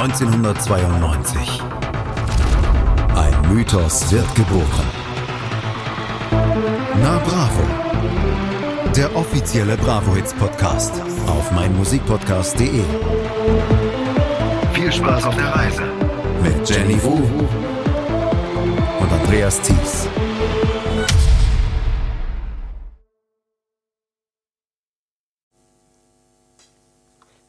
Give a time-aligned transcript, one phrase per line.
[0.00, 1.60] 1992.
[3.14, 4.86] Ein Mythos wird geboren.
[7.02, 8.94] Na Bravo.
[8.96, 10.94] Der offizielle Bravo Hits Podcast
[11.26, 12.82] auf meinmusikpodcast.de.
[14.72, 15.82] Viel Spaß auf der Reise
[16.42, 17.16] mit Jenny Wu
[19.00, 20.08] und Andreas Thies.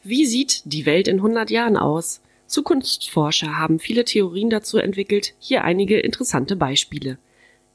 [0.04, 2.20] Wie sieht die Welt in 100 Jahren aus?
[2.52, 7.18] Zukunftsforscher haben viele Theorien dazu entwickelt, hier einige interessante Beispiele.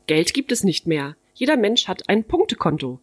[0.06, 1.16] Geld gibt es nicht mehr.
[1.32, 3.00] Jeder Mensch hat ein Punktekonto.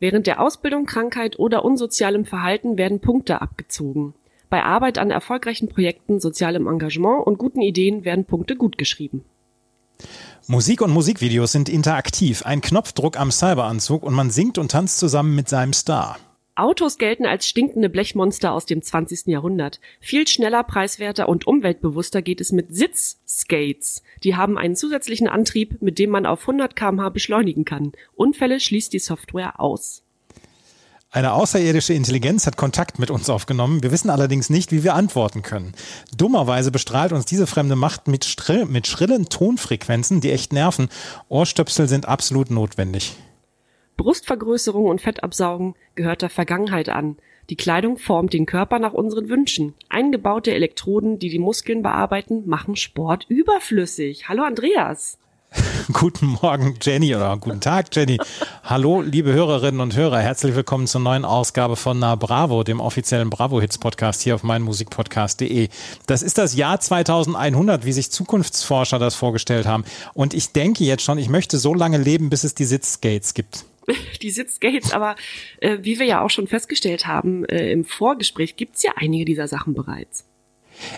[0.00, 4.14] Während der Ausbildung, Krankheit oder unsozialem Verhalten werden Punkte abgezogen.
[4.48, 9.24] Bei Arbeit an erfolgreichen Projekten, sozialem Engagement und guten Ideen werden Punkte gutgeschrieben.
[10.48, 12.42] Musik und Musikvideos sind interaktiv.
[12.44, 16.18] Ein Knopfdruck am Cyberanzug und man singt und tanzt zusammen mit seinem Star.
[16.54, 19.26] Autos gelten als stinkende Blechmonster aus dem 20.
[19.26, 19.80] Jahrhundert.
[20.00, 24.02] Viel schneller, preiswerter und umweltbewusster geht es mit Sitzskates.
[24.24, 27.92] Die haben einen zusätzlichen Antrieb, mit dem man auf 100 kmh beschleunigen kann.
[28.14, 30.02] Unfälle schließt die Software aus.
[31.12, 33.82] Eine außerirdische Intelligenz hat Kontakt mit uns aufgenommen.
[33.82, 35.72] Wir wissen allerdings nicht, wie wir antworten können.
[36.16, 40.88] Dummerweise bestrahlt uns diese fremde Macht mit, schrill, mit schrillen Tonfrequenzen, die echt nerven.
[41.28, 43.16] Ohrstöpsel sind absolut notwendig.
[44.00, 47.18] Brustvergrößerung und Fettabsaugen gehört der Vergangenheit an.
[47.50, 49.74] Die Kleidung formt den Körper nach unseren Wünschen.
[49.90, 54.26] Eingebaute Elektroden, die die Muskeln bearbeiten, machen Sport überflüssig.
[54.26, 55.18] Hallo Andreas.
[55.92, 58.18] Guten Morgen, Jenny, oder guten Tag, Jenny.
[58.64, 60.20] Hallo, liebe Hörerinnen und Hörer.
[60.20, 64.44] Herzlich willkommen zur neuen Ausgabe von Na Bravo, dem offiziellen Bravo Hits Podcast hier auf
[64.44, 65.68] meinmusikpodcast.de.
[66.06, 69.84] Das ist das Jahr 2100, wie sich Zukunftsforscher das vorgestellt haben.
[70.14, 73.66] Und ich denke jetzt schon, ich möchte so lange leben, bis es die Sitzgates gibt.
[74.22, 75.16] die Sitzgates, aber
[75.60, 79.48] äh, wie wir ja auch schon festgestellt haben äh, im Vorgespräch, gibt's ja einige dieser
[79.48, 80.26] Sachen bereits.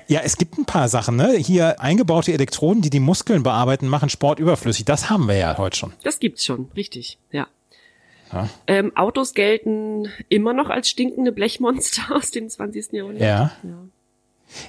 [0.07, 1.33] Ja, es gibt ein paar Sachen, ne?
[1.33, 4.85] Hier eingebaute Elektroden, die die Muskeln bearbeiten, machen Sport überflüssig.
[4.85, 5.92] Das haben wir ja heute schon.
[6.05, 7.48] Das gibt's schon, richtig, ja.
[8.33, 8.48] ja.
[8.67, 12.92] Ähm, Autos gelten immer noch als stinkende Blechmonster aus dem 20.
[12.92, 13.23] Jahrhundert.
[13.23, 13.52] Ja.
[13.64, 13.85] ja.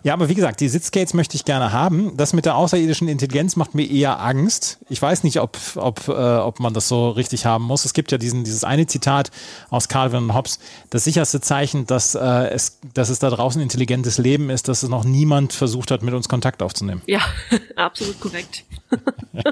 [0.04, 2.16] Ja, aber wie gesagt, die Sitzgates möchte ich gerne haben.
[2.18, 4.80] Das mit der außerirdischen Intelligenz macht mir eher Angst.
[4.90, 7.86] Ich weiß nicht, ob, ob, äh, ob man das so richtig haben muss.
[7.86, 9.32] Es gibt ja diesen, dieses eine Zitat
[9.70, 10.60] aus Calvin und Hobbes.
[10.90, 14.90] Das sicherste Zeichen, dass, äh, es, dass es da draußen intelligentes Leben ist, dass es
[14.90, 17.02] noch niemand versucht hat, mit uns Kontakt aufzunehmen.
[17.06, 17.22] Ja,
[17.76, 18.66] absolut korrekt.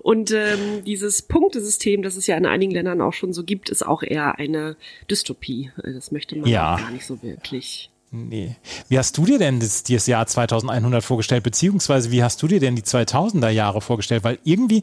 [0.00, 3.86] und ähm, dieses Punktesystem, das es ja in einigen Ländern auch schon so gibt, ist
[3.86, 4.76] auch eher eine
[5.10, 5.70] Dystopie.
[5.82, 6.76] Das möchte man ja.
[6.76, 7.90] gar nicht so wirklich.
[8.10, 8.56] Nee.
[8.88, 12.58] Wie hast du dir denn das, das, Jahr 2100 vorgestellt, beziehungsweise wie hast du dir
[12.58, 14.24] denn die 2000er Jahre vorgestellt?
[14.24, 14.82] Weil irgendwie,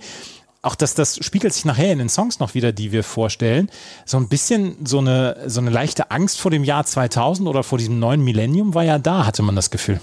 [0.61, 3.69] auch das, das spiegelt sich nachher in den Songs noch wieder, die wir vorstellen,
[4.05, 7.77] so ein bisschen so eine, so eine leichte Angst vor dem Jahr 2000 oder vor
[7.77, 9.99] diesem neuen Millennium war ja da, hatte man das Gefühl.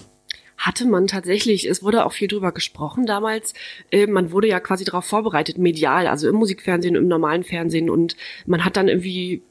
[0.58, 3.54] Hatte man tatsächlich, es wurde auch viel drüber gesprochen damals,
[3.90, 7.90] äh, man wurde ja quasi darauf vorbereitet, medial, also im Musikfernsehen, im normalen Fernsehen.
[7.90, 9.42] Und man hat dann irgendwie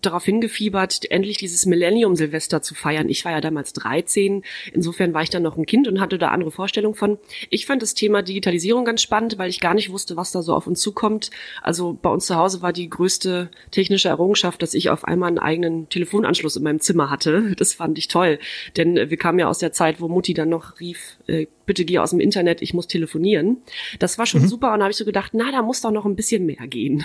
[0.00, 3.08] darauf hingefiebert, endlich dieses Millennium-Silvester zu feiern.
[3.08, 6.28] Ich war ja damals 13, insofern war ich dann noch ein Kind und hatte da
[6.28, 7.18] andere Vorstellungen von.
[7.50, 10.54] Ich fand das Thema Digitalisierung ganz spannend, weil ich gar nicht wusste, was da so
[10.54, 11.30] auf uns zukommt.
[11.62, 15.38] Also bei uns zu Hause war die größte technische Errungenschaft, dass ich auf einmal einen
[15.38, 17.54] eigenen Telefonanschluss in meinem Zimmer hatte.
[17.56, 18.38] Das fand ich toll,
[18.76, 21.98] denn wir kamen ja aus der Zeit, wo Mutti dann noch rief, äh, bitte geh
[21.98, 23.58] aus dem Internet, ich muss telefonieren.
[23.98, 24.48] Das war schon mhm.
[24.48, 26.66] super und da habe ich so gedacht, na, da muss doch noch ein bisschen mehr
[26.66, 27.04] gehen.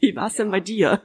[0.00, 1.00] Wie war es denn bei dir?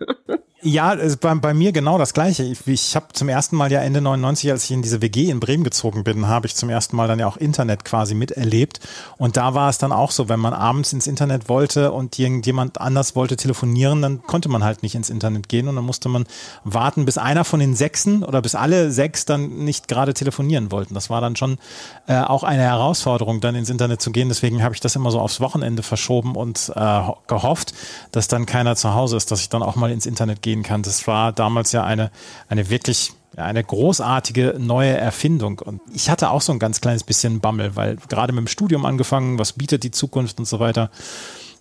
[0.64, 2.44] Ja, bei, bei mir genau das Gleiche.
[2.44, 5.40] Ich, ich habe zum ersten Mal ja Ende 99, als ich in diese WG in
[5.40, 8.80] Bremen gezogen bin, habe ich zum ersten Mal dann ja auch Internet quasi miterlebt.
[9.18, 12.80] Und da war es dann auch so, wenn man abends ins Internet wollte und irgendjemand
[12.80, 16.28] anders wollte telefonieren, dann konnte man halt nicht ins Internet gehen und dann musste man
[16.64, 20.94] warten, bis einer von den Sechsen oder bis alle sechs dann nicht gerade telefonieren wollten.
[20.94, 21.58] Das war dann schon
[22.06, 24.30] äh, auch eine Herausforderung, dann ins Internet zu gehen.
[24.30, 27.74] Deswegen habe ich das immer so aufs Wochenende verschoben und äh, gehofft,
[28.12, 30.64] dass dann keiner zu Hause ist, dass ich dann auch mal ins Internet gehe gehen
[30.64, 30.84] kann.
[30.84, 32.12] Das war damals ja eine,
[32.50, 35.60] eine wirklich eine großartige neue Erfindung.
[35.60, 38.86] Und ich hatte auch so ein ganz kleines bisschen Bammel, weil gerade mit dem Studium
[38.86, 40.92] angefangen, was bietet die Zukunft und so weiter.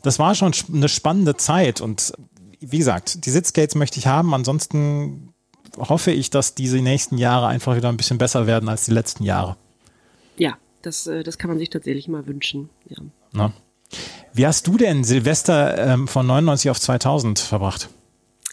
[0.02, 1.80] Das war schon eine spannende Zeit.
[1.80, 2.12] Und
[2.58, 4.34] wie gesagt, die Sitzgates möchte ich haben.
[4.34, 5.32] Ansonsten
[5.76, 9.22] hoffe ich, dass diese nächsten Jahre einfach wieder ein bisschen besser werden als die letzten
[9.22, 9.56] Jahre.
[10.36, 12.70] Ja, das, äh, das kann man sich tatsächlich mal wünschen.
[12.88, 12.96] Ja.
[13.32, 13.52] Na?
[14.32, 17.88] Wie hast du denn Silvester ähm, von 99 auf 2000 verbracht?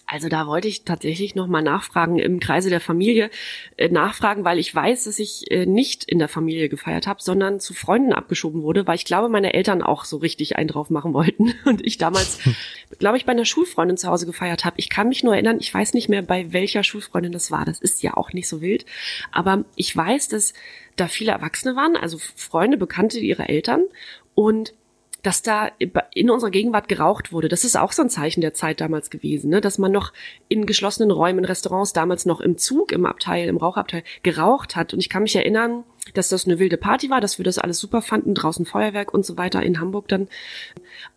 [0.09, 3.29] Also da wollte ich tatsächlich nochmal nachfragen, im Kreise der Familie
[3.75, 7.59] äh, nachfragen, weil ich weiß, dass ich äh, nicht in der Familie gefeiert habe, sondern
[7.59, 11.13] zu Freunden abgeschoben wurde, weil ich glaube, meine Eltern auch so richtig einen drauf machen
[11.13, 12.39] wollten und ich damals,
[12.99, 14.79] glaube ich, bei einer Schulfreundin zu Hause gefeiert habe.
[14.79, 17.65] Ich kann mich nur erinnern, ich weiß nicht mehr, bei welcher Schulfreundin das war.
[17.65, 18.85] Das ist ja auch nicht so wild,
[19.33, 20.53] aber ich weiß, dass
[20.95, 23.83] da viele Erwachsene waren, also Freunde, Bekannte ihrer Eltern
[24.35, 24.73] und
[25.23, 25.69] dass da
[26.13, 27.49] in unserer Gegenwart geraucht wurde.
[27.49, 29.61] Das ist auch so ein Zeichen der Zeit damals gewesen, ne?
[29.61, 30.13] dass man noch
[30.47, 34.93] in geschlossenen Räumen, in Restaurants, damals noch im Zug, im Abteil, im Rauchabteil geraucht hat.
[34.93, 37.79] Und ich kann mich erinnern, dass das eine wilde Party war, dass wir das alles
[37.79, 40.27] super fanden, draußen Feuerwerk und so weiter in Hamburg dann.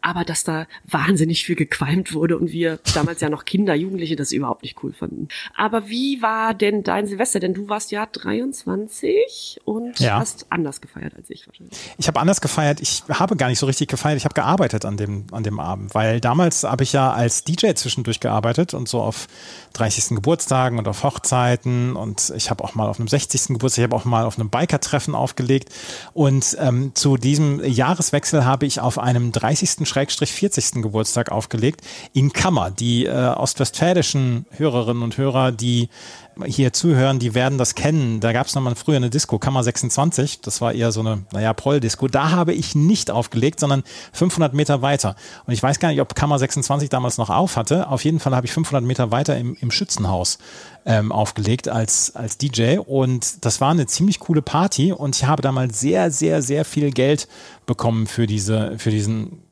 [0.02, 4.32] Aber dass da wahnsinnig viel gequalmt wurde und wir damals ja noch Kinder, Jugendliche das
[4.32, 5.28] überhaupt nicht cool fanden.
[5.54, 7.40] Aber wie war denn dein Silvester?
[7.40, 10.18] Denn du warst ja 23 und ja.
[10.18, 11.78] hast anders gefeiert als ich wahrscheinlich.
[11.98, 12.80] Ich habe anders gefeiert.
[12.80, 14.16] Ich habe gar nicht so richtig gefeiert.
[14.16, 17.72] Ich habe gearbeitet an dem, an dem Abend, weil damals habe ich ja als DJ
[17.74, 19.26] zwischendurch gearbeitet und so auf
[19.74, 20.16] 30.
[20.16, 23.48] Geburtstagen und auf Hochzeiten und ich habe auch mal auf einem 60.
[23.48, 25.70] Geburtstag, ich habe auch mal auf einem Biker-Treffen aufgelegt
[26.12, 30.82] und ähm, zu diesem Jahreswechsel habe ich auf einem 30.-40.
[30.82, 31.82] Geburtstag aufgelegt
[32.12, 32.70] in Kammer.
[32.70, 35.88] Die äh, ostwestfälischen Hörerinnen und Hörer, die
[36.46, 38.20] hier zuhören, die werden das kennen.
[38.20, 40.40] Da gab es nochmal früher eine Disco, Kammer 26.
[40.40, 42.08] Das war eher so eine, naja, Proll-Disco.
[42.08, 43.82] Da habe ich nicht aufgelegt, sondern
[44.12, 45.16] 500 Meter weiter.
[45.46, 47.88] Und ich weiß gar nicht, ob Kammer 26 damals noch auf hatte.
[47.88, 50.38] Auf jeden Fall habe ich 500 Meter weiter im, im Schützenhaus
[50.86, 52.78] ähm, aufgelegt als, als DJ.
[52.78, 54.92] Und das war eine ziemlich coole Party.
[54.92, 57.28] Und ich habe damals sehr, sehr, sehr viel Geld
[57.66, 59.49] bekommen für diese, für diesen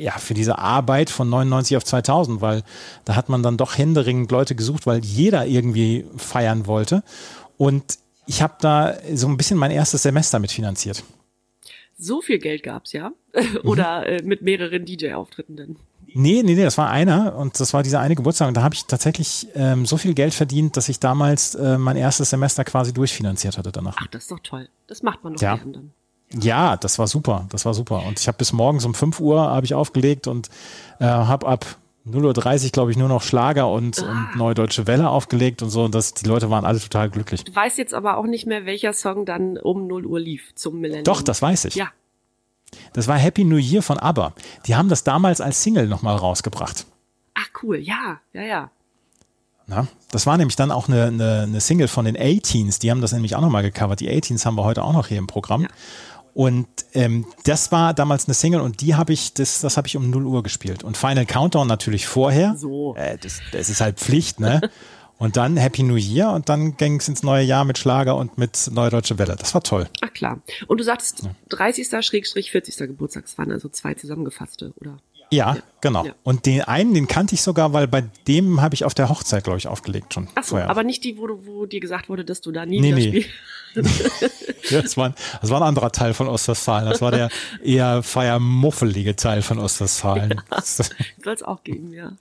[0.00, 2.62] ja, für diese Arbeit von 99 auf 2000, weil
[3.04, 7.02] da hat man dann doch händeringend Leute gesucht, weil jeder irgendwie feiern wollte.
[7.56, 11.02] Und ich habe da so ein bisschen mein erstes Semester mitfinanziert.
[11.98, 13.12] So viel Geld gab's ja?
[13.64, 15.76] Oder äh, mit mehreren DJ-Auftritten denn?
[16.14, 18.74] Nee, nee, nee, das war einer und das war dieser eine Geburtstag und da habe
[18.74, 22.92] ich tatsächlich ähm, so viel Geld verdient, dass ich damals äh, mein erstes Semester quasi
[22.92, 23.96] durchfinanziert hatte danach.
[24.00, 24.68] Ach, das ist doch toll.
[24.86, 25.56] Das macht man doch ja.
[25.56, 25.92] dann.
[26.32, 27.46] Ja, das war super.
[27.50, 28.04] Das war super.
[28.06, 30.48] Und ich habe bis morgens um 5 Uhr habe ich aufgelegt und
[31.00, 31.66] äh, habe ab
[32.08, 34.10] 0.30 Uhr, glaube ich, nur noch Schlager und, ah.
[34.10, 35.84] und Neue Deutsche Welle aufgelegt und so.
[35.84, 37.44] Und das, die Leute waren alle total glücklich.
[37.44, 40.80] Du weißt jetzt aber auch nicht mehr, welcher Song dann um 0 Uhr lief zum
[40.80, 41.04] Millennium.
[41.04, 41.74] Doch, das weiß ich.
[41.74, 41.88] Ja.
[42.92, 44.32] Das war Happy New Year von ABBA.
[44.66, 46.86] Die haben das damals als Single nochmal rausgebracht.
[47.34, 48.70] Ach cool, ja, ja, ja.
[49.66, 52.80] Na, das war nämlich dann auch eine, eine, eine Single von den A-Teens.
[52.80, 54.00] Die haben das nämlich auch nochmal gecovert.
[54.00, 55.62] Die A-Teens haben wir heute auch noch hier im Programm.
[55.62, 55.68] Ja.
[56.34, 59.96] Und ähm, das war damals eine Single und die habe ich, das, das habe ich
[59.96, 60.84] um 0 Uhr gespielt.
[60.84, 62.56] Und Final Countdown natürlich vorher.
[62.56, 62.94] So.
[62.96, 64.60] Äh, das, das ist halt Pflicht, ne?
[65.20, 68.38] Und dann Happy New Year und dann ging es ins neue Jahr mit Schlager und
[68.38, 69.36] mit Neue Deutsche Welle.
[69.36, 69.86] Das war toll.
[70.00, 70.40] Ach klar.
[70.66, 71.88] Und du sagst 30.
[72.02, 72.74] Schrägstrich 40.
[72.88, 73.24] Geburtstag.
[73.24, 74.96] Das waren also zwei zusammengefasste, oder?
[75.30, 75.62] Ja, ja.
[75.80, 76.04] genau.
[76.04, 76.12] Ja.
[76.22, 79.44] Und den einen, den kannte ich sogar, weil bei dem habe ich auf der Hochzeit,
[79.44, 80.28] glaube ich, aufgelegt schon.
[80.34, 80.70] Ach so, vorher.
[80.70, 83.08] aber nicht die, wo, du, wo dir gesagt wurde, dass du da nie nee, nee.
[83.08, 83.30] spielst.
[84.70, 86.88] ja, das, war, das war ein anderer Teil von Ostwestfalen.
[86.88, 87.28] Das war der
[87.62, 90.42] eher feiermuffelige Teil von Ostwestfalen.
[90.50, 92.12] Ja, Soll es auch geben, ja.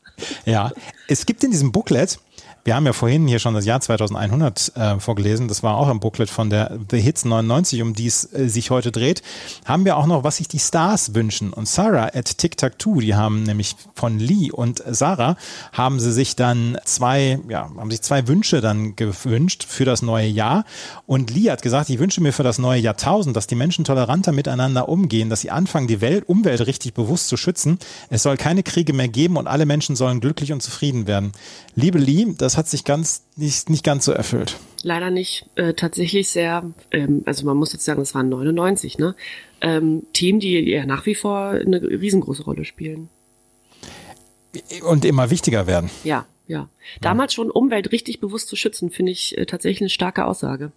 [0.45, 0.71] Ja,
[1.07, 2.19] es gibt in diesem Booklet
[2.63, 5.47] wir haben ja vorhin hier schon das Jahr 2100 äh, vorgelesen.
[5.47, 8.69] Das war auch im Booklet von der The Hits 99, um die es äh, sich
[8.69, 9.21] heute dreht.
[9.65, 11.53] Haben wir auch noch, was sich die Stars wünschen.
[11.53, 15.35] Und Sarah at TikTok2, die haben nämlich von Lee und Sarah,
[15.71, 20.27] haben sie sich dann zwei, ja, haben sich zwei Wünsche dann gewünscht für das neue
[20.27, 20.65] Jahr.
[21.07, 24.31] Und Lee hat gesagt, ich wünsche mir für das neue Jahrtausend, dass die Menschen toleranter
[24.31, 27.79] miteinander umgehen, dass sie anfangen, die Welt, Umwelt richtig bewusst zu schützen.
[28.09, 31.31] Es soll keine Kriege mehr geben und alle Menschen sollen glücklich und zufrieden werden.
[31.75, 34.57] Liebe Lee, das hat sich ganz nicht, nicht ganz so erfüllt.
[34.83, 35.49] Leider nicht.
[35.55, 39.15] Äh, tatsächlich sehr, ähm, also man muss jetzt sagen, es waren 99, ne?
[39.61, 43.09] Ähm, Themen, die ja nach wie vor eine riesengroße Rolle spielen.
[44.83, 45.89] Und immer wichtiger werden.
[46.03, 46.69] Ja, ja.
[47.01, 50.71] Damals schon Umwelt richtig bewusst zu schützen, finde ich äh, tatsächlich eine starke Aussage.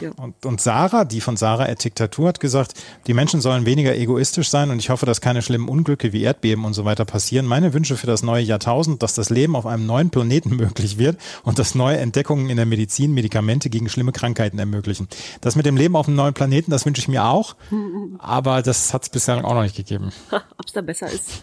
[0.00, 0.10] Ja.
[0.16, 2.74] Und, und Sarah, die von Sarah at Diktatur hat gesagt,
[3.06, 6.64] die Menschen sollen weniger egoistisch sein und ich hoffe, dass keine schlimmen Unglücke wie Erdbeben
[6.64, 7.46] und so weiter passieren.
[7.46, 11.18] Meine Wünsche für das neue Jahrtausend, dass das Leben auf einem neuen Planeten möglich wird
[11.42, 15.08] und dass neue Entdeckungen in der Medizin Medikamente gegen schlimme Krankheiten ermöglichen.
[15.40, 17.56] Das mit dem Leben auf einem neuen Planeten, das wünsche ich mir auch,
[18.18, 20.12] aber das hat es bisher auch noch nicht gegeben.
[20.30, 21.42] Ob es da besser ist.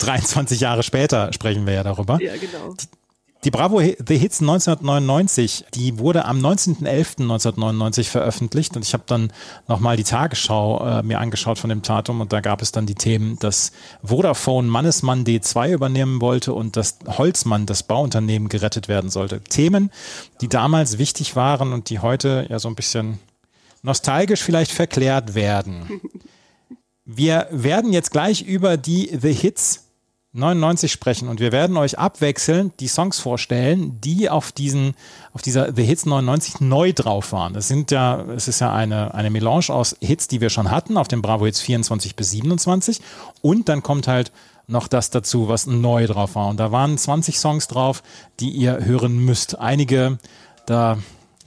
[0.00, 2.20] 23 Jahre später sprechen wir ja darüber.
[2.20, 2.74] Ja, genau.
[3.44, 9.32] Die Bravo The Hits 1999, die wurde am 19.11.1999 veröffentlicht und ich habe dann
[9.68, 12.96] nochmal die Tagesschau äh, mir angeschaut von dem Datum und da gab es dann die
[12.96, 13.70] Themen, dass
[14.02, 19.40] Vodafone Mannesmann D2 übernehmen wollte und dass Holzmann, das Bauunternehmen, gerettet werden sollte.
[19.40, 19.92] Themen,
[20.40, 23.20] die damals wichtig waren und die heute ja so ein bisschen
[23.82, 26.00] nostalgisch vielleicht verklärt werden.
[27.04, 29.87] Wir werden jetzt gleich über die The Hits
[30.32, 34.94] 99 sprechen und wir werden euch abwechselnd die Songs vorstellen, die auf diesen,
[35.32, 37.54] auf dieser The Hits 99 neu drauf waren.
[37.54, 40.98] Das sind ja, es ist ja eine, eine Melange aus Hits, die wir schon hatten,
[40.98, 43.00] auf dem Bravo Hits 24 bis 27
[43.40, 44.30] und dann kommt halt
[44.66, 46.48] noch das dazu, was neu drauf war.
[46.48, 48.02] Und da waren 20 Songs drauf,
[48.38, 49.58] die ihr hören müsst.
[49.58, 50.18] Einige,
[50.66, 50.98] da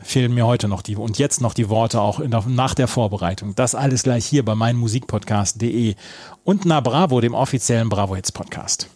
[0.04, 3.56] fehlen mir heute noch die und jetzt noch die Worte auch der, nach der Vorbereitung.
[3.56, 5.96] Das alles gleich hier bei meinmusikpodcast.de
[6.44, 8.90] und Na Bravo, dem offiziellen Bravo Hits Podcast.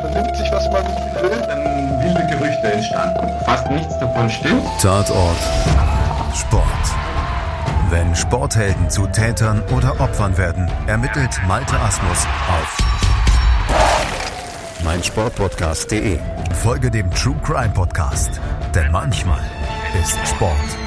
[0.00, 0.84] Vernimmt sich, was man
[1.22, 3.44] will, dann wilde Gerüchte entstanden.
[3.44, 4.62] Fast nichts davon stimmt.
[4.80, 5.36] Tatort
[6.34, 6.64] Sport.
[7.90, 13.03] Wenn Sporthelden zu Tätern oder Opfern werden, ermittelt Malte Asmus auf
[14.84, 16.18] meinsportpodcast.de.
[16.62, 18.40] Folge dem True Crime Podcast,
[18.74, 19.42] denn manchmal
[20.00, 20.78] ist Sport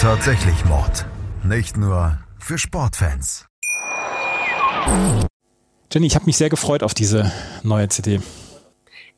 [0.00, 1.04] tatsächlich Mord.
[1.44, 3.46] Nicht nur für Sportfans.
[5.92, 7.30] Jenny, ich habe mich sehr gefreut auf diese
[7.62, 8.20] neue CD.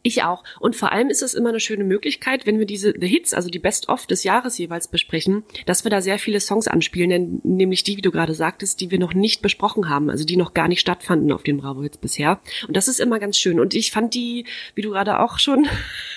[0.05, 0.43] Ich auch.
[0.59, 3.51] Und vor allem ist es immer eine schöne Möglichkeit, wenn wir diese The Hits, also
[3.51, 7.97] die Best-of des Jahres jeweils besprechen, dass wir da sehr viele Songs anspielen, nämlich die,
[7.97, 10.81] wie du gerade sagtest, die wir noch nicht besprochen haben, also die noch gar nicht
[10.81, 12.41] stattfanden auf den Bravo Hits bisher.
[12.67, 13.61] Und das ist immer ganz schön.
[13.61, 14.45] Und ich fand die,
[14.75, 15.69] wie du gerade auch schon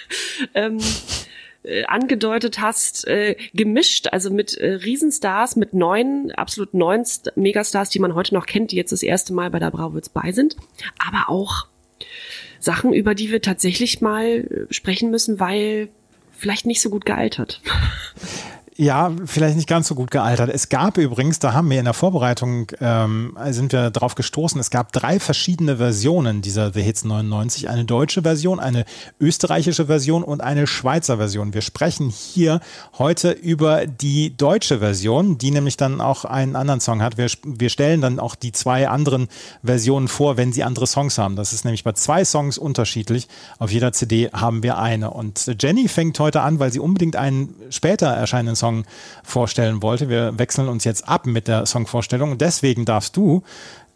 [0.56, 0.80] ähm,
[1.62, 7.92] äh, angedeutet hast, äh, gemischt, also mit äh, Riesenstars, mit neuen, absolut neuen St Megastars,
[7.92, 10.32] die man heute noch kennt, die jetzt das erste Mal bei der Bravo Hits bei
[10.32, 10.56] sind,
[10.98, 11.68] aber auch
[12.60, 15.90] Sachen, über die wir tatsächlich mal äh, sprechen müssen, weil
[16.32, 17.62] vielleicht nicht so gut gealtert.
[18.77, 20.50] Ja, vielleicht nicht ganz so gut gealtert.
[20.50, 24.70] Es gab übrigens, da haben wir in der Vorbereitung, ähm, sind wir drauf gestoßen, es
[24.70, 27.70] gab drei verschiedene Versionen dieser The Hits 99.
[27.70, 28.84] Eine deutsche Version, eine
[29.17, 31.53] österreichische Version und eine Schweizer Version.
[31.53, 32.60] Wir sprechen hier
[32.98, 37.17] heute über die deutsche Version, die nämlich dann auch einen anderen Song hat.
[37.17, 39.29] Wir, wir stellen dann auch die zwei anderen
[39.63, 41.38] Versionen vor, wenn sie andere Songs haben.
[41.38, 43.29] Das ist nämlich bei zwei Songs unterschiedlich.
[43.58, 45.12] Auf jeder CD haben wir eine.
[45.12, 48.86] Und Jenny fängt heute an, weil sie unbedingt einen später erscheinenden Song Song
[49.24, 50.10] vorstellen wollte.
[50.10, 52.38] Wir wechseln uns jetzt ab mit der Songvorstellung.
[52.40, 53.44] Deswegen darfst du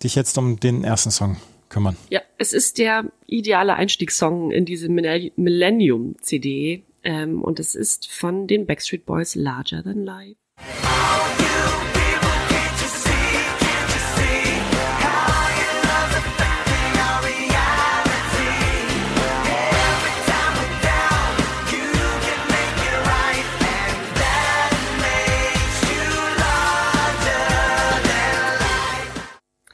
[0.04, 1.38] dich jetzt um den ersten Song
[1.70, 1.98] kümmern.
[2.10, 8.66] Ja, es ist der ideale Einstiegssong in diese Millennium-CD ähm, und es ist von den
[8.68, 10.38] Backstreet Boys Larger Than Life.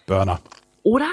[0.06, 0.40] Burner.
[0.84, 1.10] Oder?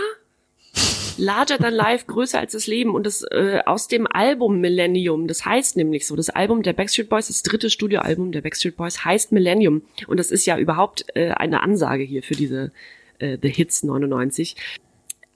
[1.18, 5.28] Larger than life, größer als das Leben und das äh, aus dem Album Millennium.
[5.28, 9.04] Das heißt nämlich so, das Album der Backstreet Boys, das dritte Studioalbum der Backstreet Boys
[9.04, 12.72] heißt Millennium und das ist ja überhaupt äh, eine Ansage hier für diese
[13.18, 14.56] äh, The Hits 99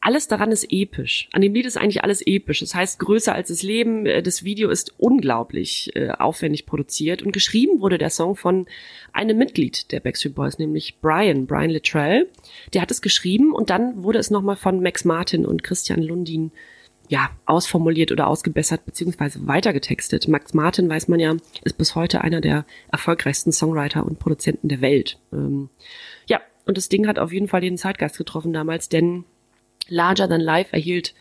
[0.06, 1.28] alles daran ist episch.
[1.32, 2.60] An dem Lied ist eigentlich alles episch.
[2.60, 4.06] Das heißt, größer als das Leben.
[4.06, 8.66] Äh, das Video ist unglaublich äh, aufwendig produziert und geschrieben wurde der Song von
[9.12, 12.28] einem Mitglied der Backstreet Boys, nämlich Brian, Brian Littrell.
[12.72, 16.52] Der hat es geschrieben und dann wurde es nochmal von Max Martin und Christian Lundin
[17.08, 20.28] ja, ausformuliert oder ausgebessert beziehungsweise weitergetextet.
[20.28, 21.34] Max Martin, weiß man ja,
[21.64, 25.18] ist bis heute einer der erfolgreichsten Songwriter und Produzenten der Welt.
[25.32, 25.68] Ähm,
[26.28, 29.24] ja, und das Ding hat auf jeden Fall den Zeitgeist getroffen damals, denn
[29.88, 31.14] Larger Than Life erhielt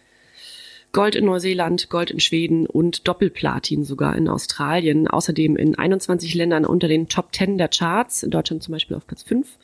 [0.91, 5.09] Gold in Neuseeland, Gold in Schweden und Doppelplatin sogar in Australien.
[5.09, 9.05] Außerdem in 21 Ländern unter den Top 10 der Charts, in Deutschland zum Beispiel auf
[9.05, 9.57] Platz 5.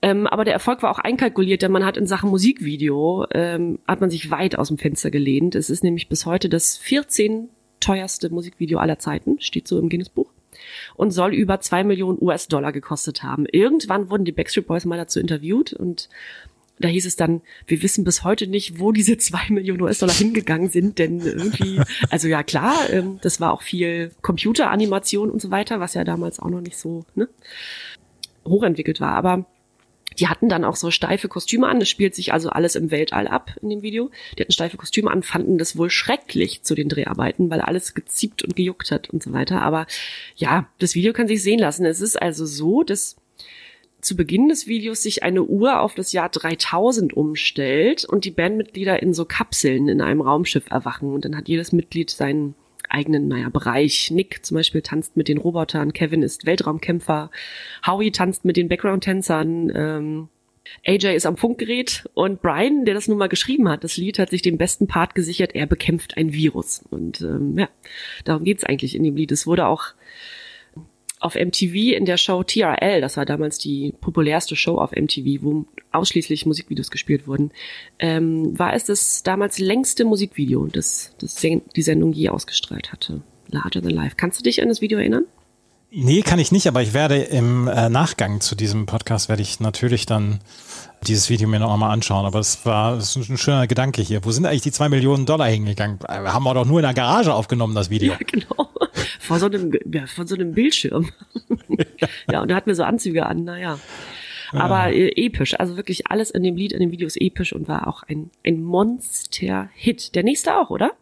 [0.00, 4.00] Ähm, aber der Erfolg war auch einkalkuliert, denn man hat in Sachen Musikvideo, ähm, hat
[4.00, 5.54] man sich weit aus dem Fenster gelehnt.
[5.54, 10.30] Es ist nämlich bis heute das 14 teuerste Musikvideo aller Zeiten, steht so im Guinness-Buch
[10.94, 13.46] und soll über zwei Millionen US-Dollar gekostet haben.
[13.50, 16.08] Irgendwann wurden die Backstreet Boys mal dazu interviewt und
[16.78, 20.70] da hieß es dann, wir wissen bis heute nicht, wo diese zwei Millionen US-Dollar hingegangen
[20.70, 21.80] sind, denn irgendwie,
[22.10, 26.38] also ja klar, ähm, das war auch viel Computeranimation und so weiter, was ja damals
[26.38, 27.28] auch noch nicht so ne,
[28.44, 29.12] hochentwickelt war.
[29.12, 29.46] Aber
[30.18, 31.78] die hatten dann auch so steife Kostüme an.
[31.78, 34.10] Das spielt sich also alles im Weltall ab in dem Video.
[34.36, 38.42] Die hatten steife Kostüme an, fanden das wohl schrecklich zu den Dreharbeiten, weil alles geziebt
[38.42, 39.62] und gejuckt hat und so weiter.
[39.62, 39.86] Aber
[40.36, 41.84] ja, das Video kann sich sehen lassen.
[41.84, 43.16] Es ist also so, dass
[44.06, 49.02] zu Beginn des Videos sich eine Uhr auf das Jahr 3000 umstellt und die Bandmitglieder
[49.02, 52.54] in so Kapseln in einem Raumschiff erwachen und dann hat jedes Mitglied seinen
[52.88, 54.12] eigenen, naja, Bereich.
[54.12, 57.32] Nick zum Beispiel tanzt mit den Robotern, Kevin ist Weltraumkämpfer,
[57.84, 60.28] Howie tanzt mit den Background-Tänzern, ähm,
[60.84, 64.30] AJ ist am Funkgerät und Brian, der das nun mal geschrieben hat, das Lied hat
[64.30, 66.84] sich den besten Part gesichert, er bekämpft ein Virus.
[66.90, 67.68] Und ähm, ja,
[68.24, 69.32] darum geht's eigentlich in dem Lied.
[69.32, 69.94] Es wurde auch
[71.18, 75.64] auf MTV in der Show TRL, das war damals die populärste Show auf MTV, wo
[75.92, 77.52] ausschließlich Musikvideos gespielt wurden,
[77.98, 83.22] ähm, war es das damals längste Musikvideo, das, das die Sendung je ausgestrahlt hatte.
[83.48, 84.16] Larger Than Life.
[84.16, 85.24] Kannst du dich an das Video erinnern?
[85.98, 89.60] Nee, kann ich nicht, aber ich werde im äh, Nachgang zu diesem Podcast werde ich
[89.60, 90.40] natürlich dann
[91.06, 92.26] dieses Video mir noch einmal anschauen.
[92.26, 94.22] Aber es war das ist ein schöner Gedanke hier.
[94.22, 95.98] Wo sind eigentlich die zwei Millionen Dollar hingegangen?
[96.06, 98.12] Äh, haben wir doch nur in der Garage aufgenommen, das Video.
[98.12, 98.68] Ja, genau.
[99.20, 101.08] Vor so einem, ja, vor so einem Bildschirm.
[102.30, 103.78] ja, und er hat mir so Anzüge an, naja.
[104.52, 107.68] Aber äh, episch, also wirklich alles in dem Lied, in dem Video ist episch und
[107.68, 110.14] war auch ein, ein Monster-Hit.
[110.14, 110.92] Der nächste auch, oder?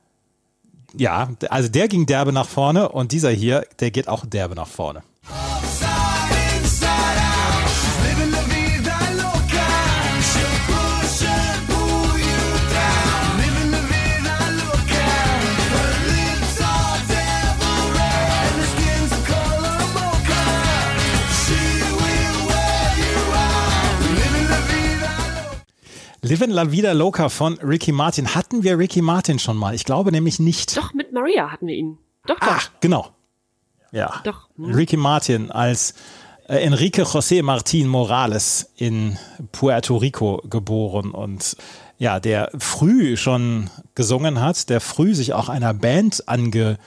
[0.96, 4.68] Ja, also der ging derbe nach vorne und dieser hier, der geht auch derbe nach
[4.68, 5.02] vorne.
[26.24, 28.34] Livin La Vida Loca von Ricky Martin.
[28.34, 29.74] Hatten wir Ricky Martin schon mal?
[29.74, 30.74] Ich glaube nämlich nicht.
[30.74, 31.98] Doch, mit Maria hatten wir ihn.
[32.26, 32.48] Doch, doch.
[32.48, 33.10] Ach, genau.
[33.92, 34.22] Ja.
[34.24, 34.48] Doch.
[34.56, 34.72] Hm.
[34.72, 35.92] Ricky Martin als
[36.48, 39.18] äh, Enrique José Martin Morales in
[39.52, 41.58] Puerto Rico geboren und
[41.98, 46.78] ja, der früh schon gesungen hat, der früh sich auch einer Band ange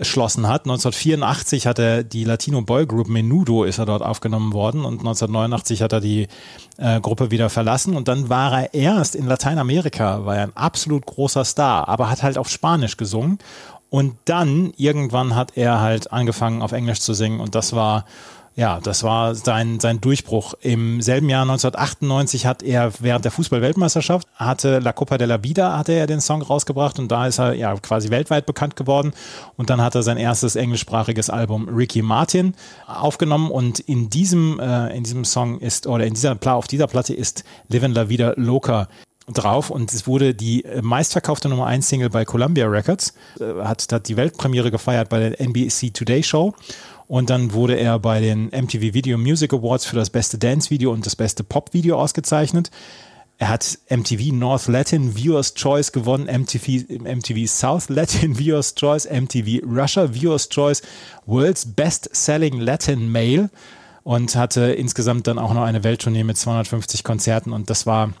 [0.00, 0.62] erschlossen hat.
[0.62, 5.82] 1984 hat er die Latino Boy Group Menudo ist er dort aufgenommen worden und 1989
[5.82, 6.26] hat er die
[6.78, 7.94] äh, Gruppe wieder verlassen.
[7.94, 12.22] Und dann war er erst in Lateinamerika, war er ein absolut großer Star, aber hat
[12.22, 13.38] halt auf Spanisch gesungen.
[13.90, 17.40] Und dann irgendwann hat er halt angefangen auf Englisch zu singen.
[17.40, 18.06] Und das war
[18.60, 20.52] ja, das war sein, sein Durchbruch.
[20.60, 25.78] Im selben Jahr 1998 hat er während der Fußball-Weltmeisterschaft, hatte La Copa de la Vida,
[25.78, 29.14] hatte er den Song rausgebracht und da ist er ja quasi weltweit bekannt geworden.
[29.56, 32.54] Und dann hat er sein erstes englischsprachiges Album Ricky Martin
[32.86, 37.14] aufgenommen und in diesem, äh, in diesem Song ist, oder in dieser, auf dieser Platte
[37.14, 38.88] ist Livin' La Vida Loca
[39.32, 44.08] drauf und es wurde die meistverkaufte Nummer 1 Single bei Columbia Records, äh, hat, hat
[44.08, 46.54] die Weltpremiere gefeiert bei der NBC Today Show
[47.06, 51.04] und dann wurde er bei den MTV Video Music Awards für das beste Dance-Video und
[51.06, 52.70] das beste Pop-Video ausgezeichnet.
[53.40, 59.66] Er hat MTV North Latin Viewers Choice gewonnen, MTV, MTV South Latin Viewers Choice, MTV
[59.66, 60.82] Russia Viewers Choice,
[61.26, 63.50] World's Best Selling Latin Male
[64.04, 68.12] und hatte insgesamt dann auch noch eine Welttournee mit 250 Konzerten und das war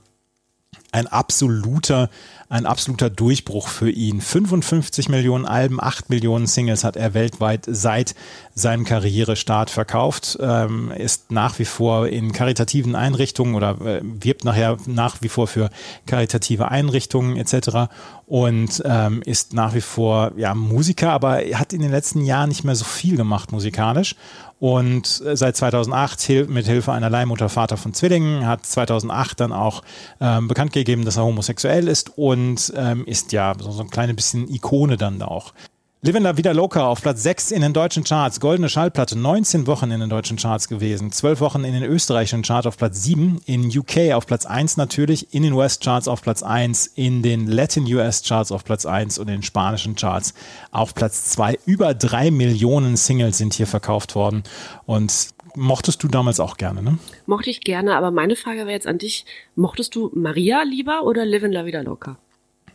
[0.92, 2.10] ein absoluter,
[2.48, 4.20] ein absoluter Durchbruch für ihn.
[4.20, 8.14] 55 Millionen Alben, 8 Millionen Singles hat er weltweit seit
[8.54, 14.78] seinem Karrierestart verkauft, ähm, ist nach wie vor in karitativen Einrichtungen oder äh, wirbt nachher
[14.86, 15.70] nach wie vor für
[16.06, 17.92] karitative Einrichtungen etc.
[18.26, 22.48] und ähm, ist nach wie vor ja Musiker, aber er hat in den letzten Jahren
[22.48, 24.16] nicht mehr so viel gemacht musikalisch
[24.60, 29.82] und äh, seit 2008 mit Hilfe einer Leihmutter Vater von Zwillingen hat 2008 dann auch
[30.20, 34.16] ähm, bekannt gegeben, dass er homosexuell ist und ähm, ist ja so, so ein kleines
[34.16, 35.54] bisschen Ikone dann da auch.
[36.02, 39.90] Livin La Vida Loca auf Platz 6 in den deutschen Charts, goldene Schallplatte, 19 Wochen
[39.90, 43.66] in den deutschen Charts gewesen, 12 Wochen in den österreichischen Charts auf Platz 7, in
[43.66, 47.84] UK auf Platz 1 natürlich, in den West Charts auf Platz 1, in den Latin
[47.92, 50.32] US Charts auf Platz 1 und in den spanischen Charts
[50.70, 51.58] auf Platz 2.
[51.66, 54.44] Über drei Millionen Singles sind hier verkauft worden.
[54.86, 56.98] Und mochtest du damals auch gerne, ne?
[57.26, 61.26] Mochte ich gerne, aber meine Frage wäre jetzt an dich, mochtest du Maria lieber oder
[61.26, 62.16] Livin La Vida Loca?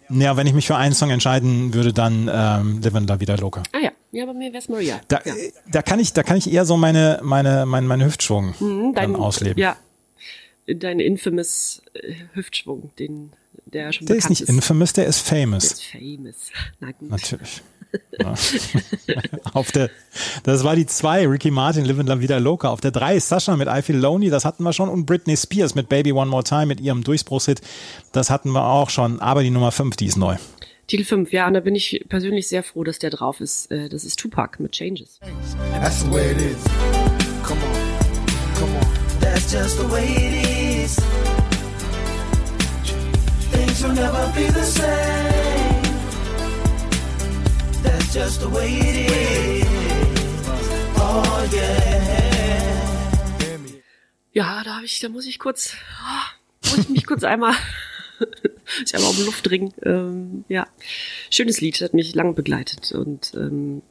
[0.10, 3.64] Ja, wenn ich mich für einen Song entscheiden würde, dann ähm, Livin La Vida Loca.
[3.72, 5.02] Ah ja, ja, bei mir wäre es Maria.
[5.08, 5.34] Da, ja.
[5.72, 9.14] da kann ich, da kann ich eher so meine, meine, meine, meine Hüftschwung mhm, dein,
[9.14, 9.58] dann ausleben.
[9.58, 9.78] Ja,
[10.68, 13.32] dein infamous äh, Hüftschwung, den
[13.66, 14.50] der schon Der ist nicht ist.
[14.50, 15.70] infamous, der ist famous.
[15.70, 16.52] Der ist famous.
[16.80, 17.10] Na gut.
[17.10, 17.62] Natürlich.
[19.54, 19.90] auf der,
[20.44, 22.70] das war die zwei, Ricky Martin, Living La Vida Loca.
[22.70, 24.90] Auf der drei Sascha mit I Feel Lonely, das hatten wir schon.
[24.90, 27.62] Und Britney Spears mit Baby One More Time mit ihrem Durchbruchshit,
[28.12, 29.20] das hatten wir auch schon.
[29.20, 30.36] Aber die Nummer fünf, die ist neu.
[30.88, 33.72] Titel 5, ja, und da bin ich persönlich sehr froh, dass der drauf ist.
[33.72, 35.20] Äh, das ist Tupac mit Changes.
[35.82, 36.64] That's the way it is.
[37.44, 38.86] Come on, come on.
[39.20, 40.98] That's just the way it is.
[43.52, 45.65] Things will never be the same
[48.16, 49.68] just the way it is.
[50.96, 52.06] Oh yeah.
[54.32, 57.54] Ja, da habe ich, da muss ich kurz, oh, muss ich mich kurz einmal,
[58.86, 59.74] ich einmal um Luft ringen.
[59.84, 60.66] Ähm, ja,
[61.30, 63.82] schönes Lied, hat mich lang begleitet und ähm,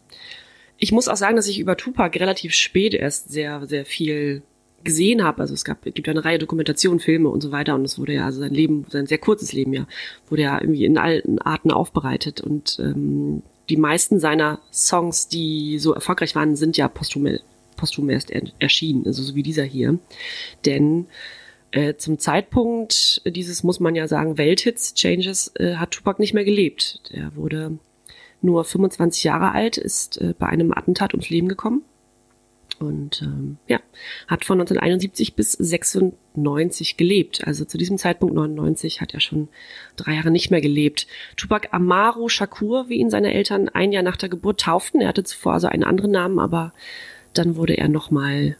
[0.78, 4.42] ich muss auch sagen, dass ich über Tupac relativ spät erst sehr, sehr viel
[4.84, 5.42] gesehen habe.
[5.42, 8.14] Also es gab, es gibt eine Reihe Dokumentationen, Filme und so weiter und es wurde
[8.14, 9.87] ja, also sein Leben, sein sehr kurzes Leben ja,
[10.28, 15.92] wurde ja irgendwie in allen Arten aufbereitet und ähm, die meisten seiner Songs, die so
[15.92, 17.38] erfolgreich waren, sind ja posthum
[17.77, 19.98] posthum erst er erschienen, also so wie dieser hier.
[20.64, 21.07] Denn
[21.72, 26.44] äh, zum Zeitpunkt dieses, muss man ja sagen, Welthits, Changes, äh, hat Tupac nicht mehr
[26.44, 27.00] gelebt.
[27.12, 27.79] Der wurde
[28.42, 31.83] nur 25 Jahre alt, ist äh, bei einem Attentat ums Leben gekommen
[32.79, 33.81] und ähm, ja,
[34.27, 37.47] hat von 1971 bis 96 gelebt.
[37.47, 39.49] Also zu diesem Zeitpunkt 99 hat er schon
[39.97, 41.07] drei Jahre nicht mehr gelebt.
[41.37, 45.01] Tupac Amaro Shakur, wie ihn seine Eltern ein Jahr nach der Geburt tauften.
[45.01, 46.73] Er hatte zuvor also einen anderen Namen, aber
[47.33, 48.57] dann wurde er nochmal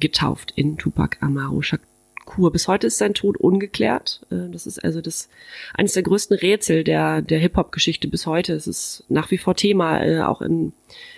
[0.00, 1.86] getauft in Tupac Amaro Shakur.
[2.26, 2.52] Kur.
[2.52, 4.26] Bis heute ist sein Tod ungeklärt.
[4.30, 5.30] Äh, das ist also das
[5.72, 8.52] eines der größten Rätsel der der Hip Hop Geschichte bis heute.
[8.52, 10.74] Es ist nach wie vor Thema, äh, auch in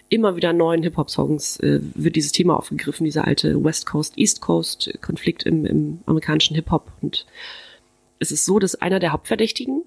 [0.08, 4.16] immer wieder neuen Hip Hop Songs äh, wird dieses Thema aufgegriffen, dieser alte West Coast
[4.16, 6.92] East Coast Konflikt im, im amerikanischen Hip Hop.
[7.02, 7.26] Und
[8.18, 9.82] es ist so, dass einer der Hauptverdächtigen,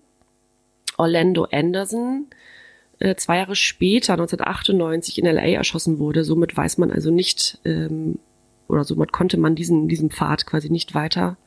[0.98, 2.28] Orlando Anderson,
[3.18, 6.24] zwei Jahre später, 1998, in LA erschossen wurde.
[6.24, 8.20] Somit weiß man also nicht, ähm,
[8.68, 11.38] oder somit konnte man diesen, diesen Pfad quasi nicht weiter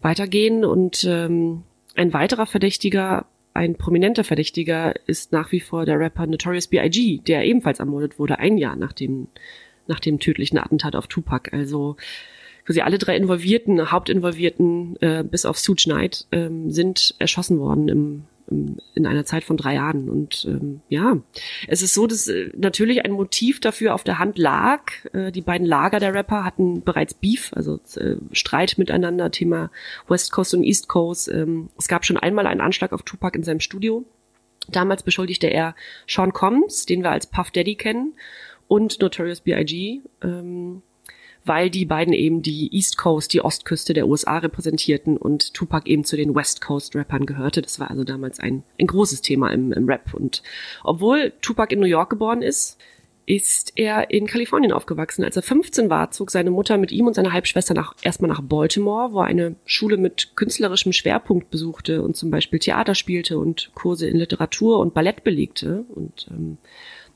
[0.00, 0.64] weitergehen.
[0.64, 1.62] Und ähm,
[1.94, 3.26] ein weiterer Verdächtiger,
[3.58, 8.38] ein prominenter Verdächtiger ist nach wie vor der Rapper Notorious B.I.G., der ebenfalls ermordet wurde,
[8.38, 9.26] ein Jahr nach dem,
[9.88, 11.52] nach dem tödlichen Attentat auf Tupac.
[11.52, 11.96] Also
[12.64, 18.22] quasi alle drei Involvierten, Hauptinvolvierten, äh, bis auf Suge Knight, ähm, sind erschossen worden im
[18.50, 20.08] in einer Zeit von drei Jahren.
[20.08, 21.18] Und ähm, ja,
[21.66, 24.92] es ist so, dass äh, natürlich ein Motiv dafür auf der Hand lag.
[25.12, 29.70] Äh, die beiden Lager der Rapper hatten bereits Beef, also äh, Streit miteinander, Thema
[30.08, 31.28] West Coast und East Coast.
[31.28, 34.04] Ähm, es gab schon einmal einen Anschlag auf Tupac in seinem Studio.
[34.68, 35.74] Damals beschuldigte er
[36.06, 38.14] Sean Combs, den wir als Puff Daddy kennen,
[38.66, 40.02] und Notorious B.I.G.
[40.22, 40.82] Ähm,
[41.48, 46.04] weil die beiden eben die East Coast, die Ostküste der USA repräsentierten und Tupac eben
[46.04, 47.62] zu den West Coast Rappern gehörte.
[47.62, 50.14] Das war also damals ein, ein großes Thema im, im Rap.
[50.14, 50.42] Und
[50.84, 52.78] obwohl Tupac in New York geboren ist,
[53.24, 55.24] ist er in Kalifornien aufgewachsen.
[55.24, 58.40] Als er 15 war, zog seine Mutter mit ihm und seiner Halbschwester nach, erstmal nach
[58.40, 63.70] Baltimore, wo er eine Schule mit künstlerischem Schwerpunkt besuchte und zum Beispiel Theater spielte und
[63.74, 65.84] Kurse in Literatur und Ballett belegte.
[65.94, 66.58] Und ähm,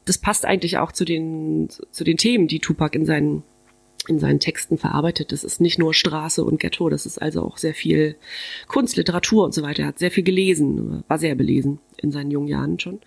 [0.04, 3.42] das passt eigentlich auch zu den, zu den Themen, die Tupac in seinen
[4.08, 5.32] in seinen Texten verarbeitet.
[5.32, 8.16] Das ist nicht nur Straße und Ghetto, das ist also auch sehr viel
[8.66, 9.82] Kunst, Literatur und so weiter.
[9.82, 13.00] Er hat sehr viel gelesen, war sehr belesen in seinen jungen Jahren schon.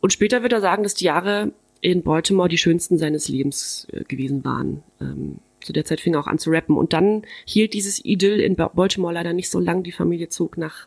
[0.00, 4.04] Und später wird er sagen, dass die Jahre in Baltimore die schönsten seines Lebens äh,
[4.04, 4.82] gewesen waren.
[5.00, 6.76] Ähm, zu der Zeit fing er auch an zu rappen.
[6.76, 9.82] Und dann hielt dieses Idyll in Baltimore leider nicht so lang.
[9.82, 10.86] Die Familie zog nach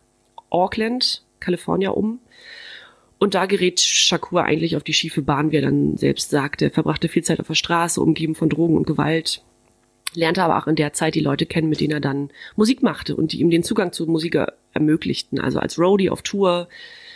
[0.49, 2.19] Auckland, Kalifornien um
[3.19, 6.65] und da gerät Shakur eigentlich auf die schiefe Bahn, wie er dann selbst sagte.
[6.65, 9.41] Er verbrachte viel Zeit auf der Straße, umgeben von Drogen und Gewalt,
[10.13, 13.15] lernte aber auch in der Zeit die Leute kennen, mit denen er dann Musik machte
[13.15, 14.37] und die ihm den Zugang zur Musik
[14.73, 15.39] ermöglichten.
[15.39, 16.67] Also als Roadie auf Tour,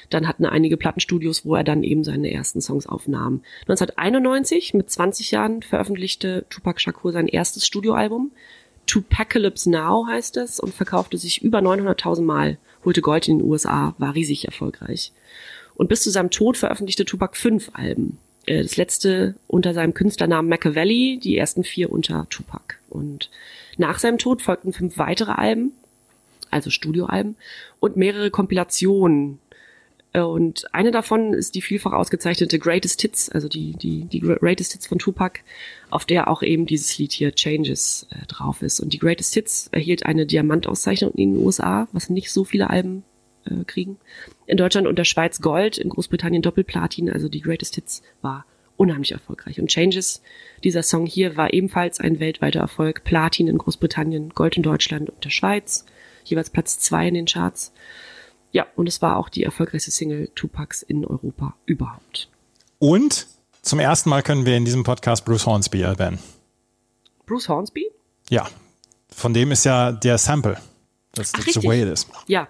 [0.10, 3.44] dann hatten einige Plattenstudios, wo er dann eben seine ersten Songs aufnahm.
[3.62, 8.32] 1991, mit 20 Jahren, veröffentlichte Tupac Shakur sein erstes Studioalbum.
[8.88, 13.96] Tupacalypse Now heißt es und verkaufte sich über 900.000 Mal, holte Gold in den USA,
[14.00, 15.14] war riesig erfolgreich.
[15.76, 18.18] Und bis zu seinem Tod veröffentlichte Tupac fünf Alben.
[18.46, 22.76] Äh, das letzte unter seinem Künstlernamen Machiavelli, die ersten vier unter Tupac.
[22.90, 23.30] Und
[23.78, 25.72] nach seinem Tod folgten fünf weitere Alben,
[26.50, 27.36] also Studioalben,
[27.80, 29.40] und mehrere Kompilationen.
[30.14, 34.74] Äh, und eine davon ist die vielfach ausgezeichnete Greatest Hits, also die, die, die Greatest
[34.74, 35.40] Hits von Tupac,
[35.90, 38.80] auf der auch eben dieses Lied hier Changes äh, drauf ist.
[38.80, 43.04] Und die Greatest Hits erhielt eine Diamantauszeichnung in den USA, was nicht so viele Alben
[43.46, 43.98] äh, kriegen.
[44.46, 48.46] In Deutschland und der Schweiz Gold, in Großbritannien Doppelplatin, also die Greatest Hits war
[48.78, 49.60] unheimlich erfolgreich.
[49.60, 50.22] Und Changes,
[50.64, 53.04] dieser Song hier, war ebenfalls ein weltweiter Erfolg.
[53.04, 55.86] Platin in Großbritannien, Gold in Deutschland und der Schweiz,
[56.24, 57.74] jeweils Platz zwei in den Charts.
[58.52, 62.30] Ja, und es war auch die erfolgreichste Single Tupacs in Europa überhaupt.
[62.80, 63.28] Und
[63.62, 66.20] zum ersten Mal können wir in diesem Podcast Bruce Hornsby erwähnen.
[67.28, 67.86] Bruce Hornsby?
[68.30, 68.50] Ja,
[69.16, 70.58] von dem ist ja der Sample.
[71.14, 72.08] Das ist the way it is.
[72.28, 72.48] Ja.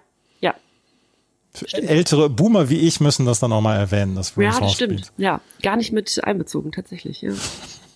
[1.74, 4.16] Ältere Boomer wie ich müssen das dann auch mal erwähnen.
[4.16, 5.12] Das ja, das stimmt.
[5.18, 7.22] Ja, gar nicht mit einbezogen, tatsächlich.
[7.22, 7.34] Ja.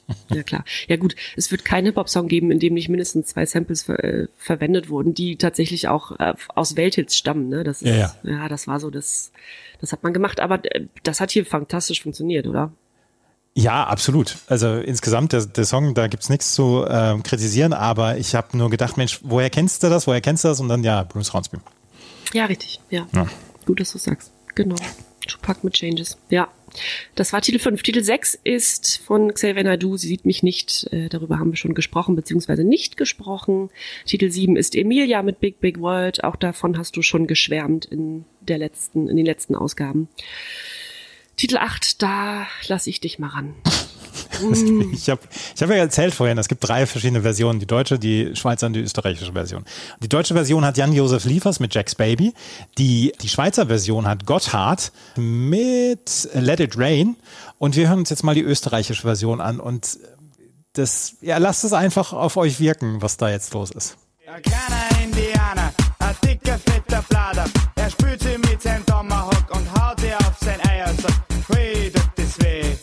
[0.31, 0.63] ja, klar.
[0.87, 1.15] Ja, gut.
[1.35, 5.13] Es wird keinen Hip-Hop-Song geben, in dem nicht mindestens zwei Samples ver äh, verwendet wurden,
[5.13, 7.49] die tatsächlich auch äh, aus Welthits stammen.
[7.49, 7.63] Ne?
[7.63, 8.15] Das ist, ja, ja.
[8.23, 9.31] ja, das war so, das,
[9.79, 10.39] das hat man gemacht.
[10.39, 12.71] Aber äh, das hat hier fantastisch funktioniert, oder?
[13.57, 14.37] Ja, absolut.
[14.47, 18.69] Also insgesamt, der, der Song, da gibt's nichts zu äh, kritisieren, aber ich habe nur
[18.69, 20.07] gedacht, Mensch, woher kennst du das?
[20.07, 20.59] Woher kennst du das?
[20.59, 21.57] Und dann, ja, Bruce Hornsby.
[22.33, 22.79] Ja, richtig.
[22.89, 23.07] Ja.
[23.13, 23.27] ja.
[23.65, 24.31] Gut, dass du sagst.
[24.55, 24.75] Genau.
[25.27, 26.17] Tupac mit Changes.
[26.29, 26.49] Ja.
[27.15, 27.81] Das war Titel 5.
[27.83, 29.97] Titel 6 ist von Xavier Naidu.
[29.97, 30.87] Sie sieht mich nicht.
[30.91, 33.69] Äh, darüber haben wir schon gesprochen, beziehungsweise nicht gesprochen.
[34.05, 36.23] Titel 7 ist Emilia mit Big Big World.
[36.23, 40.09] Auch davon hast du schon geschwärmt in der letzten, in den letzten Ausgaben.
[41.37, 43.55] Titel 8, da lass ich dich mal ran.
[44.41, 44.93] Mm.
[44.93, 45.21] Ich habe
[45.55, 47.59] ich hab ja erzählt vorhin, es gibt drei verschiedene Versionen.
[47.59, 49.65] Die deutsche, die Schweizer und die österreichische Version.
[50.01, 52.33] Die deutsche Version hat Jan-Josef Liefers mit Jack's Baby.
[52.77, 57.15] Die, die Schweizer Version hat Gotthard mit Let It Rain.
[57.57, 59.59] Und wir hören uns jetzt mal die österreichische Version an.
[59.59, 59.97] Und
[60.73, 63.97] das, ja, lasst es einfach auf euch wirken, was da jetzt los ist.
[64.25, 67.45] Ja, kleiner Indianer, ein dicker, fetter Blader.
[67.75, 70.91] Er spült sie mit seinem Tomahawk und haut ihr auf sein Eier.
[70.93, 72.75] Sagt, hui, tut das weh,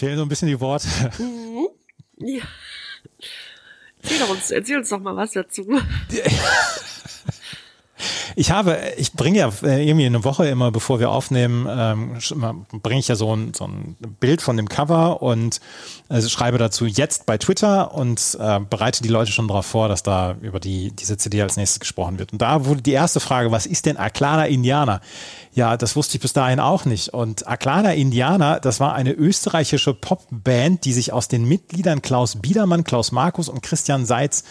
[0.00, 0.88] fehlen so ein bisschen die Worte.
[1.18, 1.68] Mhm.
[2.16, 2.42] Ja.
[4.02, 5.66] Erzähl uns, erzähl uns doch mal was dazu.
[8.36, 12.18] Ich habe, ich bringe ja äh, irgendwie eine Woche immer, bevor wir aufnehmen, ähm,
[12.82, 15.60] bringe ich ja so ein, so ein Bild von dem Cover und
[16.08, 20.02] also schreibe dazu jetzt bei Twitter und äh, bereite die Leute schon darauf vor, dass
[20.02, 22.32] da über die, diese CD als nächstes gesprochen wird.
[22.32, 25.00] Und da wurde die erste Frage, was ist denn Aklana Indianer?
[25.52, 27.08] Ja, das wusste ich bis dahin auch nicht.
[27.08, 32.84] Und Aklana Indianer, das war eine österreichische Popband, die sich aus den Mitgliedern Klaus Biedermann,
[32.84, 34.44] Klaus Markus und Christian Seitz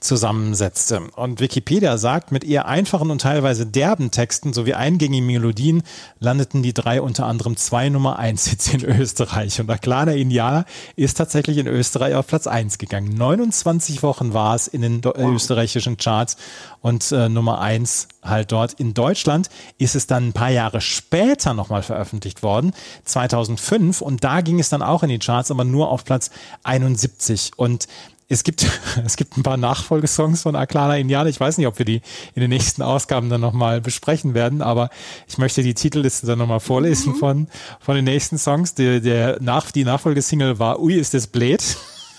[0.00, 1.00] zusammensetzte.
[1.16, 5.82] Und Wikipedia sagt, mit eher einfachen und teilweise derben Texten sowie eingängigen Melodien
[6.18, 9.60] landeten die drei unter anderem zwei Nummer eins Hits in Österreich.
[9.60, 10.64] Und Aklana Indianer
[10.96, 13.16] ist tatsächlich in Österreich auf Platz eins gegangen.
[13.16, 16.36] 29 Wochen war es in den österreichischen Charts
[16.80, 18.74] und äh, Nummer eins halt dort.
[18.74, 22.72] In Deutschland ist es dann ein paar Jahre später nochmal veröffentlicht worden,
[23.04, 24.02] 2005.
[24.02, 26.30] Und da ging es dann auch in die Charts, aber nur auf Platz
[26.64, 27.52] 71.
[27.56, 27.88] Und
[28.28, 28.66] es gibt,
[29.04, 31.30] es gibt ein paar Nachfolgesongs von Aklana Indianer.
[31.30, 32.02] Ich weiß nicht, ob wir die
[32.34, 34.90] in den nächsten Ausgaben dann nochmal besprechen werden, aber
[35.28, 37.16] ich möchte die Titelliste dann nochmal vorlesen mhm.
[37.16, 37.48] von,
[37.80, 38.74] von den nächsten Songs.
[38.74, 41.62] Der, der nach, die Nachfolgesingle war Ui, ist das blöd.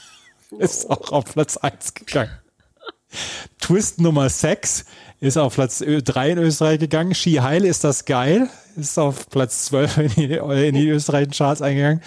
[0.60, 2.32] ist auch auf Platz 1 gegangen.
[3.60, 4.86] Twist Nummer 6
[5.20, 7.16] ist auf Platz 3 in Österreich gegangen.
[7.16, 8.50] Ski Heil ist das geil.
[8.76, 10.34] Ist auf Platz 12 in die,
[10.68, 12.02] in die österreichischen Charts eingegangen.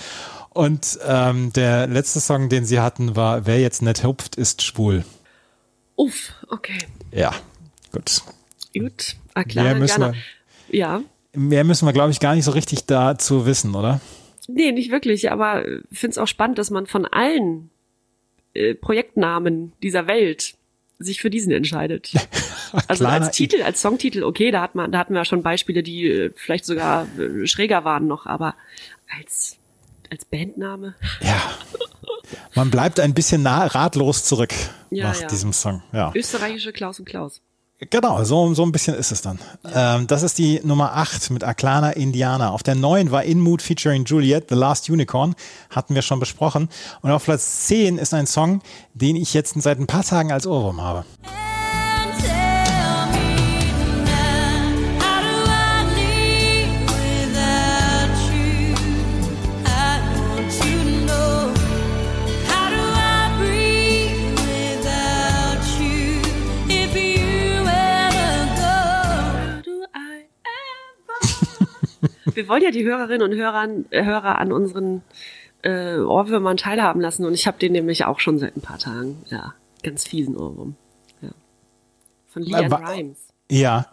[0.60, 5.06] Und ähm, der letzte Song, den sie hatten, war Wer jetzt nicht hupft, ist schwul.
[5.96, 6.76] Uff, okay.
[7.12, 7.34] Ja,
[7.92, 8.20] gut.
[8.74, 10.14] Gut, ah, klar, mehr müssen wir,
[10.68, 11.00] ja.
[11.32, 14.02] Mehr müssen wir, glaube ich, gar nicht so richtig dazu wissen, oder?
[14.48, 17.70] Nee, nicht wirklich, aber ich finde es auch spannend, dass man von allen
[18.52, 20.56] äh, Projektnamen dieser Welt
[20.98, 22.12] sich für diesen entscheidet.
[22.86, 26.06] also als Titel, als Songtitel, okay, da hat man, da hatten wir schon Beispiele, die
[26.06, 28.56] äh, vielleicht sogar äh, schräger waren noch, aber
[29.18, 29.56] als
[30.10, 30.94] als Bandname.
[31.20, 31.40] Ja.
[32.54, 34.52] Man bleibt ein bisschen nah, ratlos zurück
[34.90, 35.26] ja, nach ja.
[35.26, 35.82] diesem Song.
[35.92, 36.12] Ja.
[36.14, 37.40] Österreichische Klaus und Klaus.
[37.88, 39.38] Genau, so, so ein bisschen ist es dann.
[39.74, 42.50] Ähm, das ist die Nummer 8 mit Aklana Indiana.
[42.50, 45.34] Auf der 9 war In Mood featuring Juliet, The Last Unicorn.
[45.70, 46.68] Hatten wir schon besprochen.
[47.00, 48.60] Und auf Platz 10 ist ein Song,
[48.92, 51.06] den ich jetzt seit ein paar Tagen als Ohrwurm habe.
[72.40, 75.02] Wir wollen ja die Hörerinnen und Hörer, äh, Hörer an unseren
[75.60, 79.22] äh, Ohrwürmern teilhaben lassen und ich habe den nämlich auch schon seit ein paar Tagen.
[79.28, 80.74] Ja, ganz fiesen Ohrwurm.
[81.20, 81.28] Ja.
[82.28, 83.18] Von Leanne Rimes.
[83.50, 83.88] Ja.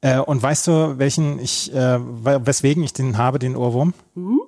[0.00, 3.92] Äh, und weißt du, welchen ich, äh, weswegen ich den habe, den Ohrwurm?
[4.14, 4.40] Mhm.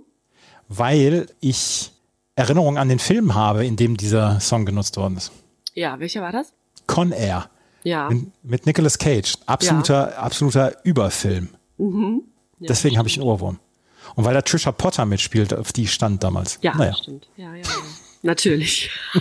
[0.69, 1.93] Weil ich
[2.35, 5.31] Erinnerungen an den Film habe, in dem dieser Song genutzt worden ist.
[5.75, 6.55] Ja, welcher war das?
[6.87, 7.51] Con Air.
[7.83, 8.09] Ja.
[8.09, 9.35] Mit, mit Nicolas Cage.
[9.45, 10.17] Absoluter, ja.
[10.17, 11.51] absoluter Überfilm.
[11.77, 12.23] Mhm.
[12.63, 13.59] Ja, Deswegen habe ich einen Ohrwurm.
[14.15, 16.59] Und weil da Trisha Potter mitspielt, auf die stand damals.
[16.63, 16.95] Ja, naja.
[16.95, 17.29] stimmt.
[17.37, 17.69] Ja, ja, ja.
[18.23, 18.91] Natürlich.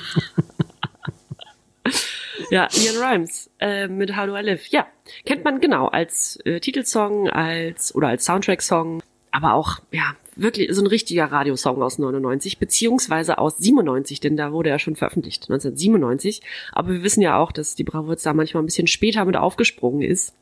[2.52, 4.68] ja, Ian Rhymes äh, mit How Do I Live.
[4.68, 4.88] Ja,
[5.26, 9.02] kennt man genau als äh, Titelsong, als oder als Soundtrack-Song,
[9.32, 14.52] aber auch ja wirklich so ein richtiger Radiosong aus 99 beziehungsweise aus 97, denn da
[14.52, 16.42] wurde er schon veröffentlicht 1997.
[16.72, 20.02] Aber wir wissen ja auch, dass die Bravurz da manchmal ein bisschen später mit aufgesprungen
[20.02, 20.34] ist.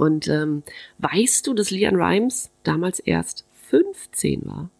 [0.00, 0.62] Und ähm,
[0.98, 4.70] weißt du, dass Leanne Rimes damals erst 15 war?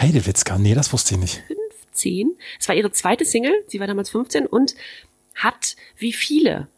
[0.00, 1.42] Heidewitzka, nee, das wusste ich nicht.
[1.90, 2.36] 15?
[2.60, 4.76] Es war ihre zweite Single, sie war damals 15 und
[5.34, 6.68] hat wie viele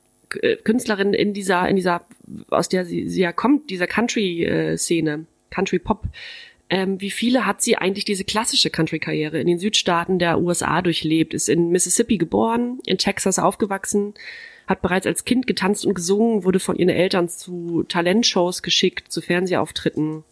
[0.40, 2.06] äh, Künstlerinnen in dieser, in dieser,
[2.48, 6.04] aus der sie, sie ja kommt, dieser Country-Szene, Country-Pop,
[6.70, 11.34] ähm, wie viele hat sie eigentlich diese klassische Country-Karriere in den Südstaaten der USA durchlebt,
[11.34, 14.14] ist in Mississippi geboren, in Texas aufgewachsen,
[14.66, 19.20] hat bereits als Kind getanzt und gesungen, wurde von ihren Eltern zu Talentshows geschickt, zu
[19.20, 20.24] Fernsehauftritten,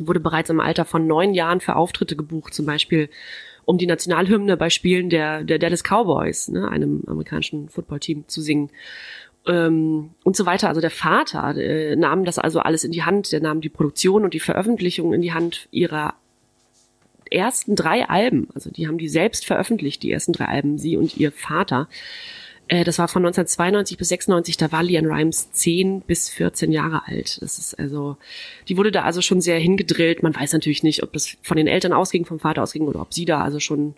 [0.00, 3.08] wurde bereits im Alter von neun Jahren für Auftritte gebucht, zum Beispiel
[3.64, 8.70] um die Nationalhymne bei Spielen der, der Dallas Cowboys, ne, einem amerikanischen Footballteam, zu singen.
[9.46, 10.68] Ähm, und so weiter.
[10.68, 14.24] Also der Vater äh, nahm das also alles in die Hand, der nahm die Produktion
[14.24, 16.14] und die Veröffentlichung in die Hand ihrer
[17.30, 18.48] ersten drei Alben.
[18.54, 21.88] Also die haben die selbst veröffentlicht, die ersten drei Alben, sie und ihr Vater.
[22.68, 27.06] Äh, das war von 1992 bis 96, da war Leanne Rimes 10 bis 14 Jahre
[27.06, 27.40] alt.
[27.42, 28.16] Das ist also,
[28.68, 30.22] die wurde da also schon sehr hingedrillt.
[30.22, 33.12] Man weiß natürlich nicht, ob das von den Eltern ausging, vom Vater ausging oder ob
[33.12, 33.94] sie da also schon,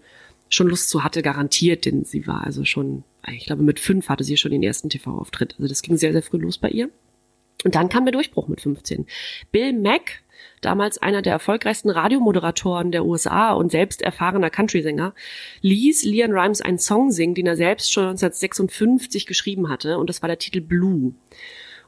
[0.49, 4.25] schon Lust zu hatte, garantiert, denn sie war also schon, ich glaube mit fünf hatte
[4.25, 5.55] sie schon den ersten TV-Auftritt.
[5.59, 6.91] Also das ging sehr, sehr früh los bei ihr.
[7.65, 9.07] Und dann kam der Durchbruch mit 15.
[9.51, 10.23] Bill Mack
[10.61, 15.15] damals einer der erfolgreichsten Radiomoderatoren der USA und selbst erfahrener Country-Sänger,
[15.63, 20.23] ließ Leon Rimes einen Song singen, den er selbst schon 1956 geschrieben hatte, und das
[20.23, 21.13] war der Titel Blue.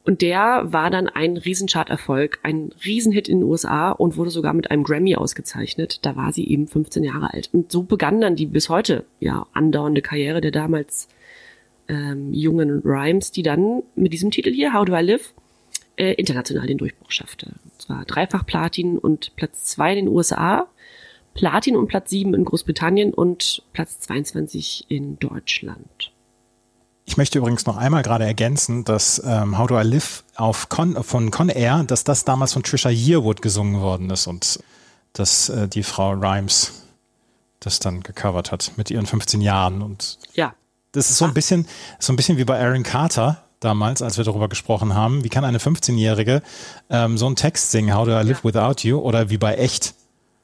[0.04, 4.70] Und der war dann ein Riesenchart-Erfolg, ein Riesenhit in den USA und wurde sogar mit
[4.70, 5.98] einem Grammy ausgezeichnet.
[6.06, 7.50] Da war sie eben 15 Jahre alt.
[7.52, 11.08] Und so begann dann die bis heute ja andauernde Karriere der damals
[11.88, 15.34] ähm, jungen Rhymes, die dann mit diesem Titel hier, How Do I Live,
[15.98, 17.54] äh, international den Durchbruch schaffte.
[17.64, 20.66] Und zwar dreifach Platin und Platz zwei in den USA,
[21.34, 26.12] Platin und Platz sieben in Großbritannien und Platz 22 in Deutschland.
[27.04, 31.02] Ich möchte übrigens noch einmal gerade ergänzen, dass ähm, How Do I Live auf Con,
[31.02, 34.58] von Con Air, dass das damals von Trisha Yearwood gesungen worden ist und
[35.14, 36.82] dass äh, die Frau Rhymes
[37.60, 40.54] das dann gecovert hat mit ihren 15 Jahren und ja.
[40.92, 41.66] Das ist so ein bisschen,
[41.98, 45.24] so ein bisschen wie bei Aaron Carter, damals, als wir darüber gesprochen haben.
[45.24, 46.42] Wie kann eine 15-Jährige
[46.90, 48.44] ähm, so einen Text singen, How do I live ja.
[48.44, 48.98] without you?
[48.98, 49.94] Oder wie bei echt?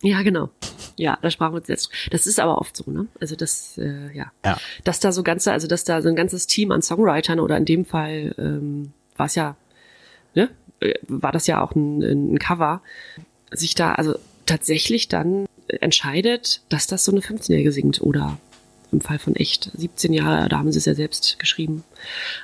[0.02, 0.50] Ja, genau.
[0.96, 1.90] Ja, da sprachen wir uns jetzt.
[2.10, 3.06] Das ist aber oft so, ne?
[3.20, 4.30] Also das, äh, ja.
[4.44, 4.58] ja.
[4.84, 7.64] Dass da so ganze, also dass da so ein ganzes Team an Songwritern oder in
[7.64, 9.56] dem Fall ähm, war es ja,
[10.34, 10.50] ne?
[10.80, 12.82] Äh, war das ja auch ein, ein Cover,
[13.50, 18.36] sich da also tatsächlich dann entscheidet, dass das so eine 15-Jährige singt oder
[18.92, 21.84] im Fall von echt 17 Jahre, da haben sie es ja selbst geschrieben.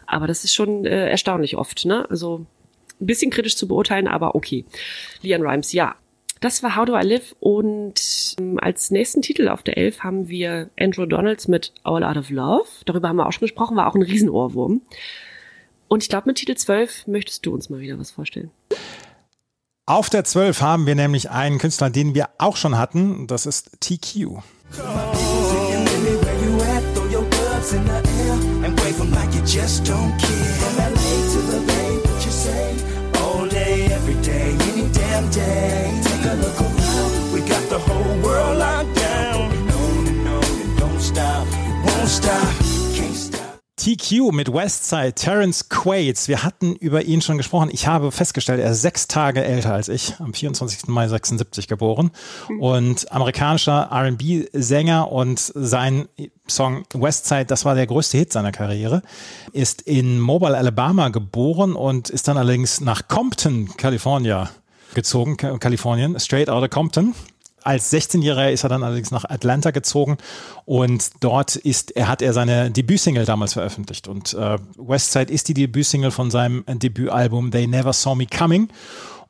[0.07, 2.09] Aber das ist schon äh, erstaunlich oft, ne?
[2.11, 2.47] Also
[3.01, 4.65] ein bisschen kritisch zu beurteilen, aber okay.
[5.23, 5.95] Leon Rhymes, ja.
[6.41, 10.29] Das war How Do I Live und ähm, als nächsten Titel auf der Elf haben
[10.29, 12.67] wir Andrew Donalds mit All Out of Love.
[12.87, 14.81] Darüber haben wir auch schon gesprochen, war auch ein Riesenohrwurm.
[15.89, 18.51] Und ich glaube, mit Titel 12 möchtest du uns mal wieder was vorstellen.
[19.85, 23.27] Auf der 12 haben wir nämlich einen Künstler, den wir auch schon hatten.
[23.27, 24.39] Das ist TQ.
[27.61, 30.53] Hands in the air and wave them like you just don't care.
[30.61, 32.77] From LA to the Bay, what you say?
[33.21, 36.01] All day, every day, any damn day.
[36.03, 39.67] Take a look around, we got the whole world locked down.
[39.67, 40.41] No, no, no,
[40.79, 41.47] don't stop,
[41.85, 42.70] won't stop.
[43.81, 46.29] TQ mit Westside, Terence Quaid.
[46.29, 47.71] Wir hatten über ihn schon gesprochen.
[47.73, 50.89] Ich habe festgestellt, er ist sechs Tage älter als ich, am 24.
[50.89, 52.11] Mai 76 geboren
[52.61, 56.09] und amerikanischer R&B-Sänger und sein
[56.47, 59.01] Song Westside, das war der größte Hit seiner Karriere,
[59.55, 64.51] ist in Mobile, Alabama geboren und ist dann allerdings nach Compton, Kalifornien
[64.93, 67.15] gezogen, Kalifornien, straight out of Compton
[67.63, 70.19] als 16-Jähriger ist er dann allerdings nach Atlanta gezogen
[70.65, 74.09] und dort ist er hat er seine Debütsingle damals veröffentlicht.
[74.09, 78.69] Und äh, Westside ist die Debütsingle von seinem Debütalbum They Never Saw Me Coming.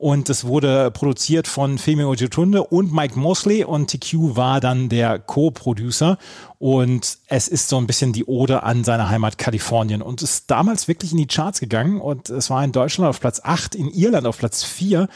[0.01, 3.65] Und es wurde produziert von Femi Ojetunde und Mike Mosley.
[3.65, 6.17] Und TQ war dann der Co-Producer.
[6.59, 10.01] Und es ist so ein bisschen die Ode an seine Heimat Kalifornien.
[10.01, 12.01] Und ist damals wirklich in die Charts gegangen.
[12.01, 15.07] Und es war in Deutschland auf Platz 8, in Irland auf Platz 4,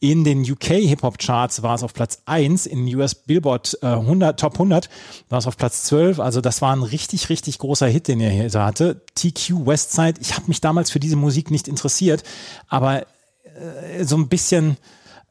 [0.00, 3.86] in den UK Hip-Hop Charts war es auf Platz 1, in den US Billboard äh,
[3.86, 4.88] 100, Top 100
[5.28, 6.20] war es auf Platz 12.
[6.20, 9.02] Also das war ein richtig, richtig großer Hit, den er hier hatte.
[9.14, 10.14] TQ Westside.
[10.20, 12.24] Ich habe mich damals für diese Musik nicht interessiert,
[12.66, 13.02] aber
[13.44, 14.78] äh, so ein bisschen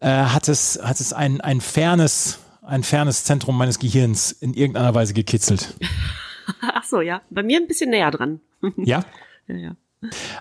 [0.02, 4.94] äh, hat es, hat es ein, ein fernes, ein fernes Zentrum meines Gehirns in irgendeiner
[4.94, 5.74] Weise gekitzelt.
[6.62, 7.22] Ach so, ja.
[7.32, 8.40] Bei mir ein bisschen näher dran.
[8.78, 9.04] ja?
[9.48, 9.76] Ja, ja.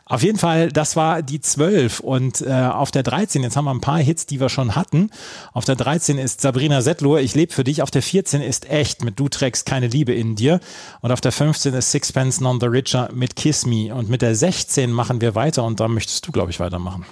[0.05, 3.75] Auf jeden Fall, das war die 12 und äh, auf der 13, jetzt haben wir
[3.75, 5.11] ein paar Hits, die wir schon hatten.
[5.53, 7.83] Auf der 13 ist Sabrina Settler, Ich lebe für dich.
[7.83, 10.61] Auf der 14 ist Echt mit Du trägst keine Liebe in dir.
[11.01, 13.93] Und auf der 15 ist Sixpence Non the Richer mit Kiss Me.
[13.93, 17.05] Und mit der 16 machen wir weiter und da möchtest du, glaube ich, weitermachen.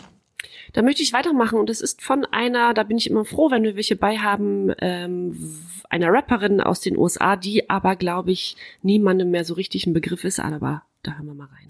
[0.72, 3.62] Da möchte ich weitermachen und es ist von einer, da bin ich immer froh, wenn
[3.62, 9.30] wir welche bei haben, ähm, einer Rapperin aus den USA, die aber, glaube ich, niemandem
[9.30, 11.66] mehr so richtig ein Begriff ist, aber da hören wir mal rein.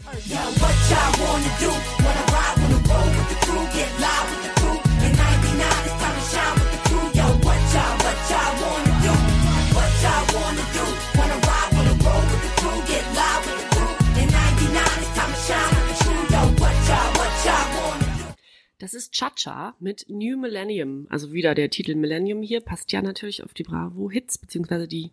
[18.79, 21.07] Das ist Cha-Cha mit New Millennium.
[21.11, 25.13] Also wieder der Titel Millennium hier passt ja natürlich auf die Bravo Hits, beziehungsweise die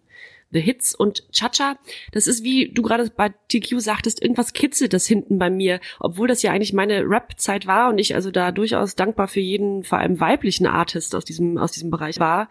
[0.54, 1.78] The Hits und Cha-Cha.
[2.12, 6.28] Das ist wie du gerade bei TQ sagtest, irgendwas kitzelt das hinten bei mir, obwohl
[6.28, 9.97] das ja eigentlich meine Rap-Zeit war und ich also da durchaus dankbar für jeden, vor
[9.97, 12.49] allem weiblichen Artist aus diesem, aus diesem Bereich war,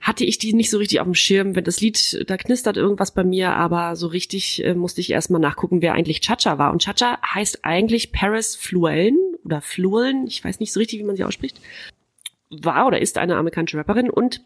[0.00, 1.56] hatte ich die nicht so richtig auf dem Schirm.
[1.56, 5.40] Wenn das Lied, da knistert irgendwas bei mir, aber so richtig äh, musste ich erstmal
[5.40, 6.72] nachgucken, wer eigentlich Cha-Cha war.
[6.72, 11.16] Und Cha-Cha heißt eigentlich Paris Fluellen oder Fluellen, ich weiß nicht so richtig, wie man
[11.16, 11.60] sie ausspricht,
[12.50, 14.42] war oder ist eine amerikanische Rapperin und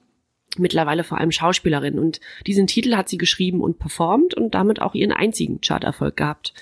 [0.59, 1.99] mittlerweile vor allem Schauspielerin.
[1.99, 6.53] Und diesen Titel hat sie geschrieben und performt und damit auch ihren einzigen Charterfolg gehabt.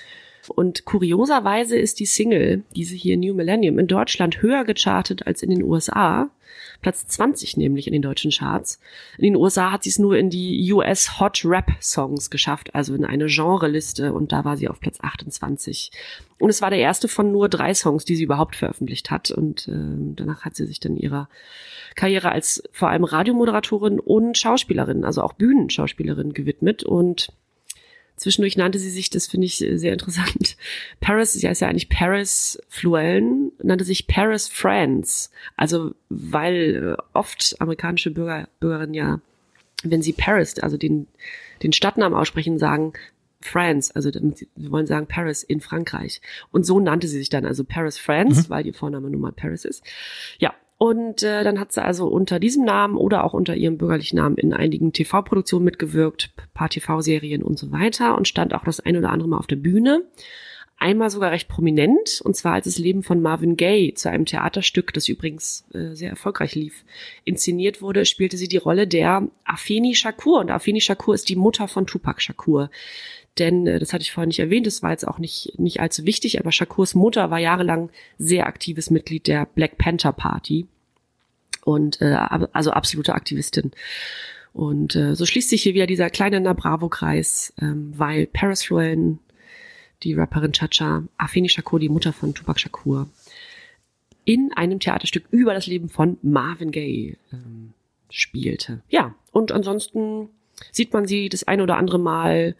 [0.50, 5.50] Und kurioserweise ist die Single, diese hier New Millennium, in Deutschland höher gechartet als in
[5.50, 6.30] den USA.
[6.82, 8.80] Platz 20 nämlich in den deutschen Charts.
[9.18, 12.94] In den USA hat sie es nur in die US Hot Rap Songs geschafft, also
[12.94, 15.92] in eine Genreliste und da war sie auf Platz 28.
[16.38, 19.68] Und es war der erste von nur drei Songs, die sie überhaupt veröffentlicht hat und
[19.68, 21.28] äh, danach hat sie sich dann ihrer
[21.96, 27.32] Karriere als vor allem Radiomoderatorin und Schauspielerin, also auch Bühnenschauspielerin gewidmet und
[28.20, 30.58] Zwischendurch nannte sie sich, das finde ich sehr interessant,
[31.00, 35.30] Paris, sie heißt ja eigentlich Paris Fluellen, nannte sich Paris France.
[35.56, 39.22] Also weil äh, oft amerikanische Bürger, Bürgerinnen ja,
[39.84, 41.06] wenn sie Paris, also den,
[41.62, 42.92] den Stadtnamen aussprechen, sagen
[43.40, 46.20] France, also sie wollen sagen Paris in Frankreich.
[46.52, 48.50] Und so nannte sie sich dann, also Paris France, mhm.
[48.50, 49.82] weil ihr Vorname nun mal Paris ist.
[50.38, 50.52] Ja,
[50.82, 54.38] und äh, dann hat sie also unter diesem Namen oder auch unter ihrem bürgerlichen Namen
[54.38, 59.10] in einigen TV-Produktionen mitgewirkt, paar TV-Serien und so weiter und stand auch das ein oder
[59.10, 60.06] andere Mal auf der Bühne.
[60.78, 64.94] Einmal sogar recht prominent, und zwar als das Leben von Marvin Gaye zu einem Theaterstück,
[64.94, 66.86] das übrigens äh, sehr erfolgreich lief,
[67.24, 70.40] inszeniert wurde, spielte sie die Rolle der Afeni Shakur.
[70.40, 72.70] Und Afeni Shakur ist die Mutter von Tupac Shakur.
[73.38, 76.04] Denn, äh, das hatte ich vorhin nicht erwähnt, das war jetzt auch nicht, nicht allzu
[76.04, 80.66] wichtig, aber Shakurs Mutter war jahrelang sehr aktives Mitglied der Black Panther Party
[81.64, 82.16] und äh,
[82.52, 83.72] also absolute Aktivistin.
[84.52, 89.20] Und äh, so schließt sich hier wieder dieser kleine Nabravo-Kreis, ähm, weil Paris Rowan,
[90.02, 93.08] die Rapperin Chacha, Afeni Shakur, die Mutter von Tupac Shakur,
[94.24, 97.74] in einem Theaterstück über das Leben von Marvin Gaye ähm,
[98.10, 98.82] spielte.
[98.88, 100.28] Ja, und ansonsten
[100.72, 102.56] sieht man sie das ein oder andere Mal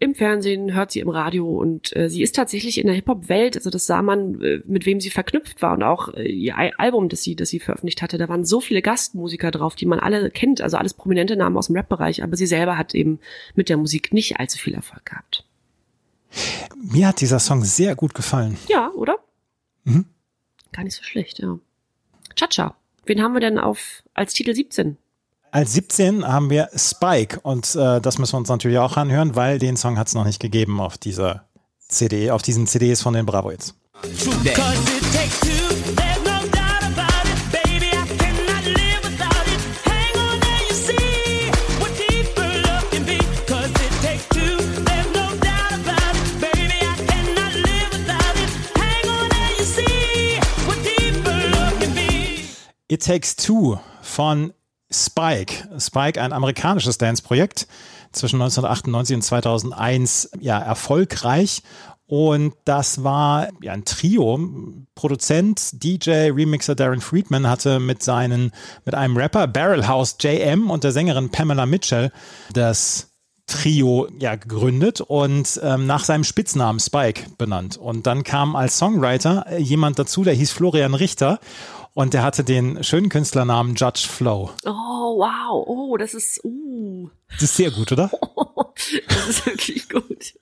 [0.00, 3.68] im Fernsehen, hört sie im Radio und äh, sie ist tatsächlich in der Hip-Hop-Welt, also
[3.68, 7.22] das sah man, äh, mit wem sie verknüpft war und auch äh, ihr Album, das
[7.22, 10.60] sie, das sie veröffentlicht hatte, da waren so viele Gastmusiker drauf, die man alle kennt,
[10.60, 13.18] also alles prominente Namen aus dem Rap-Bereich, aber sie selber hat eben
[13.56, 15.44] mit der Musik nicht allzu viel Erfolg gehabt.
[16.76, 18.56] Mir hat dieser Song sehr gut gefallen.
[18.68, 19.16] Ja, oder?
[19.84, 20.04] Mhm.
[20.72, 21.58] Gar nicht so schlecht, ja.
[22.36, 22.76] Cha-Cha.
[23.04, 24.96] Wen haben wir denn auf als Titel 17?
[25.50, 29.58] Als 17 haben wir Spike und äh, das müssen wir uns natürlich auch anhören, weil
[29.58, 31.44] den Song hat es noch nicht gegeben auf dieser
[31.88, 33.74] CD, auf diesen CDs von den Bravo Hits.
[52.90, 54.52] It Takes Two von
[54.90, 55.68] Spike.
[55.78, 57.66] Spike, ein amerikanisches Dance-Projekt
[58.12, 61.62] zwischen 1998 und 2001, ja, erfolgreich.
[62.06, 64.40] Und das war ja ein Trio.
[64.94, 68.52] Produzent, DJ, Remixer Darren Friedman hatte mit seinen,
[68.86, 72.10] mit einem Rapper Barrelhouse JM und der Sängerin Pamela Mitchell
[72.54, 73.08] das
[73.46, 77.76] Trio ja gegründet und ähm, nach seinem Spitznamen Spike benannt.
[77.76, 81.40] Und dann kam als Songwriter jemand dazu, der hieß Florian Richter
[81.98, 84.50] und der hatte den schönen Künstlernamen Judge Flow.
[84.64, 84.70] Oh,
[85.18, 85.64] wow.
[85.66, 87.10] Oh, das ist, uh.
[87.32, 88.08] Das ist sehr gut, oder?
[89.08, 90.34] das ist wirklich gut.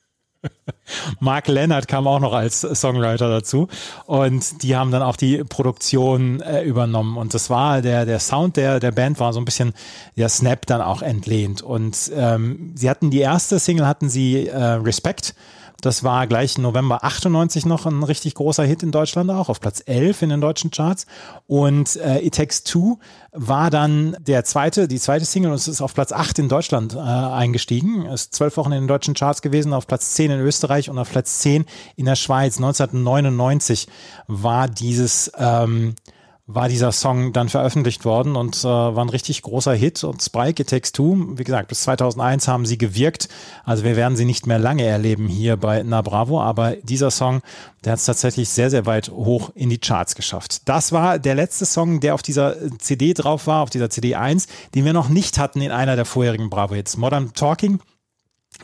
[1.18, 3.68] Mark Leonard kam auch noch als Songwriter dazu
[4.04, 8.58] und die haben dann auch die Produktion äh, übernommen und das war der der Sound
[8.58, 9.72] der der Band war so ein bisschen
[10.16, 14.62] der Snap dann auch entlehnt und ähm, sie hatten die erste Single hatten sie äh,
[14.62, 15.34] Respect
[15.80, 19.82] das war gleich November 98 noch ein richtig großer Hit in Deutschland auch, auf Platz
[19.84, 21.06] 11 in den deutschen Charts.
[21.46, 22.98] Und äh, It Takes Two
[23.32, 26.94] war dann der zweite, die zweite Single und es ist auf Platz 8 in Deutschland
[26.94, 28.06] äh, eingestiegen.
[28.06, 31.10] Ist zwölf Wochen in den deutschen Charts gewesen, auf Platz 10 in Österreich und auf
[31.10, 31.66] Platz 10
[31.96, 32.56] in der Schweiz.
[32.56, 33.88] 1999
[34.26, 35.94] war dieses ähm,
[36.48, 40.04] war dieser Song dann veröffentlicht worden und äh, war ein richtig großer Hit.
[40.04, 43.28] Und Spike, It Takes Two, wie gesagt, bis 2001 haben sie gewirkt.
[43.64, 47.42] Also wir werden sie nicht mehr lange erleben hier bei Na Bravo, aber dieser Song,
[47.84, 50.68] der hat es tatsächlich sehr, sehr weit hoch in die Charts geschafft.
[50.68, 54.46] Das war der letzte Song, der auf dieser CD drauf war, auf dieser CD 1,
[54.76, 56.96] den wir noch nicht hatten in einer der vorherigen Bravo-Hits.
[56.96, 57.80] Modern Talking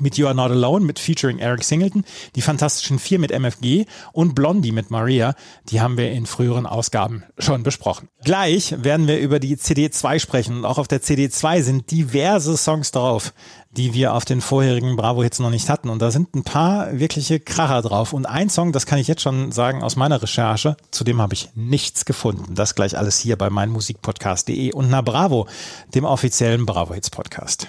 [0.01, 4.35] mit You Are Not Alone mit featuring Eric Singleton, die Fantastischen Vier mit MFG und
[4.35, 5.35] Blondie mit Maria,
[5.71, 8.09] die haben wir in früheren Ausgaben schon besprochen.
[8.25, 12.91] Gleich werden wir über die CD2 sprechen und auch auf der CD2 sind diverse Songs
[12.93, 13.33] drauf,
[13.71, 17.41] die wir auf den vorherigen Bravo-Hits noch nicht hatten und da sind ein paar wirkliche
[17.41, 21.05] Kracher drauf und ein Song, das kann ich jetzt schon sagen aus meiner Recherche, zu
[21.05, 22.55] dem habe ich nichts gefunden.
[22.55, 25.49] Das gleich alles hier bei meinmusikpodcast.de und na Bravo,
[25.95, 27.69] dem offiziellen Bravo-Hits Podcast.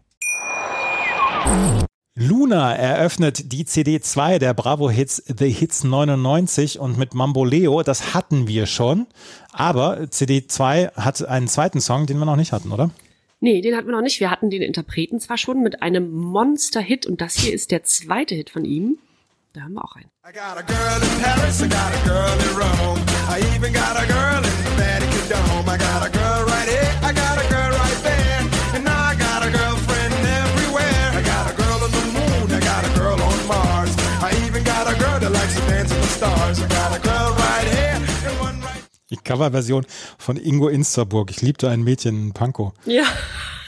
[2.15, 8.13] Luna eröffnet die CD2 der Bravo Hits The Hits 99 und mit Mambo Leo, das
[8.13, 9.07] hatten wir schon,
[9.51, 12.91] aber CD2 hat einen zweiten Song, den wir noch nicht hatten, oder?
[13.39, 14.19] Nee, den hatten wir noch nicht.
[14.19, 18.35] Wir hatten den Interpreten zwar schon mit einem Monster-Hit und das hier ist der zweite
[18.35, 18.99] Hit von ihm.
[19.53, 20.09] Da haben wir auch einen.
[20.23, 23.01] I got a girl in Paris, I got a girl in Rome.
[23.27, 25.67] I even got a girl in the Vatican Dome.
[25.67, 28.20] I got a girl right here, I got a girl right there.
[39.09, 39.85] Die Coverversion
[40.17, 41.31] von Ingo Insterburg.
[41.31, 42.73] Ich liebte ein Mädchen in Pankow.
[42.85, 43.03] Ja.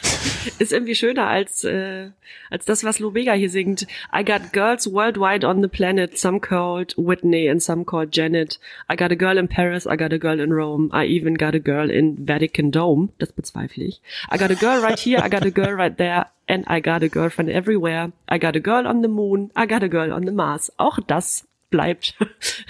[0.60, 2.10] Ist irgendwie schöner als, äh,
[2.50, 3.88] als das, was Lubega hier singt.
[4.14, 8.60] I got girls worldwide on the planet, some called Whitney and some called Janet.
[8.90, 11.56] I got a girl in Paris, I got a girl in Rome, I even got
[11.56, 13.10] a girl in Vatican Dome.
[13.18, 14.02] Das bezweifle ich.
[14.30, 17.04] I got a girl right here, I got a girl right there, and I got
[17.04, 18.12] a girlfriend everywhere.
[18.28, 20.72] I got a girl on the moon, I got a girl on the Mars.
[20.78, 22.16] Auch das bleibt,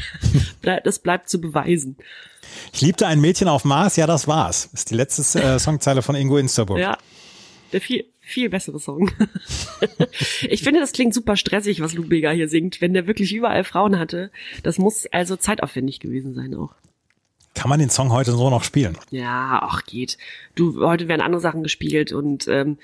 [0.62, 1.98] das bleibt zu beweisen.
[2.72, 4.70] Ich liebte ein Mädchen auf Mars, ja, das war's.
[4.74, 6.80] Ist die letzte äh, Songzeile von Ingo Insterburg.
[6.80, 6.98] Ja,
[7.74, 9.12] der viel, viel bessere Song.
[10.50, 14.00] ich finde, das klingt super stressig, was Lubega hier singt, wenn der wirklich überall Frauen
[14.00, 14.32] hatte.
[14.64, 16.74] Das muss also zeitaufwendig gewesen sein auch.
[17.54, 18.98] Kann man den Song heute so noch spielen?
[19.12, 20.18] Ja, ach geht.
[20.56, 22.78] Du, heute werden andere Sachen gespielt und ähm,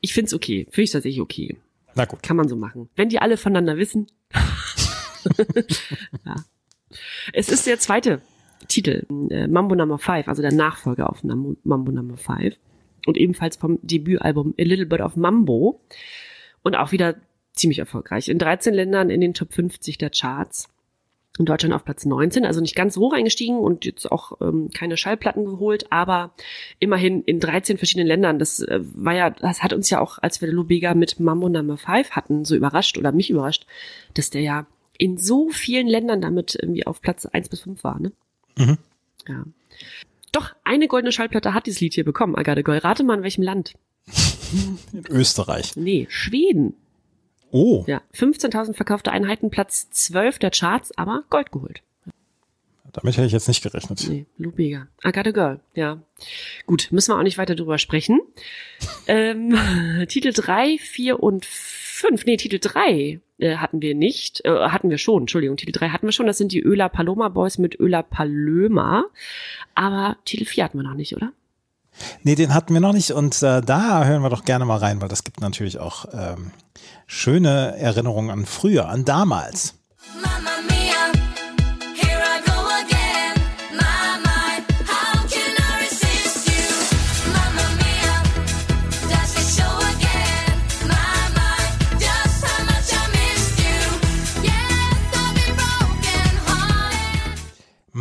[0.00, 0.66] ich find's okay.
[0.70, 1.56] Finde ich tatsächlich okay.
[1.94, 2.24] Na gut.
[2.24, 2.88] Kann man so machen.
[2.96, 4.08] Wenn die alle voneinander wissen.
[6.26, 6.36] ja.
[7.32, 8.20] Es ist der zweite
[8.68, 12.56] Titel, äh, Mambo Number 5, also der Nachfolger auf Mambo Number 5
[13.06, 15.80] und ebenfalls vom Debütalbum A Little Bit of Mambo
[16.62, 17.16] und auch wieder
[17.52, 18.28] ziemlich erfolgreich.
[18.28, 20.68] In 13 Ländern in den Top 50 der Charts.
[21.36, 24.96] In Deutschland auf Platz 19, also nicht ganz hoch eingestiegen und jetzt auch ähm, keine
[24.96, 26.32] Schallplatten geholt, aber
[26.78, 28.38] immerhin in 13 verschiedenen Ländern.
[28.38, 31.76] Das äh, war ja, das hat uns ja auch, als wir Lubega mit Mambo Number
[31.76, 33.66] 5 hatten, so überrascht oder mich überrascht,
[34.14, 34.66] dass der ja
[34.98, 38.12] in so vielen Ländern damit irgendwie auf Platz 1 bis 5 war, ne?
[38.56, 38.78] Mhm.
[39.28, 39.44] Ja.
[40.32, 42.78] Doch, eine goldene Schallplatte hat dieses Lied hier bekommen, I Got a Girl.
[42.78, 43.74] Rate mal, in welchem Land?
[44.92, 45.76] In Österreich.
[45.76, 46.74] Nee, Schweden.
[47.50, 51.82] Oh, Ja, 15.000 verkaufte Einheiten, Platz 12 der Charts, aber Gold geholt.
[52.94, 54.06] Damit hätte ich jetzt nicht gerechnet.
[54.08, 54.86] Nee, Lubega.
[55.04, 56.00] I Got a Girl, ja.
[56.64, 58.20] Gut, müssen wir auch nicht weiter drüber sprechen.
[59.08, 59.56] ähm,
[60.08, 64.98] Titel 3, 4 und 5, nee, Titel 3 äh, hatten wir nicht, äh, hatten wir
[64.98, 68.02] schon, Entschuldigung, Titel 3 hatten wir schon, das sind die Öla Paloma Boys mit Öla
[68.02, 69.04] Palöma,
[69.74, 71.32] aber Titel 4 hatten wir noch nicht, oder?
[72.22, 75.00] Nee, den hatten wir noch nicht und äh, da hören wir doch gerne mal rein,
[75.00, 76.52] weil das gibt natürlich auch ähm,
[77.06, 79.74] schöne Erinnerungen an früher, an damals.
[80.22, 80.53] Mamma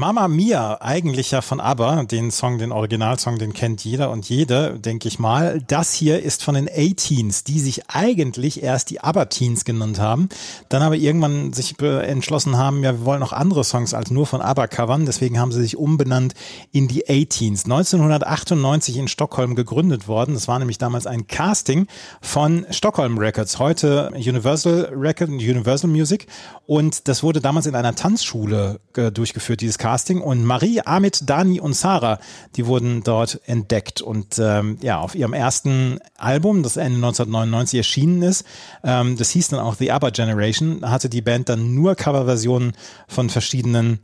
[0.06, 4.78] Mama Mia, eigentlich ja von ABBA, den Song, den Originalsong, den kennt jeder und jede,
[4.78, 5.62] denke ich mal.
[5.66, 10.28] Das hier ist von den A-Teens, die sich eigentlich erst die ABBA-Teens genannt haben,
[10.68, 14.41] dann aber irgendwann sich entschlossen haben, ja, wir wollen noch andere Songs als nur von
[14.41, 16.34] ABBA covern, deswegen haben sie sich umbenannt
[16.74, 17.64] in die A-Teens.
[17.64, 21.88] 1998 in Stockholm gegründet worden, das war nämlich damals ein Casting
[22.20, 26.28] von Stockholm Records, heute Universal Record und Universal Music
[26.66, 29.93] und das wurde damals in einer Tanzschule äh, durchgeführt, dieses Casting.
[30.22, 32.20] Und Marie, Amit, Dani und Sarah,
[32.56, 34.02] die wurden dort entdeckt.
[34.02, 38.46] Und ähm, ja, auf ihrem ersten Album, das Ende 1999 erschienen ist,
[38.84, 42.74] ähm, das hieß dann auch The ABBA Generation, hatte die Band dann nur Coverversionen
[43.08, 44.00] von verschiedenen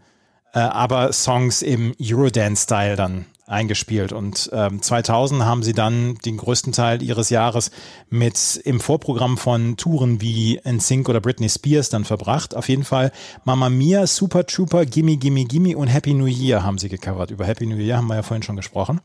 [0.54, 4.14] äh, ABBA-Songs im Eurodance-Style dann eingespielt.
[4.14, 7.72] Und ähm, 2000 haben sie dann den größten Teil ihres Jahres
[8.10, 12.56] mit im Vorprogramm von Touren wie NSYNC oder Britney Spears dann verbracht.
[12.56, 13.12] Auf jeden Fall
[13.44, 17.32] Mamma Mia, Super Trooper, Gimme Gimme Gimme und Happy New Year haben sie gecovert.
[17.32, 19.02] Über Happy New Year haben wir ja vorhin schon gesprochen.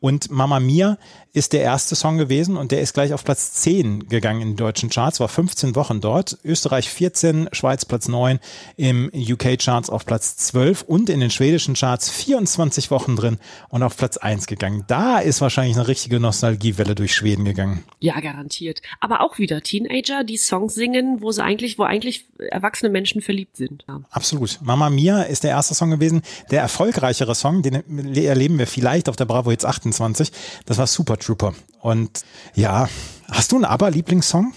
[0.00, 0.98] Und Mamma Mia
[1.32, 4.56] ist der erste Song gewesen und der ist gleich auf Platz 10 gegangen in den
[4.56, 6.38] deutschen Charts, war 15 Wochen dort.
[6.44, 8.40] Österreich 14, Schweiz Platz 9,
[8.76, 13.96] im UK-Charts auf Platz 12 und in den schwedischen Charts 24 Wochen drin und auf
[13.96, 14.84] Platz 1 gegangen.
[14.86, 17.84] Da ist wahrscheinlich eine richtige Nostalgiewelle durch Schweden gegangen.
[18.00, 18.82] Ja, garantiert.
[19.00, 23.56] Aber auch wieder Teenager, die Songs singen, wo sie eigentlich, wo eigentlich erwachsene Menschen verliebt
[23.56, 23.84] sind.
[23.88, 24.00] Ja.
[24.10, 24.58] Absolut.
[24.62, 26.22] Mama Mia ist der erste Song gewesen.
[26.50, 27.74] Der erfolgreichere Song, den
[28.16, 30.30] erleben wir vielleicht auf der Bravo Hits 28.
[30.66, 31.54] Das war Super Trooper.
[31.80, 32.24] Und
[32.54, 32.88] ja,
[33.30, 34.52] hast du einen ABBA-Lieblingssong?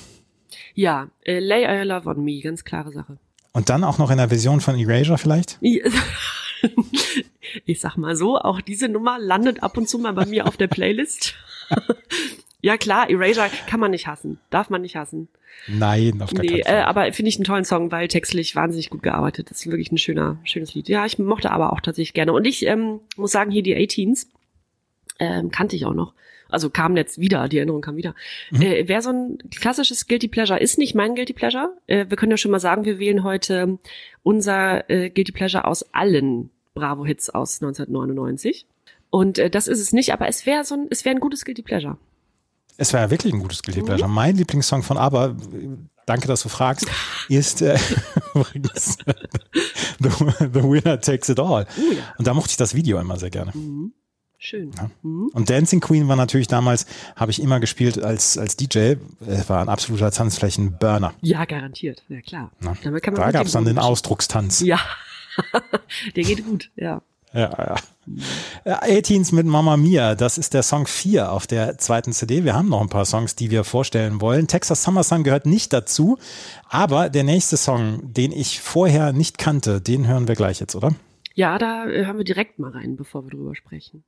[0.73, 3.17] Ja, äh, Lay Your Love on Me, ganz klare Sache.
[3.53, 5.59] Und dann auch noch in der Version von Erasure vielleicht?
[7.65, 10.57] Ich sag mal so, auch diese Nummer landet ab und zu mal bei mir auf
[10.57, 11.33] der Playlist.
[12.61, 15.27] ja klar, Erasure kann man nicht hassen, darf man nicht hassen.
[15.67, 16.83] Nein, auf gar Nee, keinen äh, Fall.
[16.83, 19.49] aber finde ich einen tollen Song, weil textlich wahnsinnig gut gearbeitet.
[19.49, 20.87] Das ist wirklich ein schöner, schönes Lied.
[20.87, 22.31] Ja, ich mochte aber auch tatsächlich gerne.
[22.33, 24.27] Und ich ähm, muss sagen, hier die 18s
[25.19, 26.13] ähm, kannte ich auch noch.
[26.51, 28.15] Also kam jetzt wieder, die Erinnerung kam wieder.
[28.51, 31.73] Äh, Wer so ein klassisches Guilty Pleasure ist nicht mein Guilty Pleasure.
[31.87, 33.79] Äh, wir können ja schon mal sagen, wir wählen heute
[34.23, 38.65] unser äh, Guilty Pleasure aus allen Bravo-Hits aus 1999.
[39.09, 41.45] Und äh, das ist es nicht, aber es wäre so ein, es wäre ein gutes
[41.45, 41.97] Guilty Pleasure.
[42.77, 44.09] Es war ja wirklich ein gutes Guilty Pleasure.
[44.09, 45.35] Mein Lieblingssong von ABBA,
[46.05, 46.87] danke, dass du fragst,
[47.29, 47.77] ist äh,
[48.33, 48.97] übrigens
[49.99, 51.67] the, the Winner Takes It All.
[51.77, 52.01] Oh ja.
[52.17, 53.53] Und da mochte ich das Video immer sehr gerne.
[54.43, 54.71] Schön.
[55.03, 58.95] Und Dancing Queen war natürlich damals, habe ich immer gespielt als, als DJ,
[59.27, 61.13] Es war ein absoluter Tanzflächenburner.
[61.21, 62.03] Ja, garantiert.
[62.09, 62.51] Ja, klar.
[62.59, 64.61] Man Da gab es dann den Ausdruckstanz.
[64.61, 64.79] Ja.
[66.15, 67.03] Der geht gut, ja.
[67.33, 67.75] Ja, ja.
[68.63, 72.43] Äh, 18s mit Mama Mia, das ist der Song 4 auf der zweiten CD.
[72.43, 74.47] Wir haben noch ein paar Songs, die wir vorstellen wollen.
[74.47, 76.17] Texas Summer Sun gehört nicht dazu,
[76.67, 80.95] aber der nächste Song, den ich vorher nicht kannte, den hören wir gleich jetzt, oder?
[81.35, 84.03] Ja, da äh, hören wir direkt mal rein, bevor wir drüber sprechen.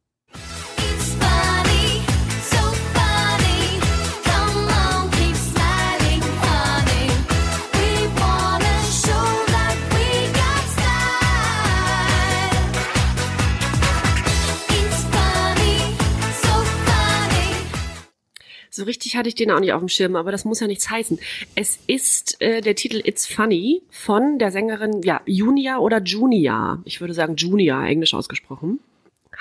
[18.75, 20.89] So richtig hatte ich den auch nicht auf dem Schirm, aber das muss ja nichts
[20.89, 21.19] heißen.
[21.53, 26.81] Es ist äh, der Titel It's Funny von der Sängerin, ja, Junia oder Junia.
[26.84, 28.79] Ich würde sagen Junia, englisch ausgesprochen.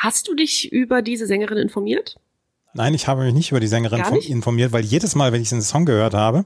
[0.03, 2.17] Hast du dich über diese Sängerin informiert?
[2.75, 5.63] Nein, ich habe mich nicht über die Sängerin informiert, weil jedes Mal, wenn ich den
[5.63, 6.45] Song gehört habe,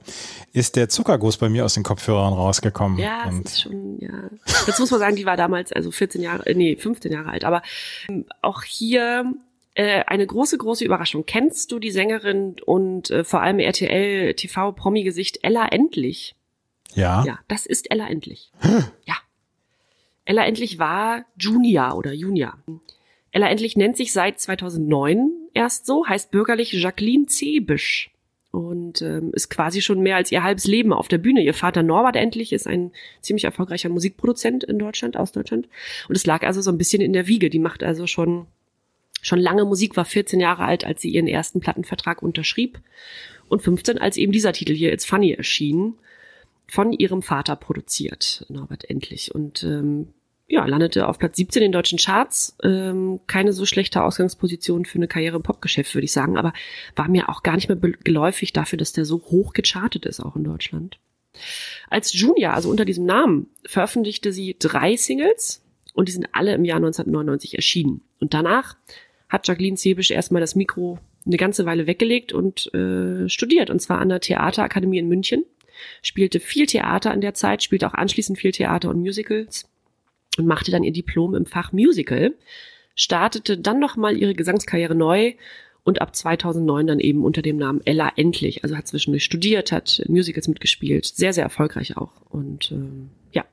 [0.53, 2.99] ist der Zuckerguss bei mir aus den Kopfhörern rausgekommen.
[2.99, 4.29] Ja, Und ist schon, ja.
[4.67, 7.45] Jetzt muss man sagen, die war damals also 14 Jahre, äh, nee, 15 Jahre alt.
[7.45, 7.63] Aber
[8.09, 9.33] ähm, auch hier
[9.73, 11.25] äh, eine große, große Überraschung.
[11.25, 16.35] Kennst du die Sängerin und äh, vor allem RTL TV Promi-Gesicht Ella Endlich?
[16.93, 18.51] ja, Ja, das ist Ella Endlich.
[19.07, 19.15] ja.
[20.25, 22.53] Ella Endlich war Junior oder Junior.
[23.37, 28.09] Ella Endlich nennt sich seit 2009 erst so, heißt bürgerlich Jacqueline Zebisch
[28.49, 31.43] und ähm, ist quasi schon mehr als ihr halbes Leben auf der Bühne.
[31.43, 35.69] Ihr Vater Norbert Endlich ist ein ziemlich erfolgreicher Musikproduzent in Deutschland, aus Deutschland.
[36.09, 37.51] Und es lag also so ein bisschen in der Wiege.
[37.51, 38.47] Die macht also schon,
[39.21, 42.79] schon lange Musik, war 14 Jahre alt, als sie ihren ersten Plattenvertrag unterschrieb.
[43.49, 45.93] Und 15, als eben dieser Titel hier, It's Funny, erschien
[46.67, 49.35] von ihrem Vater produziert, Norbert Endlich.
[49.35, 50.07] Und ähm,
[50.49, 52.55] ja, landete auf Platz 17 in den deutschen Charts.
[52.63, 56.53] Ähm, keine so schlechte Ausgangsposition für eine Karriere im Popgeschäft, würde ich sagen, aber
[56.95, 60.37] war mir auch gar nicht mehr geläufig dafür, dass der so hoch gechartet ist, auch
[60.37, 60.99] in Deutschland.
[61.89, 66.63] Als Junior, also unter diesem Namen, veröffentlichte sie drei Singles und die sind alle im
[66.63, 68.01] Jahr 1999 erschienen.
[68.19, 68.77] Und danach
[69.27, 73.99] hat Jacqueline Zebisch erstmal das Mikro eine ganze Weile weggelegt und äh, studiert, und zwar
[73.99, 75.43] an der Theaterakademie in München.
[76.01, 79.69] Spielte viel Theater in der Zeit, spielte auch anschließend viel Theater und Musicals
[80.37, 82.33] und machte dann ihr Diplom im Fach Musical,
[82.95, 85.33] startete dann nochmal ihre Gesangskarriere neu
[85.83, 88.63] und ab 2009 dann eben unter dem Namen Ella Endlich.
[88.63, 92.11] Also hat zwischendurch studiert, hat Musicals mitgespielt, sehr, sehr erfolgreich auch.
[92.29, 93.45] Und ähm, ja,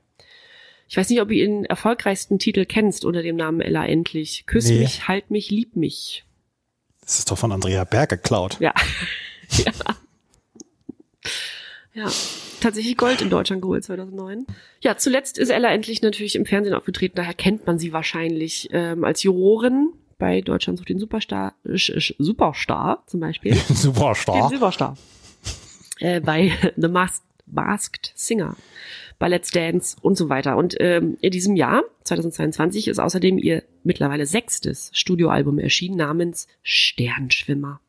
[0.87, 4.45] ich weiß nicht, ob du ihren erfolgreichsten Titel kennst unter dem Namen Ella Endlich.
[4.47, 4.79] Küss Nee.
[4.79, 6.25] mich, halt mich, lieb mich.
[7.01, 8.57] das ist doch von Andrea Berg geklaut.
[8.59, 8.73] Ja.
[9.51, 9.71] ja.
[11.95, 12.11] Ja,
[12.59, 14.45] tatsächlich Gold in Deutschland geholt 2009.
[14.81, 19.03] Ja, zuletzt ist Ella endlich natürlich im Fernsehen aufgetreten, daher kennt man sie wahrscheinlich ähm,
[19.03, 23.55] als Jurorin bei Deutschland sucht den Superstar, Sch- Superstar zum Beispiel.
[23.69, 24.49] Superstar.
[24.49, 24.97] Den Superstar.
[25.99, 28.55] Äh, bei The Masked Masked Singer
[29.19, 30.57] bei Let's Dance und so weiter.
[30.57, 37.79] Und ähm, in diesem Jahr, 2022, ist außerdem ihr mittlerweile sechstes Studioalbum erschienen namens Sternschwimmer.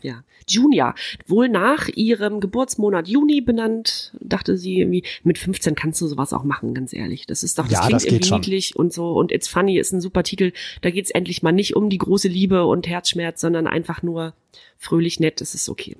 [0.00, 0.22] Ja,
[0.52, 0.94] Junia,
[1.26, 6.44] wohl nach ihrem Geburtsmonat Juni benannt, dachte sie irgendwie, mit 15 kannst du sowas auch
[6.44, 7.26] machen, ganz ehrlich.
[7.26, 8.40] Das ist doch, das Ja, klingt das irgendwie schon.
[8.40, 9.12] niedlich und so.
[9.12, 10.52] Und It's Funny ist ein super Titel.
[10.82, 14.34] Da geht's endlich mal nicht um die große Liebe und Herzschmerz, sondern einfach nur
[14.76, 15.40] fröhlich nett.
[15.40, 15.96] Das ist okay.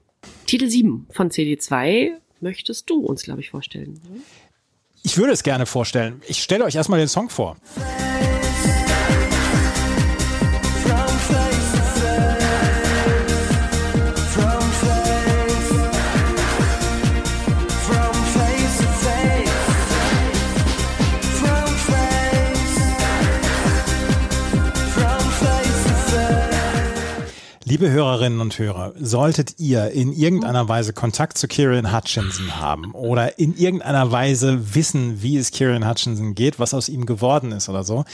[0.47, 4.01] Titel 7 von CD2 möchtest du uns, glaube ich, vorstellen.
[5.03, 6.21] Ich würde es gerne vorstellen.
[6.29, 7.57] Ich stelle euch erstmal den Song vor.
[27.69, 33.39] Liebe Hörerinnen und Hörer, solltet ihr in irgendeiner Weise Kontakt zu Kieran Hutchinson haben oder
[33.39, 37.85] in irgendeiner Weise wissen, wie es Kieran Hutchinson geht, was aus ihm geworden ist oder
[37.85, 38.07] so,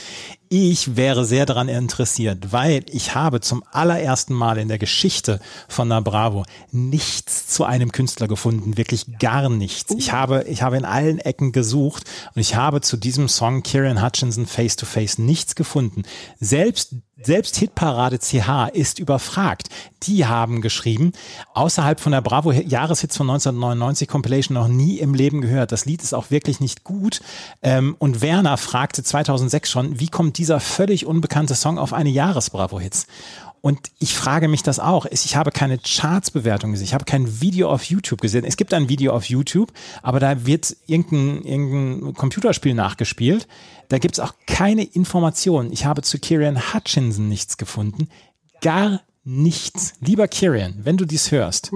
[0.55, 5.87] ich wäre sehr daran interessiert, weil ich habe zum allerersten Mal in der Geschichte von
[5.87, 9.93] Na Bravo nichts zu einem Künstler gefunden, wirklich gar nichts.
[9.97, 12.03] Ich habe, ich habe in allen Ecken gesucht
[12.33, 16.03] und ich habe zu diesem Song Kieran Hutchinson Face to Face nichts gefunden.
[16.39, 19.69] Selbst selbst Hitparade CH ist überfragt.
[20.03, 21.13] Die haben geschrieben,
[21.53, 25.71] außerhalb von der Bravo Jahreshits von 1999 Compilation noch nie im Leben gehört.
[25.71, 27.21] Das Lied ist auch wirklich nicht gut.
[27.63, 33.07] Ähm, und Werner fragte 2006 schon, wie kommt dieser völlig unbekannte Song auf eine Jahres-Bravo-Hits?
[33.61, 35.07] Und ich frage mich das auch.
[35.07, 36.85] Ich habe keine Charts-Bewertung gesehen.
[36.85, 38.45] Ich habe kein Video auf YouTube gesehen.
[38.45, 39.73] Es gibt ein Video auf YouTube,
[40.03, 43.47] aber da wird irgendein, irgendein Computerspiel nachgespielt.
[43.89, 45.73] Da gibt es auch keine Informationen.
[45.73, 48.09] Ich habe zu Kieran Hutchinson nichts gefunden.
[48.61, 49.95] Gar nichts.
[49.99, 51.71] Lieber Kieran, wenn du dies hörst,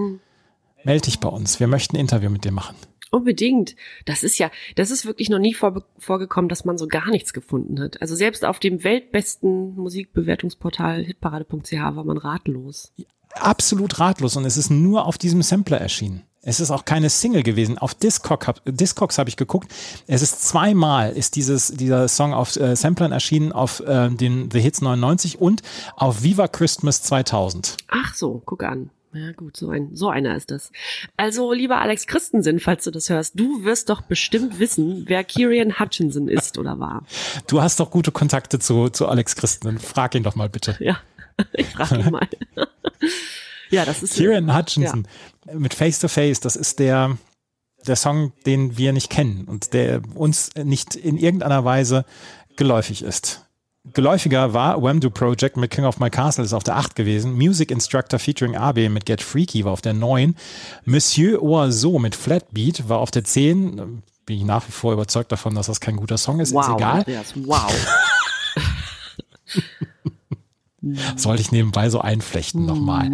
[0.84, 1.59] melde dich bei uns.
[1.59, 2.76] Wir möchten ein Interview mit dir machen.
[3.12, 3.76] Unbedingt.
[4.05, 7.34] Das ist ja, das ist wirklich noch nie vor, vorgekommen, dass man so gar nichts
[7.34, 8.01] gefunden hat.
[8.01, 12.93] Also selbst auf dem weltbesten Musikbewertungsportal hitparade.ch war man ratlos.
[13.34, 16.24] Absolut ratlos und es ist nur auf diesem Sampler erschienen.
[16.41, 17.78] Es ist auch keine Single gewesen.
[17.78, 19.74] Auf Discog hab, Discogs habe ich geguckt.
[20.07, 24.62] Es ist zweimal ist dieses dieser Song auf äh, Samplern erschienen auf äh, den The
[24.62, 25.64] Hits 99 und
[25.95, 27.78] auf Viva Christmas 2000.
[27.89, 28.89] Ach so, guck an.
[29.14, 30.72] Ja gut, so ein so einer ist das.
[31.18, 35.80] Also lieber Alex Christensen, falls du das hörst, du wirst doch bestimmt wissen, wer Kieran
[35.80, 37.05] Hutchinson ist oder war.
[37.47, 39.80] Du hast doch gute Kontakte zu zu Alex Christen.
[39.80, 40.78] Frag ihn doch mal bitte.
[40.80, 40.99] Ja,
[41.53, 42.28] ich frage ihn mal.
[43.72, 45.07] ja, das ist Kieran Hutchinson
[45.53, 47.18] mit Face to Face, das ist der,
[47.86, 52.05] der Song, den wir nicht kennen und der uns nicht in irgendeiner Weise
[52.55, 53.45] geläufig ist.
[53.86, 57.34] Geläufiger war Wham-Do Project mit King of My Castle ist auf der 8 gewesen.
[57.34, 60.36] Music Instructor featuring AB mit Get Freaky war auf der 9.
[60.86, 64.03] Monsieur Oiseau mit Flatbeat war auf der 10.
[64.25, 66.53] Bin ich nach wie vor überzeugt davon, dass das kein guter Song ist.
[66.53, 66.97] Wow, Ist egal.
[66.99, 67.73] Andreas, wow.
[71.15, 73.09] Sollte ich nebenbei so einflechten nochmal.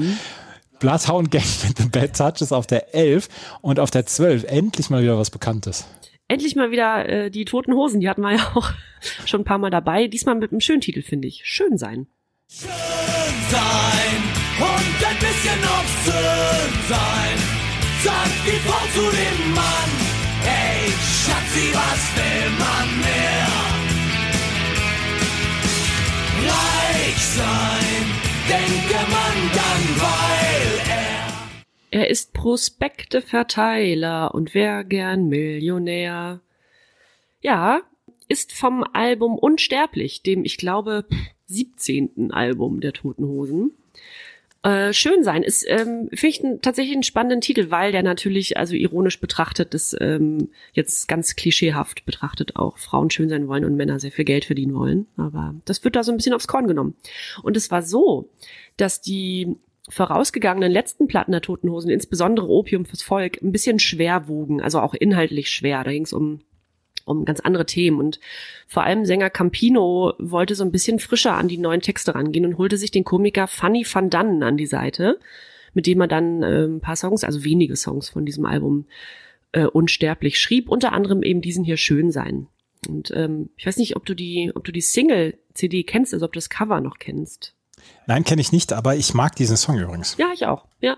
[0.79, 3.29] Bloodhound Gang mit The Bad Touches auf der 11
[3.61, 5.85] und auf der 12 endlich mal wieder was Bekanntes.
[6.27, 8.71] Endlich mal wieder äh, die toten Hosen, die hatten wir ja auch
[9.25, 10.07] schon ein paar Mal dabei.
[10.07, 11.41] Diesmal mit einem schönen Titel, finde ich.
[11.45, 12.07] Schön sein.
[12.47, 12.71] sein
[14.57, 17.37] und ein bisschen obszön sein.
[18.03, 19.89] Sagt die Frau zu dem Mann,
[20.41, 23.47] hey Schatzi, was will man mehr?
[26.47, 28.03] Reich sein,
[28.49, 30.34] denke man dann, weil er
[31.95, 36.41] Er ist Prospekteverteiler und wär gern Millionär.
[37.39, 37.83] Ja,
[38.27, 41.05] ist vom Album Unsterblich, dem ich glaube
[41.45, 42.33] 17.
[42.33, 43.71] Album der Toten Hosen.
[44.61, 48.75] Äh, schön sein ist, ähm, finde ich tatsächlich einen spannenden Titel, weil der natürlich, also
[48.75, 54.01] ironisch betrachtet, das ähm, jetzt ganz klischeehaft betrachtet auch Frauen schön sein wollen und Männer
[54.01, 55.07] sehr viel Geld verdienen wollen.
[55.15, 56.97] Aber das wird da so ein bisschen aufs Korn genommen.
[57.41, 58.27] Und es war so,
[58.75, 59.55] dass die
[59.89, 64.79] vorausgegangenen letzten Platten der Toten Hosen, insbesondere Opium fürs Volk, ein bisschen schwer wogen, also
[64.79, 65.83] auch inhaltlich schwer.
[65.83, 66.41] Da ging es um
[67.05, 68.19] um ganz andere Themen und
[68.67, 72.57] vor allem Sänger Campino wollte so ein bisschen frischer an die neuen Texte rangehen und
[72.57, 75.19] holte sich den Komiker Fanny van Dannen an die Seite,
[75.73, 78.87] mit dem er dann äh, ein paar Songs, also wenige Songs von diesem Album
[79.51, 82.47] äh, unsterblich schrieb, unter anderem eben diesen hier Schön sein.
[82.87, 86.33] Und ähm, ich weiß nicht, ob du die, ob du die Single-CD kennst, also ob
[86.33, 87.54] du das Cover noch kennst.
[88.07, 90.15] Nein, kenne ich nicht, aber ich mag diesen Song übrigens.
[90.17, 90.65] Ja, ich auch.
[90.79, 90.97] Ja.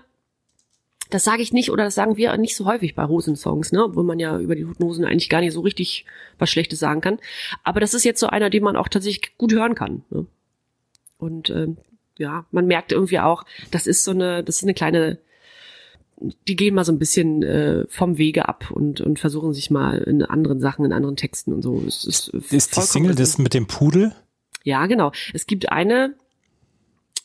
[1.10, 3.84] Das sage ich nicht oder das sagen wir nicht so häufig bei Hosensongs, ne?
[3.84, 6.04] Obwohl man ja über die Toten Hosen eigentlich gar nicht so richtig
[6.38, 7.18] was Schlechtes sagen kann.
[7.64, 10.04] Aber das ist jetzt so einer, den man auch tatsächlich gut hören kann.
[10.10, 10.26] Ne?
[11.16, 11.78] Und ähm,
[12.18, 15.18] ja, man merkt irgendwie auch, das ist so eine, das ist eine kleine
[16.46, 19.98] die gehen mal so ein bisschen äh, vom Wege ab und, und versuchen sich mal
[19.98, 21.82] in anderen Sachen, in anderen Texten und so.
[21.86, 24.12] Es ist, Ist die Single das mit dem Pudel?
[24.64, 25.12] Ja, genau.
[25.32, 26.14] Es gibt eine,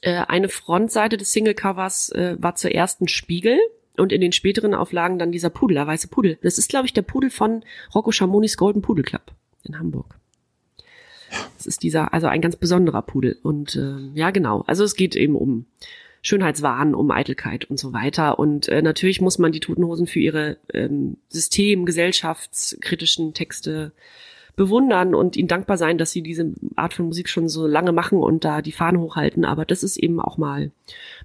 [0.03, 3.57] äh, eine Frontseite des Singlecovers äh, war zuerst ein Spiegel
[3.97, 6.37] und in den späteren Auflagen dann dieser Pudel, der weiße Pudel.
[6.41, 7.63] Das ist, glaube ich, der Pudel von
[7.95, 9.31] Rocco Schamonis Golden Pudel Club
[9.63, 10.15] in Hamburg.
[11.57, 13.39] Das ist dieser, also ein ganz besonderer Pudel.
[13.43, 14.63] Und äh, ja, genau.
[14.67, 15.65] Also es geht eben um
[16.21, 18.39] Schönheitswahn, um Eitelkeit und so weiter.
[18.39, 23.93] Und äh, natürlich muss man die Toten Hosen für ihre ähm, system-, gesellschaftskritischen Texte
[24.55, 28.19] bewundern und ihnen dankbar sein, dass sie diese Art von Musik schon so lange machen
[28.19, 29.45] und da die Fahnen hochhalten.
[29.45, 30.71] Aber das ist eben auch mal,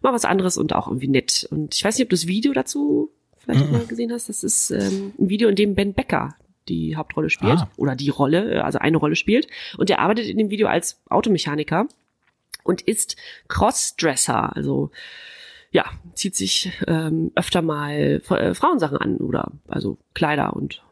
[0.03, 1.47] mal was anderes und auch irgendwie nett.
[1.51, 4.29] Und ich weiß nicht, ob du das Video dazu vielleicht mal gesehen hast.
[4.29, 6.35] Das ist ähm, ein Video, in dem Ben Becker
[6.68, 7.70] die Hauptrolle spielt Ah.
[7.76, 9.49] oder die Rolle, äh, also eine Rolle spielt.
[9.76, 11.87] Und der arbeitet in dem Video als Automechaniker
[12.62, 13.16] und ist
[13.49, 14.91] Crossdresser, also
[15.70, 20.83] ja, zieht sich ähm, öfter mal äh, Frauensachen an oder also Kleider und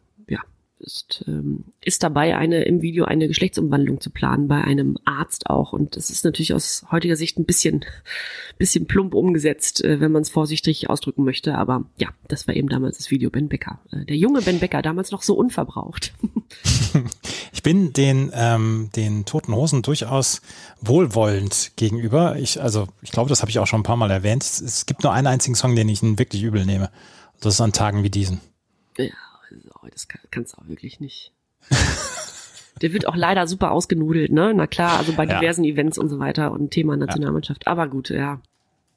[0.78, 5.72] ist, ähm, ist dabei, eine im Video eine Geschlechtsumwandlung zu planen, bei einem Arzt auch.
[5.72, 7.84] Und das ist natürlich aus heutiger Sicht ein bisschen,
[8.58, 11.56] bisschen plump umgesetzt, äh, wenn man es vorsichtig ausdrücken möchte.
[11.56, 13.80] Aber ja, das war eben damals das Video Ben Becker.
[13.90, 16.12] Äh, der junge Ben Becker, damals noch so unverbraucht.
[17.52, 20.42] Ich bin den, ähm, den Toten Hosen durchaus
[20.80, 22.36] wohlwollend gegenüber.
[22.36, 24.42] Ich, also, ich glaube, das habe ich auch schon ein paar Mal erwähnt.
[24.42, 26.90] Es, gibt nur einen einzigen Song, den ich ihnen wirklich übel nehme.
[27.40, 28.40] Das ist an Tagen wie diesen.
[28.98, 29.06] Ja,
[29.86, 31.32] also, das kann, kannst du auch wirklich nicht.
[32.82, 34.52] Der wird auch leider super ausgenudelt, ne?
[34.54, 35.38] Na klar, also bei Ja.
[35.40, 37.66] diversen Events und so weiter und Thema Nationalmannschaft.
[37.66, 38.40] Aber gut, ja.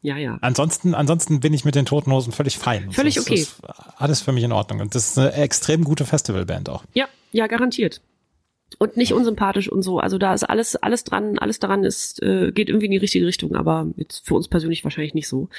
[0.02, 0.38] Ja, ja.
[0.42, 2.92] Ansonsten, ansonsten bin ich mit den Toten Hosen völlig fein.
[2.92, 3.36] Völlig das okay.
[3.42, 3.62] Ist
[3.98, 4.82] alles für mich in Ordnung.
[4.82, 6.84] Und das ist eine extrem gute Festivalband auch.
[6.94, 8.02] Ja, ja, garantiert.
[8.78, 10.00] Und nicht unsympathisch und so.
[10.00, 13.26] Also da ist alles, alles dran, alles daran ist, äh, geht irgendwie in die richtige
[13.26, 15.50] Richtung, aber jetzt für uns persönlich wahrscheinlich nicht so.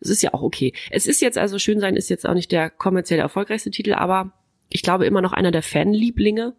[0.00, 0.72] Es ist ja auch okay.
[0.90, 4.32] Es ist jetzt also schön sein, ist jetzt auch nicht der kommerziell erfolgreichste Titel, aber
[4.68, 6.54] ich glaube immer noch einer der Fanlieblinge.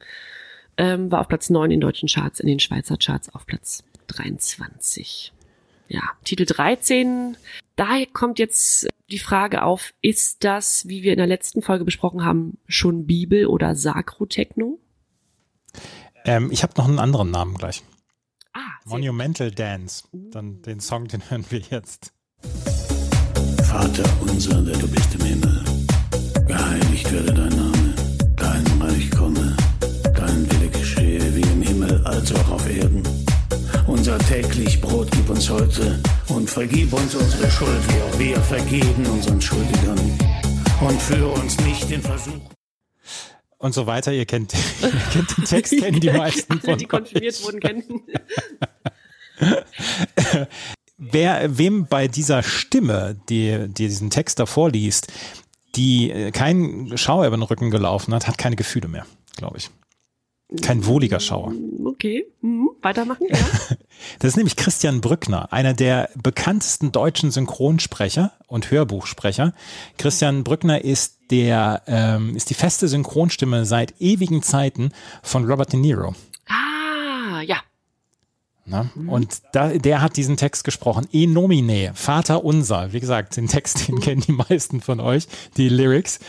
[0.78, 5.32] Ähm, war auf Platz 9 in deutschen Charts, in den Schweizer Charts auf Platz 23.
[5.88, 7.38] Ja, Titel 13.
[7.76, 12.26] Daher kommt jetzt die Frage auf, ist das, wie wir in der letzten Folge besprochen
[12.26, 14.80] haben, schon Bibel oder Sakrotechno?
[16.26, 17.84] Ähm, ich habe noch einen anderen Namen gleich.
[18.54, 20.08] Ah, Monumental Dance.
[20.12, 22.14] Dann den Song, den hören wir jetzt.
[23.64, 25.66] Vater unser, der du bist im Himmel,
[26.48, 27.75] geheiligt werde dein Name,
[28.96, 29.56] Reich komme,
[30.16, 33.04] dein Wille geschehe wie im Himmel als auch auf Erden.
[33.88, 39.06] Unser täglich Brot gib uns heute und vergib uns unsere Schuld, wie auch wir vergeben
[39.08, 40.00] unseren Schuldigern.
[40.80, 42.40] Und führe uns nicht in Versuch.
[43.58, 44.14] Und so weiter.
[44.14, 48.02] Ihr kennt, ihr kennt den Text, kennen die meisten Alle, von die konfirmiert wurden, kennen.
[50.98, 55.12] Wer, wem bei dieser Stimme, die, die diesen Text davor liest,
[55.76, 59.06] die äh, kein Schauer über den Rücken gelaufen hat, hat keine Gefühle mehr,
[59.36, 59.70] glaube ich.
[60.62, 61.54] Kein wohliger Schauer.
[61.86, 62.70] Okay, mhm.
[62.82, 63.38] weitermachen, ja.
[64.20, 69.54] Das ist nämlich Christian Brückner, einer der bekanntesten deutschen Synchronsprecher und Hörbuchsprecher.
[69.98, 74.92] Christian Brückner ist der ähm, ist die feste Synchronstimme seit ewigen Zeiten
[75.24, 76.14] von Robert De Niro.
[76.48, 76.85] Ah.
[78.68, 78.90] Ne?
[79.08, 81.08] Und da, der hat diesen Text gesprochen.
[81.12, 82.94] E nomine, Vater unser.
[82.94, 86.20] Wie gesagt, den Text, den kennen die meisten von euch, die Lyrics.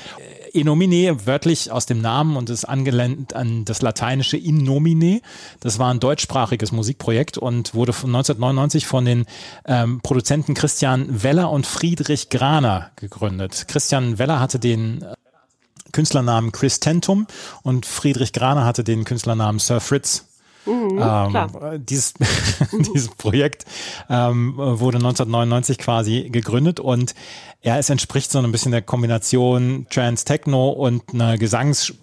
[0.52, 5.22] E nomine, wörtlich aus dem Namen und ist angelehnt an das lateinische in nomine.
[5.60, 9.24] Das war ein deutschsprachiges Musikprojekt und wurde von 1999 von den
[9.64, 13.64] ähm, Produzenten Christian Weller und Friedrich Graner gegründet.
[13.66, 15.14] Christian Weller hatte den äh,
[15.92, 17.26] Künstlernamen Chris Tentum
[17.62, 20.26] und Friedrich Graner hatte den Künstlernamen Sir Fritz.
[20.66, 20.98] Mhm.
[21.00, 22.14] Ähm, dieses,
[22.72, 23.64] dieses Projekt
[24.10, 27.14] ähm, wurde 1999 quasi gegründet und
[27.62, 31.94] ja, es entspricht so ein bisschen der Kombination Trans-Techno und einer Gesangs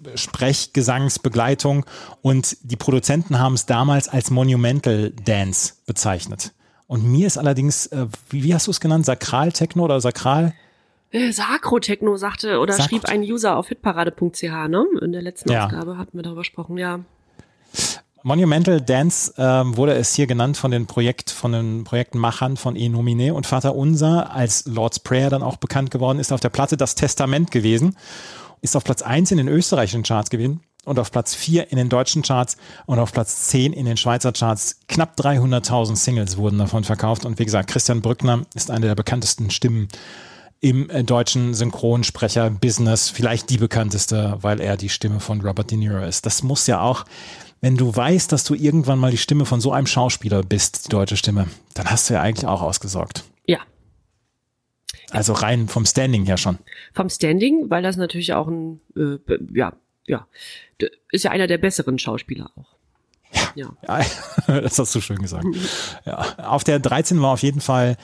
[0.74, 1.84] Sprechgesangsbegleitung
[2.22, 6.52] und die Produzenten haben es damals als Monumental Dance bezeichnet.
[6.86, 10.52] Und mir ist allerdings, äh, wie, wie hast du es genannt, Sakral-Techno oder Sakral?
[11.12, 14.84] Äh, Sakrotechno sagte oder Sakro- schrieb ein User auf hitparade.ch, ne?
[15.00, 15.66] In der letzten Ja.
[15.66, 17.00] Ausgabe hatten wir darüber gesprochen, ja.
[18.26, 22.88] Monumental Dance ähm, wurde es hier genannt von den Projekt, von den Projektmachern von E
[22.88, 26.78] Nomine und Vater Unser als Lord's Prayer dann auch bekannt geworden ist auf der Platte
[26.78, 27.98] Das Testament gewesen,
[28.62, 31.90] ist auf Platz 1 in den österreichischen Charts gewesen und auf Platz 4 in den
[31.90, 32.56] deutschen Charts
[32.86, 34.80] und auf Platz 10 in den Schweizer Charts.
[34.88, 39.50] Knapp 300.000 Singles wurden davon verkauft und wie gesagt, Christian Brückner ist eine der bekanntesten
[39.50, 39.88] Stimmen
[40.60, 46.02] im äh, deutschen Synchronsprecher-Business, vielleicht die bekannteste, weil er die Stimme von Robert De Niro
[46.02, 46.24] ist.
[46.24, 47.04] Das muss ja auch,
[47.64, 50.88] wenn du weißt, dass du irgendwann mal die Stimme von so einem Schauspieler bist, die
[50.90, 53.24] deutsche Stimme, dann hast du ja eigentlich auch ausgesorgt.
[53.46, 53.60] Ja.
[55.10, 56.58] Also rein vom Standing her schon.
[56.92, 59.16] Vom Standing, weil das natürlich auch ein, äh,
[59.54, 59.72] ja,
[60.04, 60.26] ja,
[61.10, 62.76] ist ja einer der besseren Schauspieler auch.
[63.54, 63.74] Ja.
[63.88, 64.04] Ja,
[64.60, 65.46] das hast du schön gesagt.
[66.04, 66.34] Ja.
[66.36, 67.96] Auf der 13 war auf jeden Fall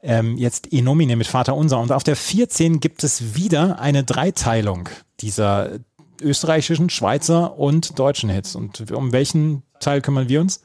[0.00, 4.88] ähm, jetzt Enomine mit Vater Unser und auf der 14 gibt es wieder eine Dreiteilung
[5.18, 5.80] dieser
[6.22, 8.54] österreichischen, Schweizer und deutschen Hits.
[8.54, 10.62] Und um welchen Teil kümmern wir uns?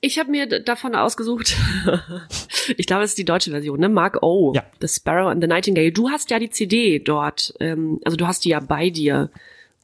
[0.00, 1.56] Ich habe mir davon ausgesucht,
[2.76, 3.88] ich glaube, es ist die deutsche Version, ne?
[3.88, 4.52] Mark O.
[4.54, 4.62] Ja.
[4.80, 5.90] The Sparrow and the Nightingale.
[5.90, 9.30] Du hast ja die CD dort, ähm, also du hast die ja bei dir.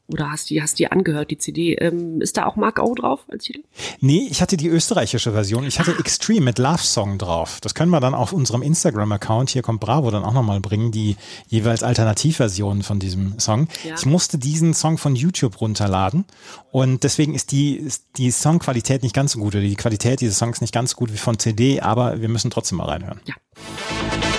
[0.09, 1.75] Oder hast die, hast die angehört, die CD.
[1.77, 3.63] Ähm, ist da auch Mark O drauf als Titel?
[4.01, 5.65] Nee, ich hatte die österreichische Version.
[5.65, 7.59] Ich hatte Extreme mit Love Song drauf.
[7.63, 11.17] Das können wir dann auf unserem Instagram-Account, hier kommt Bravo, dann auch nochmal bringen, die
[11.49, 13.69] jeweils Alternativversionen von diesem Song.
[13.83, 13.95] Ja.
[13.97, 16.27] Ich musste diesen Song von YouTube runterladen
[16.71, 20.37] und deswegen ist die, ist die Songqualität nicht ganz so gut oder die Qualität dieses
[20.37, 23.21] Songs nicht ganz so gut wie von CD, aber wir müssen trotzdem mal reinhören.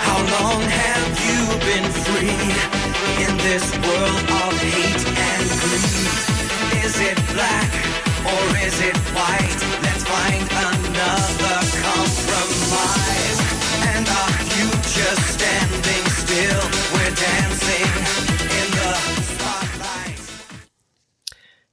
[0.06, 2.76] How long have you been free
[3.26, 4.95] in this world of hate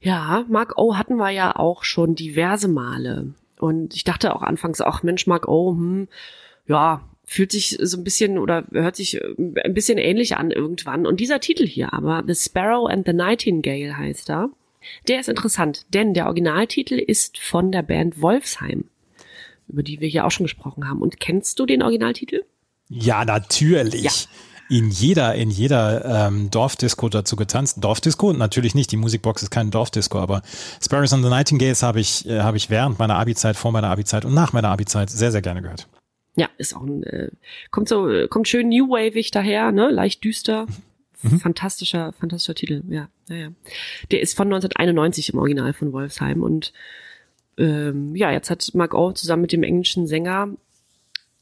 [0.02, 3.34] Ja, Mark O hatten wir ja auch schon diverse Male.
[3.58, 6.08] Und ich dachte auch anfangs, ach Mensch, Mark O, hm,
[6.66, 9.34] ja, fühlt sich so ein bisschen oder hört sich äh,
[9.64, 11.06] ein bisschen ähnlich an irgendwann.
[11.06, 14.50] Und dieser Titel hier aber, The Sparrow and the Nightingale heißt er,
[15.06, 18.84] der ist interessant, denn der Originaltitel ist von der Band Wolfsheim,
[19.68, 21.00] über die wir hier auch schon gesprochen haben.
[21.00, 22.42] Und kennst du den Originaltitel?
[22.88, 24.02] Ja, natürlich.
[24.02, 24.10] Ja.
[24.68, 27.78] In jeder, in jeder ähm, Dorfdisco dazu getanzt.
[27.80, 28.32] Dorfdisco?
[28.32, 28.90] Natürlich nicht.
[28.92, 30.42] Die Musikbox ist kein Dorfdisco, aber
[30.82, 34.24] Sparrows and the Nightingales habe ich, äh, habe ich während meiner Abi-Zeit, vor meiner Abi-Zeit
[34.24, 35.88] und nach meiner Abi-Zeit sehr, sehr gerne gehört.
[36.36, 37.28] Ja, ist auch ein, äh,
[37.70, 40.66] kommt so, äh, kommt schön new waveig daher, ne, leicht düster.
[41.40, 43.48] Fantastischer, fantastischer Titel, ja, ja, ja.
[44.10, 46.72] Der ist von 1991 im Original von Wolfsheim und
[47.58, 50.48] ähm, ja, jetzt hat Mark O zusammen mit dem englischen Sänger,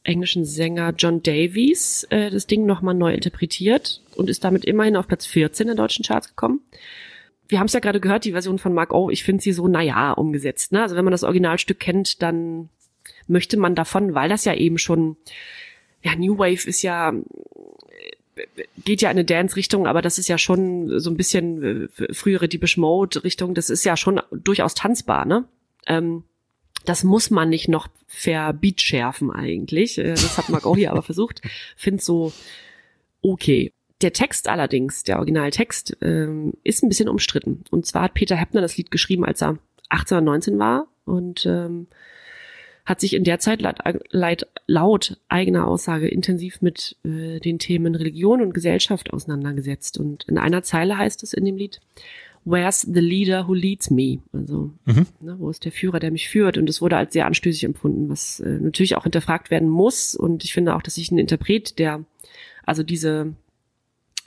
[0.03, 5.07] englischen Sänger John Davies äh, das Ding nochmal neu interpretiert und ist damit immerhin auf
[5.07, 6.61] Platz 14 in deutschen Charts gekommen.
[7.47, 9.67] Wir haben es ja gerade gehört, die Version von Mark O, ich finde sie so,
[9.67, 10.71] naja, umgesetzt.
[10.71, 10.81] Ne?
[10.81, 12.69] Also wenn man das Originalstück kennt, dann
[13.27, 15.17] möchte man davon, weil das ja eben schon,
[16.01, 18.45] ja, New Wave ist ja, äh,
[18.83, 22.47] geht ja in eine Dance-Richtung, aber das ist ja schon so ein bisschen äh, frühere
[22.47, 25.45] Deepish Mode-Richtung, das ist ja schon durchaus tanzbar, ne?
[25.87, 26.23] Ähm,
[26.85, 29.97] das muss man nicht noch verbeat schärfen eigentlich.
[29.97, 31.41] Äh, Das hat Mark auch hier aber versucht.
[31.75, 32.33] Find so
[33.21, 33.71] okay.
[34.01, 37.63] Der Text allerdings, der Originaltext, ähm, ist ein bisschen umstritten.
[37.69, 39.59] Und zwar hat Peter Heppner das Lied geschrieben, als er
[39.89, 41.85] 18 oder 19 war und ähm,
[42.85, 43.77] hat sich in der Zeit laut,
[44.09, 49.99] laut, laut eigener Aussage intensiv mit äh, den Themen Religion und Gesellschaft auseinandergesetzt.
[49.99, 51.79] Und in einer Zeile heißt es in dem Lied,
[52.43, 54.19] Where's the leader who leads me?
[54.33, 54.71] Also,
[55.19, 56.57] ne, wo ist der Führer, der mich führt?
[56.57, 60.15] Und es wurde als sehr anstößig empfunden, was äh, natürlich auch hinterfragt werden muss.
[60.15, 62.03] Und ich finde auch, dass sich ein Interpret, der
[62.65, 63.33] also diese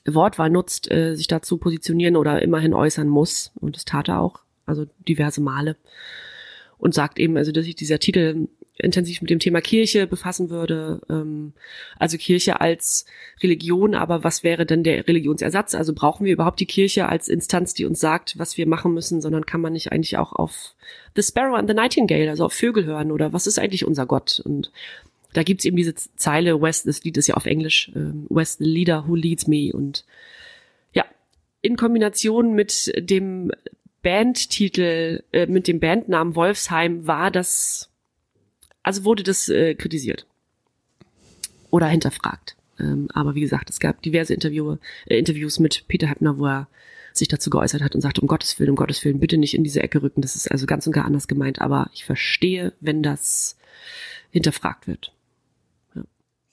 [0.06, 3.52] Wortwahl nutzt, äh, sich dazu positionieren oder immerhin äußern muss.
[3.56, 5.76] Und das tat er auch, also diverse Male.
[6.78, 11.00] Und sagt eben, also dass sich dieser Titel intensiv mit dem Thema Kirche befassen würde.
[11.08, 11.52] Ähm,
[11.98, 13.06] also Kirche als
[13.42, 15.74] Religion, aber was wäre denn der Religionsersatz?
[15.74, 19.20] Also brauchen wir überhaupt die Kirche als Instanz, die uns sagt, was wir machen müssen,
[19.20, 20.74] sondern kann man nicht eigentlich auch auf
[21.14, 24.42] The Sparrow and the Nightingale, also auf Vögel hören oder was ist eigentlich unser Gott?
[24.44, 24.72] Und
[25.34, 28.64] da gibt's eben diese Zeile, West, das Lied ist ja auf Englisch, ähm, West the
[28.64, 30.04] leader who leads me und
[30.92, 31.04] ja,
[31.60, 33.52] in Kombination mit dem
[34.02, 37.90] Bandtitel, äh, mit dem Bandnamen Wolfsheim war das,
[38.84, 40.26] also wurde das äh, kritisiert
[41.70, 42.56] oder hinterfragt.
[42.78, 44.76] Ähm, aber wie gesagt, es gab diverse Interview,
[45.06, 46.68] äh, Interviews mit Peter Heppner, wo er
[47.12, 49.64] sich dazu geäußert hat und sagte, um Gottes Willen, um Gottes Willen, bitte nicht in
[49.64, 50.20] diese Ecke rücken.
[50.20, 53.56] Das ist also ganz und gar anders gemeint, aber ich verstehe, wenn das
[54.30, 55.12] hinterfragt wird.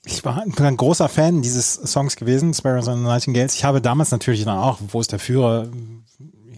[0.03, 3.55] Ich war ein großer Fan dieses Songs gewesen, Sparrows and Nightingales.
[3.55, 5.71] Ich habe damals natürlich dann auch, wo ist der Führer,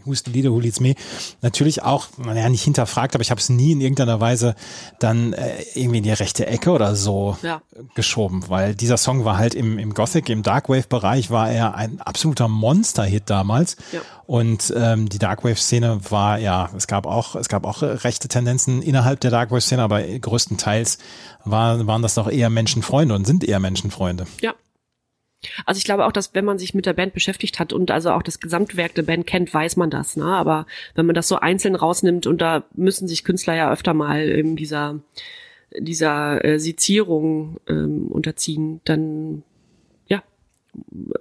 [0.05, 0.95] Who's the Leader, Who Leads Me,
[1.41, 4.55] natürlich auch, naja, nicht hinterfragt, aber ich habe es nie in irgendeiner Weise
[4.99, 7.61] dann äh, irgendwie in die rechte Ecke oder so Ja.
[7.95, 12.47] geschoben, weil dieser Song war halt im, im Gothic, im Darkwave-Bereich war er ein absoluter
[12.47, 13.75] Monster-Hit damals.
[13.91, 14.01] Ja.
[14.25, 18.81] Und ähm, die Darkwave-Szene war ja, es gab auch, es gab auch äh, rechte Tendenzen
[18.81, 20.97] innerhalb der Darkwave-Szene, aber größtenteils
[21.45, 24.25] war, waren das doch eher Menschenfreunde und sind eher Menschenfreunde.
[24.41, 24.53] Ja.
[25.65, 28.11] Also ich glaube auch, dass wenn man sich mit der Band beschäftigt hat und also
[28.11, 30.15] auch das Gesamtwerk der Band kennt, weiß man das.
[30.15, 30.25] Ne?
[30.25, 30.65] Aber
[30.95, 34.55] wenn man das so einzeln rausnimmt und da müssen sich Künstler ja öfter mal eben
[34.55, 34.99] dieser
[35.79, 39.43] dieser äh, Sezierung ähm, unterziehen, dann
[40.07, 40.23] ja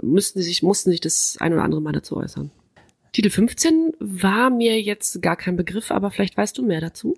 [0.02, 2.50] müssten sich, mussten sich das ein oder andere Mal dazu äußern.
[3.12, 7.16] Titel 15 war mir jetzt gar kein Begriff, aber vielleicht weißt du mehr dazu.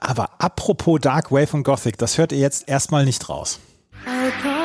[0.00, 3.60] Aber apropos Dark Wave und Gothic, das hört ihr jetzt erstmal nicht raus.
[4.06, 4.57] I'll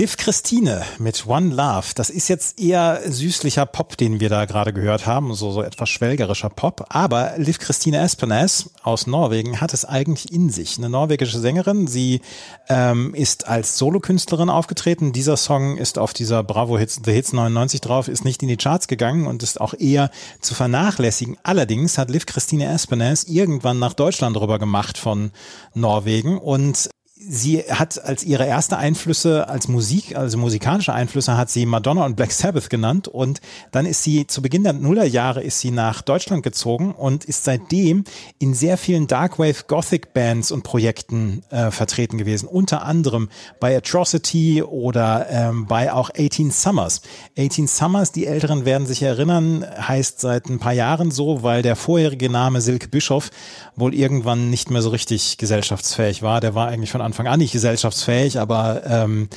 [0.00, 4.72] Liv Christine mit One Love, das ist jetzt eher süßlicher Pop, den wir da gerade
[4.72, 6.86] gehört haben, so, so etwas schwelgerischer Pop.
[6.88, 10.78] Aber Liv Christine Espenes aus Norwegen hat es eigentlich in sich.
[10.78, 12.22] Eine norwegische Sängerin, sie
[12.70, 15.12] ähm, ist als Solokünstlerin aufgetreten.
[15.12, 18.56] Dieser Song ist auf dieser Bravo Hits, The Hits 99 drauf, ist nicht in die
[18.56, 21.36] Charts gegangen und ist auch eher zu vernachlässigen.
[21.42, 25.30] Allerdings hat Liv Christine Espenes irgendwann nach Deutschland rüber gemacht von
[25.74, 26.88] Norwegen und
[27.28, 32.16] sie hat als ihre erste Einflüsse als Musik, also musikalische Einflüsse, hat sie Madonna und
[32.16, 33.40] Black Sabbath genannt und
[33.72, 38.04] dann ist sie zu Beginn der Nullerjahre ist sie nach Deutschland gezogen und ist seitdem
[38.38, 44.62] in sehr vielen Darkwave Gothic Bands und Projekten äh, vertreten gewesen, unter anderem bei Atrocity
[44.62, 47.02] oder ähm, bei auch 18 Summers.
[47.38, 51.76] 18 Summers, die Älteren werden sich erinnern, heißt seit ein paar Jahren so, weil der
[51.76, 53.30] vorherige Name Silke Bischof
[53.76, 56.40] wohl irgendwann nicht mehr so richtig gesellschaftsfähig war.
[56.40, 59.28] Der war eigentlich von Anfang an nicht gesellschaftsfähig, aber ähm,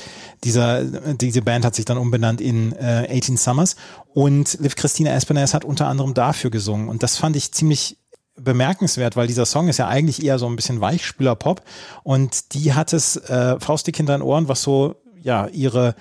[0.42, 3.76] dieser, diese Band hat sich dann umbenannt in äh, 18 Summers.
[4.12, 6.88] Und Liv Christina Espenes hat unter anderem dafür gesungen.
[6.88, 7.98] Und das fand ich ziemlich
[8.36, 11.62] bemerkenswert, weil dieser Song ist ja eigentlich eher so ein bisschen Weichspüler-Pop.
[12.02, 15.94] Und die hat es äh, faustdick hinter den Ohren, was so ja ihre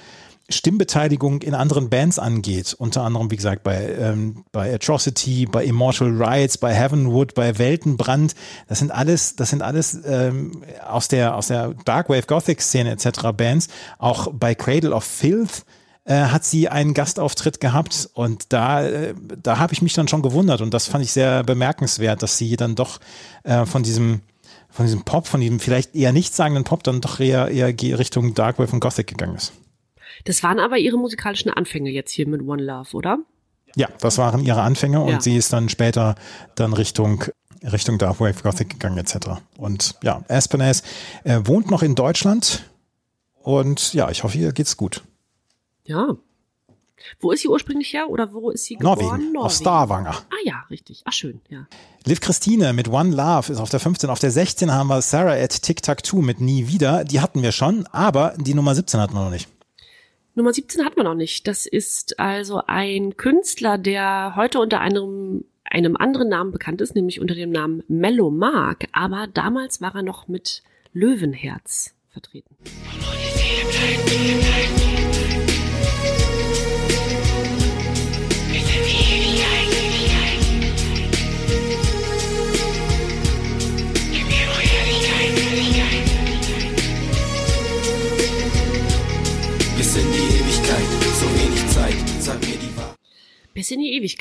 [0.53, 6.21] Stimmbeteiligung in anderen Bands angeht, unter anderem, wie gesagt, bei, ähm, bei Atrocity, bei Immortal
[6.21, 8.35] Rights, bei Heavenwood, bei Weltenbrand,
[8.67, 13.31] das sind alles, das sind alles ähm, aus der, aus der Darkwave Gothic Szene etc.
[13.35, 15.65] Bands, auch bei Cradle of Filth,
[16.05, 20.21] äh, hat sie einen Gastauftritt gehabt und da, äh, da habe ich mich dann schon
[20.21, 22.99] gewundert und das fand ich sehr bemerkenswert, dass sie dann doch
[23.43, 24.21] äh, von diesem
[24.69, 27.67] von diesem Pop, von diesem vielleicht eher nichtssagenden Pop dann doch eher, eher
[27.99, 29.53] Richtung Darkwave und Gothic gegangen ist.
[30.25, 33.19] Das waren aber ihre musikalischen Anfänge jetzt hier mit One Love, oder?
[33.75, 35.21] Ja, das waren ihre Anfänge und Ja.
[35.21, 36.15] sie ist dann später
[36.55, 37.23] dann Richtung
[37.63, 39.41] Richtung Darkwave Gothic gegangen etc.
[39.57, 40.83] Und ja, Aspenes
[41.23, 42.69] äh, wohnt noch in Deutschland
[43.41, 45.01] und ja, ich hoffe, ihr geht's gut.
[45.85, 46.09] Ja.
[47.19, 48.99] Wo ist sie ursprünglich her oder wo ist sie geboren?
[48.99, 50.11] Norwegen, aus Stavanger.
[50.29, 51.01] Ah ja, richtig.
[51.05, 51.65] Ach schön, ja.
[52.05, 54.09] Liv Christine mit One Love ist auf der 15.
[54.09, 57.03] Auf der 16 haben wir Sarah at Tic Tac Two mit Nie wieder.
[57.03, 59.49] Die hatten wir schon, aber die Nummer 17 hatten wir noch nicht.
[60.35, 61.47] Nummer 17 hat man noch nicht.
[61.47, 67.19] Das ist also ein Künstler, der heute unter einem, einem anderen Namen bekannt ist, nämlich
[67.19, 68.85] unter dem Namen Mellow Mark.
[68.93, 72.55] Aber damals war er noch mit Löwenherz vertreten.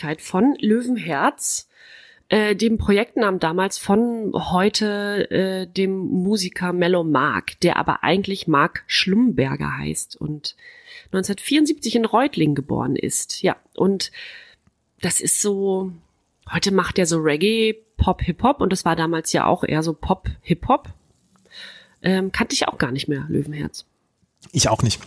[0.03, 1.69] Ewigkeit von Löwenherz,
[2.29, 8.83] äh, dem Projektnamen damals von heute äh, dem Musiker Mellow Mark, der aber eigentlich Mark
[8.87, 10.57] Schlumberger heißt und
[11.07, 13.43] 1974 in Reutlingen geboren ist.
[13.43, 14.11] Ja, und
[15.01, 15.93] das ist so,
[16.51, 19.93] heute macht er so Reggae, Pop, Hip-Hop und das war damals ja auch eher so
[19.93, 20.89] Pop, Hip-Hop.
[22.03, 23.87] Ähm, kannte ich auch gar nicht mehr, Löwenherz.
[24.51, 25.01] Ich auch nicht.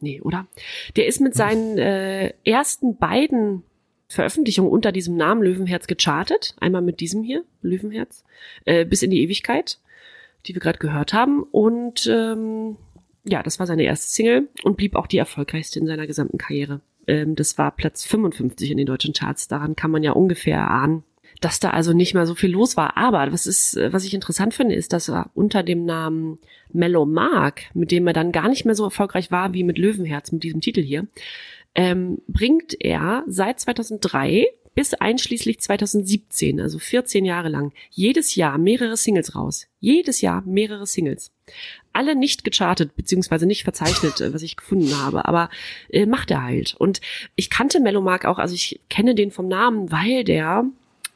[0.00, 0.48] Nee, oder?
[0.96, 3.62] Der ist mit seinen äh, ersten beiden
[4.12, 6.54] Veröffentlichungen unter diesem Namen Löwenherz gechartet.
[6.60, 8.24] Einmal mit diesem hier, Löwenherz,
[8.64, 9.78] äh, bis in die Ewigkeit,
[10.46, 11.42] die wir gerade gehört haben.
[11.42, 12.76] Und ähm,
[13.24, 16.80] ja, das war seine erste Single und blieb auch die erfolgreichste in seiner gesamten Karriere.
[17.06, 19.48] Ähm, das war Platz 55 in den deutschen Charts.
[19.48, 21.04] Daran kann man ja ungefähr erahnen,
[21.40, 22.98] dass da also nicht mehr so viel los war.
[22.98, 26.38] Aber was ist, was ich interessant finde, ist, dass er unter dem Namen
[26.72, 30.32] Mellow Mark, mit dem er dann gar nicht mehr so erfolgreich war wie mit Löwenherz,
[30.32, 31.06] mit diesem Titel hier,
[31.74, 38.96] ähm, bringt er seit 2003 bis einschließlich 2017, also 14 Jahre lang, jedes Jahr mehrere
[38.96, 39.66] Singles raus.
[39.80, 41.30] Jedes Jahr mehrere Singles.
[41.92, 45.50] Alle nicht gechartet, beziehungsweise nicht verzeichnet, äh, was ich gefunden habe, aber
[45.90, 46.74] äh, macht er halt.
[46.78, 47.00] Und
[47.36, 50.64] ich kannte Melomark auch, also ich kenne den vom Namen, weil der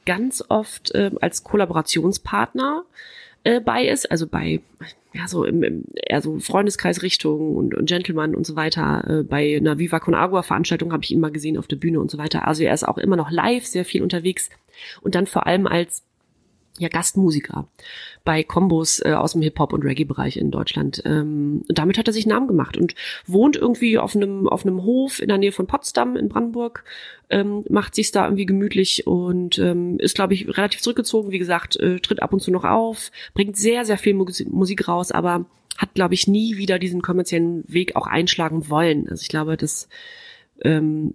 [0.04, 2.84] ganz oft äh, als Kollaborationspartner
[3.44, 4.60] äh, bei ist, also bei
[5.16, 9.04] ja so im, im eher so Freundeskreisrichtung und, und Gentleman und so weiter.
[9.08, 12.00] Äh, bei einer Viva Con Agua Veranstaltung habe ich ihn mal gesehen auf der Bühne
[12.00, 12.46] und so weiter.
[12.46, 14.50] Also er ist auch immer noch live sehr viel unterwegs
[15.02, 16.05] und dann vor allem als
[16.78, 17.68] ja, Gastmusiker
[18.24, 21.02] bei Kombos äh, aus dem Hip-Hop- und Reggae-Bereich in Deutschland.
[21.04, 22.94] Ähm, damit hat er sich Namen gemacht und
[23.26, 26.84] wohnt irgendwie auf einem, auf einem Hof in der Nähe von Potsdam in Brandenburg,
[27.30, 31.30] ähm, macht sich da irgendwie gemütlich und ähm, ist, glaube ich, relativ zurückgezogen.
[31.30, 34.88] Wie gesagt, äh, tritt ab und zu noch auf, bringt sehr, sehr viel Musik, Musik
[34.88, 35.46] raus, aber
[35.78, 39.08] hat, glaube ich, nie wieder diesen kommerziellen Weg auch einschlagen wollen.
[39.08, 39.88] Also ich glaube, das
[40.62, 41.14] ähm,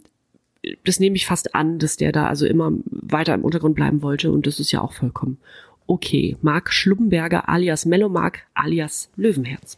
[0.84, 4.32] das nehme ich fast an, dass der da also immer weiter im Untergrund bleiben wollte
[4.32, 5.38] und das ist ja auch vollkommen
[5.92, 6.38] okay.
[6.42, 9.78] Marc Schlumberger alias Mellow Mark alias Löwenherz.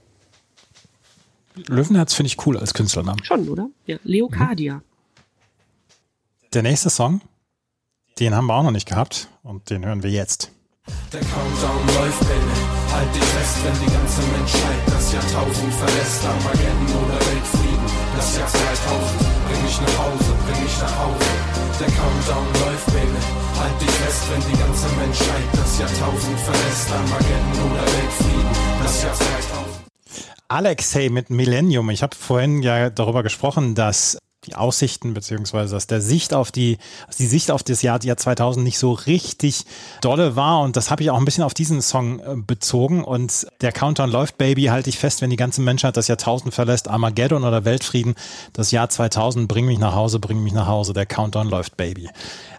[1.67, 3.23] Löwenherz finde ich cool als Künstlernamen.
[3.23, 3.69] Schon, oder?
[3.85, 4.81] Ja, Leocardia.
[6.53, 7.21] Der nächste Song,
[8.19, 10.51] den haben wir auch noch nicht gehabt und den hören wir jetzt.
[11.11, 12.73] Der Countdown läuft, Baby.
[12.91, 16.25] Halt dich fest, wenn die ganze Menschheit das Jahrtausend verlässt.
[16.25, 19.19] Armageddon oder Weltfrieden, das Jahr 2000.
[19.47, 19.92] Bring mich nach
[20.83, 21.31] nach Hause.
[21.79, 23.21] Der Countdown läuft, Baby.
[23.59, 26.91] Halt dich fest, wenn die ganze Menschheit das Jahrtausend verlässt.
[26.91, 28.51] Armageddon oder Weltfrieden,
[28.83, 29.83] das Jahr 2000.
[30.49, 31.89] Alexei mit Millennium.
[31.89, 36.77] Ich habe vorhin ja darüber gesprochen, dass die Aussichten beziehungsweise dass der Sicht auf die
[37.19, 39.65] die Sicht auf das Jahr, Jahr 2000 nicht so richtig
[40.01, 40.61] dolle war.
[40.61, 43.03] Und das habe ich auch ein bisschen auf diesen Song äh, bezogen.
[43.03, 46.87] Und der Countdown läuft Baby halte ich fest, wenn die ganze Menschheit das Jahrtausend verlässt,
[46.87, 48.15] Armageddon oder Weltfrieden,
[48.53, 52.09] das Jahr 2000 bring mich nach Hause, bring mich nach Hause, der Countdown läuft Baby.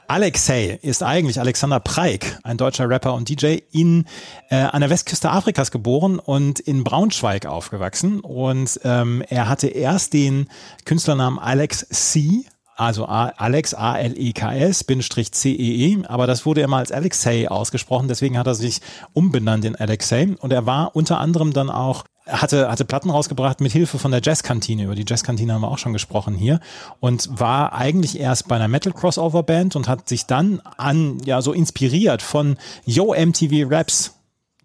[0.09, 4.05] Alexei ist eigentlich Alexander Preik, ein deutscher Rapper und DJ, in,
[4.51, 8.21] äh, an der Westküste Afrikas geboren und in Braunschweig aufgewachsen.
[8.21, 10.49] Und ähm, er hatte erst den
[10.85, 12.45] Künstlernamen Alex C.,
[12.77, 18.57] also Alex, A-L-E-K-S, Bindestrich C-E-E, aber das wurde immer als Alexei ausgesprochen, deswegen hat er
[18.57, 18.81] sich
[19.13, 23.73] umbenannt in Alexei und er war unter anderem dann auch hatte, hatte Platten rausgebracht mit
[23.73, 24.85] Hilfe von der Jazzkantine.
[24.85, 26.61] Über die Jazzkantine haben wir auch schon gesprochen hier.
[27.01, 32.23] Und war eigentlich erst bei einer Metal-Crossover-Band und hat sich dann an, ja, so inspiriert
[32.23, 32.57] von
[32.87, 34.14] Yo MTV Raps.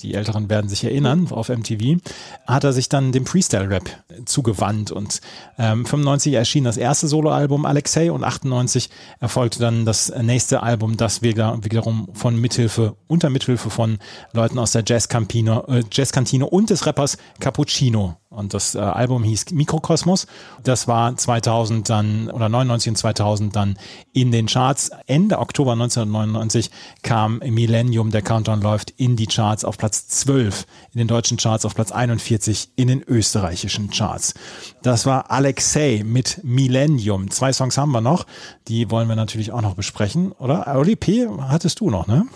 [0.02, 1.98] Die Älteren werden sich erinnern, auf MTV,
[2.48, 3.90] hat er sich dann dem Freestyle-Rap
[4.26, 5.22] zugewandt und
[5.58, 8.90] ähm, 95 erschien das erste Soloalbum Alexei und 98
[9.20, 14.00] erfolgte dann das nächste Album, das wieder, wiederum von Mithilfe, unter Mithilfe von
[14.34, 19.52] Leuten aus der Jazzkantine, äh, Jazzkantine und des Rappers Cappuccino und das äh, Album hieß
[19.52, 20.28] Mikrokosmos.
[20.64, 23.80] Das war 2000 dann, oder 99 und 2000 dann
[24.14, 24.92] in den Charts.
[25.08, 26.70] Ende Oktober 1999
[27.02, 31.66] kam Millennium, der Countdown läuft, in die Charts auf Platz 12, in den deutschen Charts
[31.66, 34.36] auf Platz 41, in den österreichischen Charts.
[34.84, 37.32] Das war Alexei mit Millennium.
[37.32, 38.28] Zwei Songs haben wir noch.
[38.68, 40.68] Die wollen wir natürlich auch noch besprechen, oder?
[40.78, 41.28] Oli P.
[41.28, 42.28] hattest du noch, ne?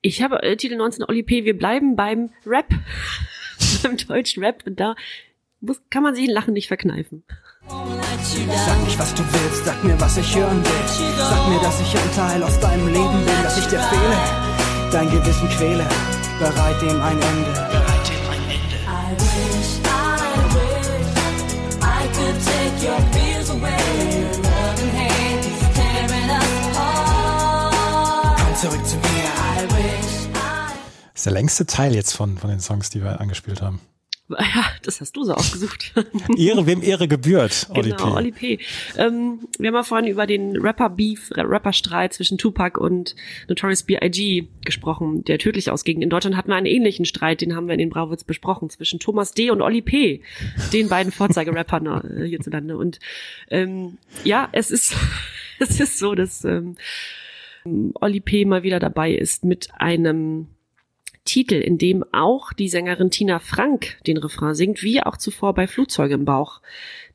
[0.00, 1.44] Ich habe äh, Titel 19 Oli P.
[1.44, 2.68] Wir bleiben beim Rap,
[3.82, 4.94] beim deutschen Rap und da
[5.62, 7.24] muss, kann man sich ein Lachen nicht verkneifen.
[7.68, 10.88] Sag nicht, was du willst, sag mir, was ich hören will.
[11.16, 14.16] Sag mir, dass ich ein Teil aus deinem Leben bin, dass ich dir fehle,
[14.90, 15.86] dein Gewissen quäle.
[16.38, 17.52] Bereit dem ein Ende.
[17.52, 18.76] Bereit dem ein Ende.
[18.84, 19.88] I wish, I
[20.54, 20.98] wish
[21.80, 23.78] I could take your fears away.
[24.12, 28.36] Your loving hand is tearing us apart.
[28.38, 29.06] Komm zurück zu mir.
[29.06, 30.38] I wish I
[31.12, 33.80] Das ist der längste Teil jetzt von, von den Songs, die wir angespielt haben.
[34.54, 35.92] Ja, das hast du so ausgesucht.
[36.36, 38.16] Ehre, wem Ehre gebührt, Oli Genau, P.
[38.16, 38.58] Oli P.
[38.96, 43.14] Ähm, wir haben ja vorhin über den Rapper-Beef, Rapper-Streit zwischen Tupac und
[43.48, 44.48] Notorious B.I.G.
[44.64, 46.02] gesprochen, der tödlich ausging.
[46.02, 48.98] In Deutschland hatten wir einen ähnlichen Streit, den haben wir in den Brauwitz besprochen, zwischen
[48.98, 49.50] Thomas D.
[49.50, 50.22] und Oli P.,
[50.72, 52.76] den beiden Vorzeigerappern äh, hierzulande.
[52.76, 52.98] Und
[53.50, 54.96] ähm, ja, es ist,
[55.58, 56.76] es ist so, dass ähm,
[57.64, 58.44] Oli P.
[58.44, 60.48] mal wieder dabei ist mit einem
[61.24, 65.66] Titel, in dem auch die Sängerin Tina Frank den Refrain singt, wie auch zuvor bei
[65.66, 66.60] Flugzeuge im Bauch.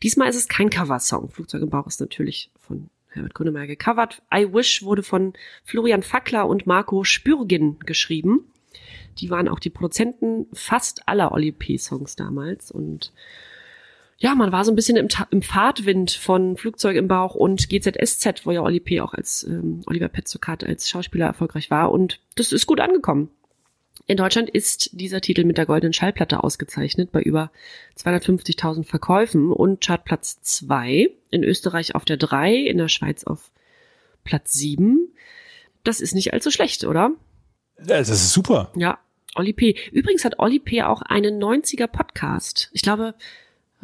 [0.01, 1.29] Diesmal ist es kein Coversong.
[1.29, 4.21] Flugzeug im Bauch ist natürlich von Herbert Grönemeyer gecovert.
[4.33, 8.45] I Wish wurde von Florian Fackler und Marco Spürgin geschrieben.
[9.19, 11.77] Die waren auch die Produzenten fast aller Oli P.
[11.77, 13.11] Songs damals und
[14.19, 18.45] ja, man war so ein bisschen im, im Fahrtwind von Flugzeug im Bauch und GZSZ,
[18.45, 18.99] wo ja Oli P.
[19.01, 23.29] auch als ähm, Oliver Petzokat als Schauspieler erfolgreich war und das ist gut angekommen.
[24.05, 27.51] In Deutschland ist dieser Titel mit der goldenen Schallplatte ausgezeichnet bei über
[27.97, 33.51] 250.000 Verkäufen und Chartplatz 2, in Österreich auf der 3, in der Schweiz auf
[34.23, 35.09] Platz 7.
[35.83, 37.11] Das ist nicht allzu schlecht, oder?
[37.79, 38.71] Ja, Das ist super.
[38.75, 38.97] Ja,
[39.35, 39.75] Oli P.
[39.91, 40.83] Übrigens hat Oli P.
[40.83, 42.69] auch einen 90er Podcast.
[42.73, 43.13] Ich glaube,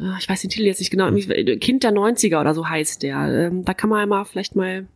[0.00, 3.02] äh, ich weiß den Titel jetzt nicht genau, irgendwie Kind der 90er oder so heißt
[3.02, 3.46] der.
[3.48, 4.86] Ähm, Da kann man ja mal vielleicht mal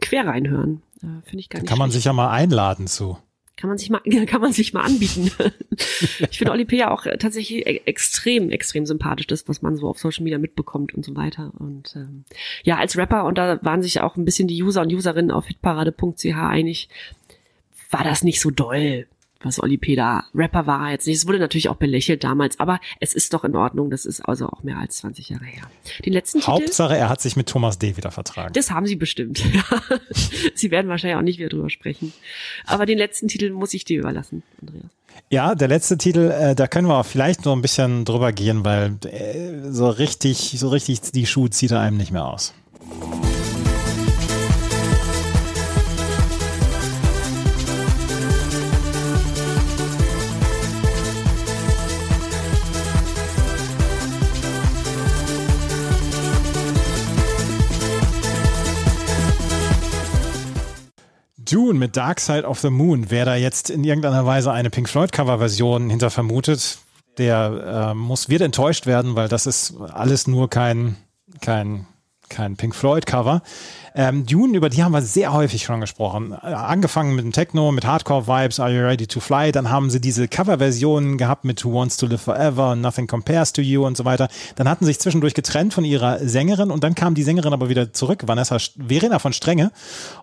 [0.00, 0.82] quer reinhören.
[1.02, 1.96] Äh, Finde ich gar nicht Kann man schlecht.
[2.02, 3.18] sich ja mal einladen zu.
[3.56, 5.30] Kann man sich mal, kann man sich mal anbieten.
[6.30, 6.76] ich finde Oli P.
[6.76, 10.38] ja auch äh, tatsächlich e- extrem, extrem sympathisch, das, was man so auf Social Media
[10.38, 11.52] mitbekommt und so weiter.
[11.58, 12.24] Und ähm,
[12.64, 15.46] ja, als Rapper, und da waren sich auch ein bisschen die User und Userinnen auf
[15.46, 16.88] hitparade.ch einig,
[17.90, 19.06] war das nicht so doll.
[19.40, 19.96] Was Oli P.
[19.96, 21.18] da, Rapper war er jetzt nicht.
[21.18, 23.90] Es wurde natürlich auch belächelt damals, aber es ist doch in Ordnung.
[23.90, 25.64] Das ist also auch mehr als 20 Jahre her.
[26.04, 27.96] Den letzten Titel, Hauptsache, er hat sich mit Thomas D.
[27.96, 28.52] wieder vertragen.
[28.52, 29.42] das haben sie bestimmt.
[30.54, 32.12] sie werden wahrscheinlich auch nicht wieder drüber sprechen.
[32.66, 34.90] Aber den letzten Titel muss ich dir überlassen, Andreas.
[35.30, 38.64] Ja, der letzte Titel, äh, da können wir auch vielleicht noch ein bisschen drüber gehen,
[38.64, 42.54] weil äh, so richtig, so richtig die Schuhe zieht er einem nicht mehr aus.
[61.50, 63.06] Dune mit Dark Side of the Moon.
[63.10, 66.78] Wer da jetzt in irgendeiner Weise eine Pink Floyd Coverversion hinter vermutet,
[67.18, 70.96] der äh, muss wird enttäuscht werden, weil das ist alles nur kein
[71.40, 71.86] kein
[72.28, 73.42] kein Pink Floyd Cover.
[73.98, 76.32] Ähm, Dune, über die haben wir sehr häufig schon gesprochen.
[76.32, 79.52] Äh, angefangen mit dem Techno, mit Hardcore Vibes, Are You Ready to Fly?
[79.52, 83.62] Dann haben sie diese Coverversionen gehabt mit Who Wants to Live Forever, Nothing Compares to
[83.62, 84.28] You und so weiter.
[84.56, 87.70] Dann hatten sie sich zwischendurch getrennt von ihrer Sängerin und dann kam die Sängerin aber
[87.70, 89.72] wieder zurück, Vanessa Verena von Strenge.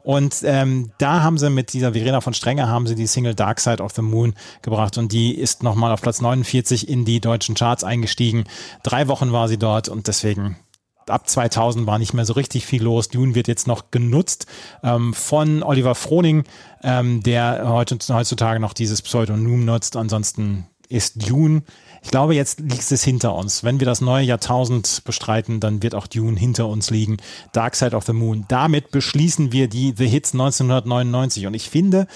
[0.04, 3.60] Und ähm, da haben sie mit dieser Verena von Strenge haben sie die Single Dark
[3.60, 7.56] Side of the Moon gebracht und die ist nochmal auf Platz 49 in die deutschen
[7.56, 8.44] Charts eingestiegen.
[8.84, 10.58] Drei Wochen war sie dort und deswegen
[11.08, 13.10] ab 2000 war nicht mehr so richtig viel los.
[13.10, 14.46] Dune wird jetzt noch genutzt
[14.84, 16.44] ähm, von Oliver Froning,
[16.84, 19.96] ähm, der heutzutage noch dieses Pseudonym nutzt.
[19.96, 21.64] Ansonsten ist Dune,
[22.04, 23.64] ich glaube, jetzt liegt es hinter uns.
[23.64, 27.18] Wenn wir das neue Jahrtausend bestreiten, dann wird auch Dune hinter uns liegen.
[27.54, 28.44] Dark Side of the Moon.
[28.50, 31.48] Damit beschließen wir die The Hits 1999.
[31.48, 32.08] Und ich finde,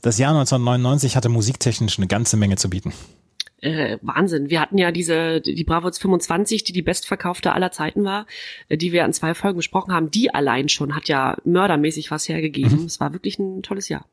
[0.00, 2.92] das Jahr 1999 hatte musiktechnisch eine ganze Menge zu bieten.
[3.62, 4.50] Äh, Wahnsinn.
[4.50, 8.26] Wir hatten ja diese, die Bravoz 25, die die bestverkaufte aller Zeiten war,
[8.68, 10.10] äh, die wir an zwei Folgen besprochen haben.
[10.10, 12.84] Die allein schon hat ja mördermäßig was hergegeben.
[12.86, 14.04] Es war wirklich ein tolles Jahr.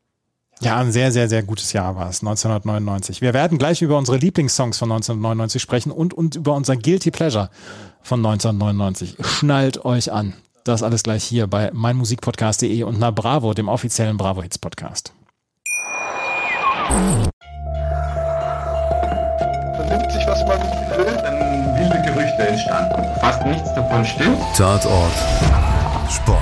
[0.61, 3.21] Ja, ein sehr, sehr, sehr gutes Jahr war es, 1999.
[3.21, 7.49] Wir werden gleich über unsere Lieblingssongs von 1999 sprechen und, und über unser Guilty Pleasure
[8.01, 9.15] von 1999.
[9.25, 10.33] Schnallt euch an.
[10.65, 15.13] Das alles gleich hier bei meinmusikpodcast.de und na Bravo, dem offiziellen Bravo Hits Podcast.
[19.89, 23.03] Vernimmt sich, was man will, dann wilde Gerüchte entstanden.
[23.19, 24.37] Fast nichts davon stimmt.
[24.55, 25.11] Tatort
[26.09, 26.39] Sport.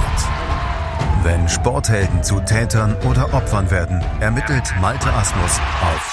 [1.23, 6.11] Wenn Sporthelden zu Tätern oder Opfern werden, ermittelt Malte Asmus auf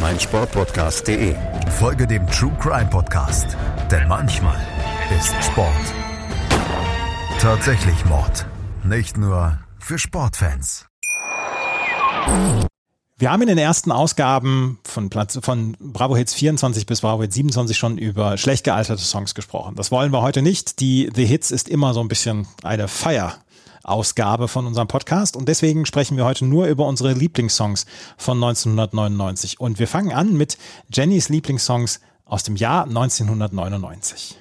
[0.00, 1.36] meinsportpodcast.de.
[1.78, 3.56] Folge dem True Crime Podcast,
[3.90, 4.58] denn manchmal
[5.16, 5.94] ist Sport
[7.40, 8.46] tatsächlich Mord.
[8.84, 10.86] Nicht nur für Sportfans.
[13.20, 17.34] Wir haben in den ersten Ausgaben von, Platz, von Bravo Hits 24 bis Bravo Hits
[17.34, 19.74] 27 schon über schlecht gealterte Songs gesprochen.
[19.74, 20.80] Das wollen wir heute nicht.
[20.80, 25.84] Die The Hits ist immer so ein bisschen eine Feierausgabe von unserem Podcast und deswegen
[25.84, 27.84] sprechen wir heute nur über unsere Lieblingssongs
[28.16, 29.60] von 1999.
[29.60, 30.56] Und wir fangen an mit
[30.90, 34.38] Jennys Lieblingssongs aus dem Jahr 1999.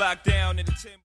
[0.00, 0.98] Locked down in the tim.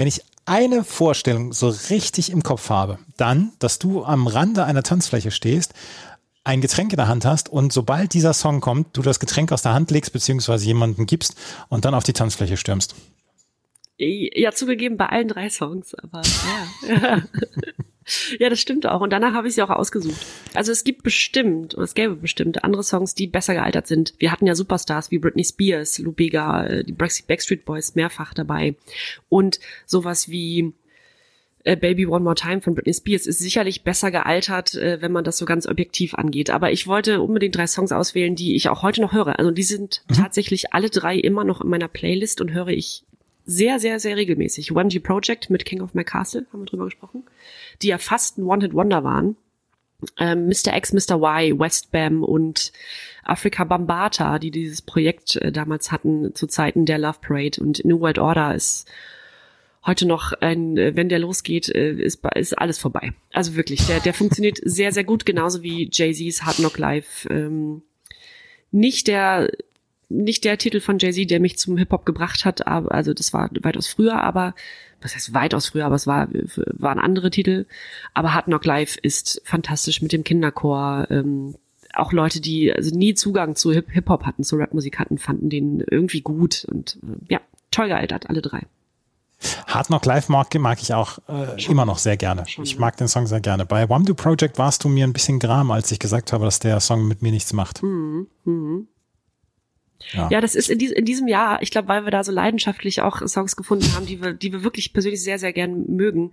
[0.00, 4.82] Wenn ich eine Vorstellung so richtig im Kopf habe, dann, dass du am Rande einer
[4.82, 5.74] Tanzfläche stehst,
[6.42, 9.60] ein Getränk in der Hand hast und sobald dieser Song kommt, du das Getränk aus
[9.60, 11.36] der Hand legst, beziehungsweise jemanden gibst
[11.68, 12.94] und dann auf die Tanzfläche stürmst.
[13.98, 16.22] Ja, zugegeben bei allen drei Songs, aber
[16.88, 17.22] ja.
[18.38, 19.00] ja, das stimmt auch.
[19.00, 20.24] Und danach habe ich sie auch ausgesucht.
[20.54, 24.14] Also es gibt bestimmt, oder es gäbe bestimmt andere Songs, die besser gealtert sind.
[24.18, 28.34] Wir hatten ja Superstars wie Britney Spears, Lou Bega, äh, die Backstreet Backstreet Boys mehrfach
[28.34, 28.76] dabei.
[29.28, 30.72] Und sowas wie
[31.64, 35.24] äh, Baby One More Time von Britney Spears ist sicherlich besser gealtert, äh, wenn man
[35.24, 36.50] das so ganz objektiv angeht.
[36.50, 39.38] Aber ich wollte unbedingt drei Songs auswählen, die ich auch heute noch höre.
[39.38, 43.04] Also die sind tatsächlich alle drei immer noch in meiner Playlist und höre ich
[43.50, 44.70] sehr, sehr, sehr regelmäßig.
[44.70, 47.24] OMG Project mit King of My Castle, haben wir drüber gesprochen,
[47.82, 49.36] die ja fast ein One-Hit-Wonder waren.
[50.18, 50.76] ähm, Mr.
[50.76, 51.16] X, Mr.
[51.16, 52.72] Y, Westbam und
[53.24, 58.00] Afrika Bambata, die dieses Projekt äh, damals hatten zu Zeiten der Love Parade und New
[58.00, 58.88] World Order ist
[59.84, 63.12] heute noch ein, äh, wenn der losgeht, äh, ist, ist alles vorbei.
[63.32, 67.26] Also wirklich, der, der funktioniert sehr, sehr gut, genauso wie Jay-Z's Hard Knock Live.
[67.28, 67.82] Ähm,
[68.70, 69.50] nicht der,
[70.10, 73.48] nicht der Titel von Jay-Z, der mich zum Hip-Hop gebracht hat, aber, also das war
[73.60, 74.54] weitaus früher, aber,
[75.00, 77.64] was heißt weitaus früher, aber es war, waren andere Titel.
[78.12, 81.54] Aber Hard Knock Live ist fantastisch mit dem Kinderchor, ähm,
[81.94, 85.80] auch Leute, die also nie Zugang zu Hip- Hip-Hop hatten, zu Rapmusik hatten, fanden den
[85.90, 88.62] irgendwie gut und äh, ja, toll gealtert, alle drei.
[89.66, 92.44] Hard Knock Live mag, mag ich auch äh, immer noch sehr gerne.
[92.62, 93.64] Ich mag den Song sehr gerne.
[93.64, 96.78] Bei Wamdu Project warst du mir ein bisschen gram, als ich gesagt habe, dass der
[96.80, 97.82] Song mit mir nichts macht.
[97.82, 98.26] Mhm.
[98.44, 98.88] Mhm.
[100.12, 100.28] Ja.
[100.30, 103.02] Ja, das ist in, dies, in diesem Jahr, ich glaube, weil wir da so leidenschaftlich
[103.02, 106.30] auch Songs gefunden haben, die wir, die wir wirklich persönlich sehr, sehr gern mögen,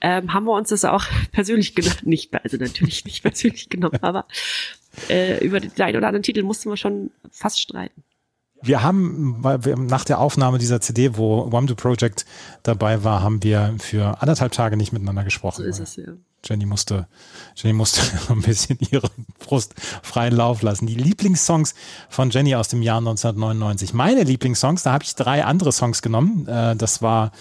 [0.00, 4.26] ähm, haben wir uns das auch persönlich genommen, nicht, also natürlich nicht persönlich genommen, aber
[5.08, 8.02] äh, über den einen oder anderen Titel mussten wir schon fast streiten.
[8.62, 12.26] Wir haben, weil wir nach der Aufnahme dieser CD, wo Wamdu Project
[12.62, 15.62] dabei war, haben wir für anderthalb Tage nicht miteinander gesprochen.
[15.62, 16.12] So ist es, ja.
[16.44, 17.06] Jenny musste,
[17.54, 18.00] Jenny musste
[18.32, 19.08] ein bisschen ihre
[19.38, 20.86] Brust freien Lauf lassen.
[20.86, 21.74] Die Lieblingssongs
[22.08, 23.92] von Jenny aus dem Jahr 1999.
[23.94, 26.46] Meine Lieblingssongs, da habe ich drei andere Songs genommen.
[26.46, 27.32] Äh, das war,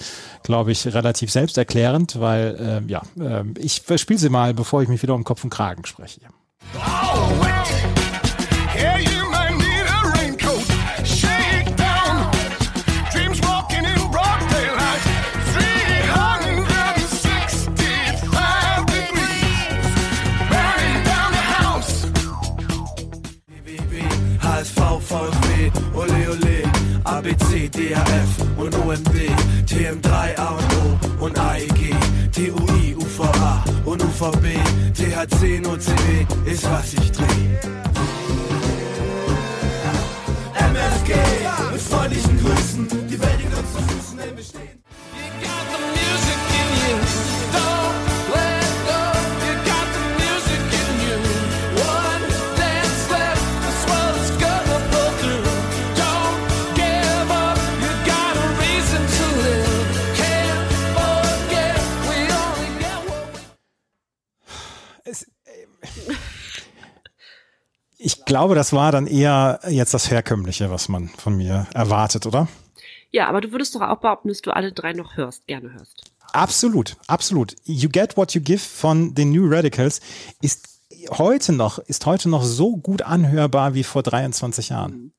[0.44, 5.02] glaube ich, relativ selbsterklärend, weil, äh, ja, äh, ich spiele sie mal, bevor ich mich
[5.02, 6.22] wieder um Kopf und Kragen spreche.
[8.76, 9.19] Yeah, you might
[27.70, 29.32] ABC, DHF und OMD,
[29.68, 31.96] TM3, A und O und AEG,
[32.32, 34.58] TUI, UVA und UVB,
[34.94, 37.26] THC, NOCB ist was ich dreh.
[40.56, 41.14] MFG
[41.72, 42.59] mit freundlichen Grüßen,
[68.30, 72.48] glaube, das war dann eher jetzt das Herkömmliche, was man von mir erwartet, oder?
[73.12, 76.12] Ja, aber du würdest doch auch behaupten, dass du alle drei noch hörst, gerne hörst.
[76.32, 77.56] Absolut, absolut.
[77.64, 80.00] You Get What You Give von den New Radicals
[80.42, 80.70] ist
[81.10, 85.12] heute noch, ist heute noch so gut anhörbar wie vor 23 Jahren.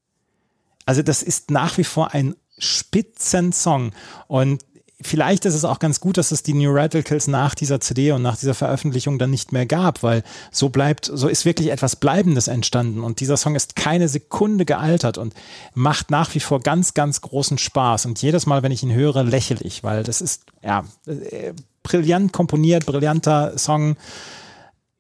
[0.87, 3.93] Also das ist nach wie vor ein Spitzensong
[4.29, 4.65] und
[5.03, 8.23] vielleicht ist es auch ganz gut, dass es die New Radicals nach dieser CD und
[8.23, 12.49] nach dieser Veröffentlichung dann nicht mehr gab, weil so bleibt, so ist wirklich etwas Bleibendes
[12.49, 15.35] entstanden und dieser Song ist keine Sekunde gealtert und
[15.75, 19.25] macht nach wie vor ganz, ganz großen Spaß und jedes Mal, wenn ich ihn höre,
[19.25, 21.53] lächle ich, weil das ist, ja, äh,
[21.83, 23.97] brillant komponiert, brillanter Song.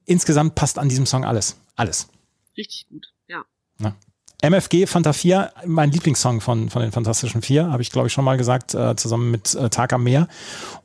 [0.07, 2.09] Insgesamt passt an diesem Song alles, alles.
[2.57, 3.45] Richtig gut, ja.
[3.79, 3.95] Ne?
[4.43, 8.25] MFG Fanta 4, mein Lieblingssong von, von den Fantastischen Vier, habe ich glaube ich schon
[8.25, 10.29] mal gesagt, äh, zusammen mit äh, Tag am Meer.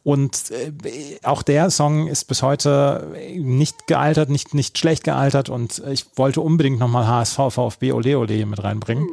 [0.03, 0.71] Und äh,
[1.23, 6.41] auch der Song ist bis heute nicht gealtert, nicht, nicht schlecht gealtert und ich wollte
[6.41, 9.07] unbedingt nochmal HSV, VfB, Ole Ole mit reinbringen.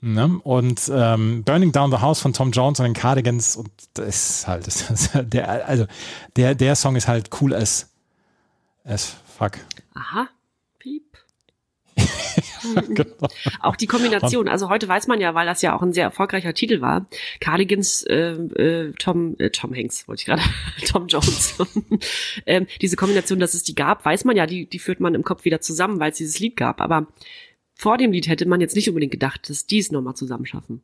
[0.00, 0.40] Ne?
[0.42, 4.48] Und ähm, Burning Down the House von Tom Jones und den Cardigans und das ist
[4.48, 5.86] halt, das ist halt der, also
[6.34, 7.88] der, der Song ist halt cool as,
[8.84, 9.52] as fuck.
[9.94, 10.26] Aha.
[13.60, 16.54] Auch die Kombination, also heute weiß man ja, weil das ja auch ein sehr erfolgreicher
[16.54, 17.06] Titel war,
[17.40, 20.42] Cardigans, äh, äh, Tom, äh, Tom Hanks, wollte ich gerade,
[20.86, 21.58] Tom Jones.
[22.46, 25.24] ähm, diese Kombination, dass es die gab, weiß man ja, die, die führt man im
[25.24, 26.80] Kopf wieder zusammen, weil es dieses Lied gab.
[26.80, 27.08] Aber
[27.74, 30.82] vor dem Lied hätte man jetzt nicht unbedingt gedacht, dass die es nochmal zusammen schaffen.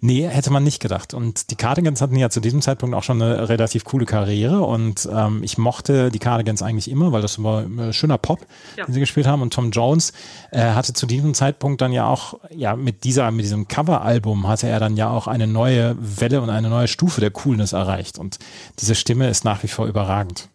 [0.00, 1.14] Nee, hätte man nicht gedacht.
[1.14, 5.08] Und die Cardigans hatten ja zu diesem Zeitpunkt auch schon eine relativ coole Karriere und
[5.12, 8.40] ähm, ich mochte die Cardigans eigentlich immer, weil das war äh, schöner Pop,
[8.76, 8.84] Ja.
[8.84, 9.42] den sie gespielt haben.
[9.42, 10.12] Und Tom Jones
[10.50, 14.68] äh, hatte zu diesem Zeitpunkt dann ja auch, ja, mit dieser, mit diesem Coveralbum hatte
[14.68, 18.18] er dann ja auch eine neue Welle und eine neue Stufe der Coolness erreicht.
[18.18, 18.38] Und
[18.80, 20.48] diese Stimme ist nach wie vor überragend.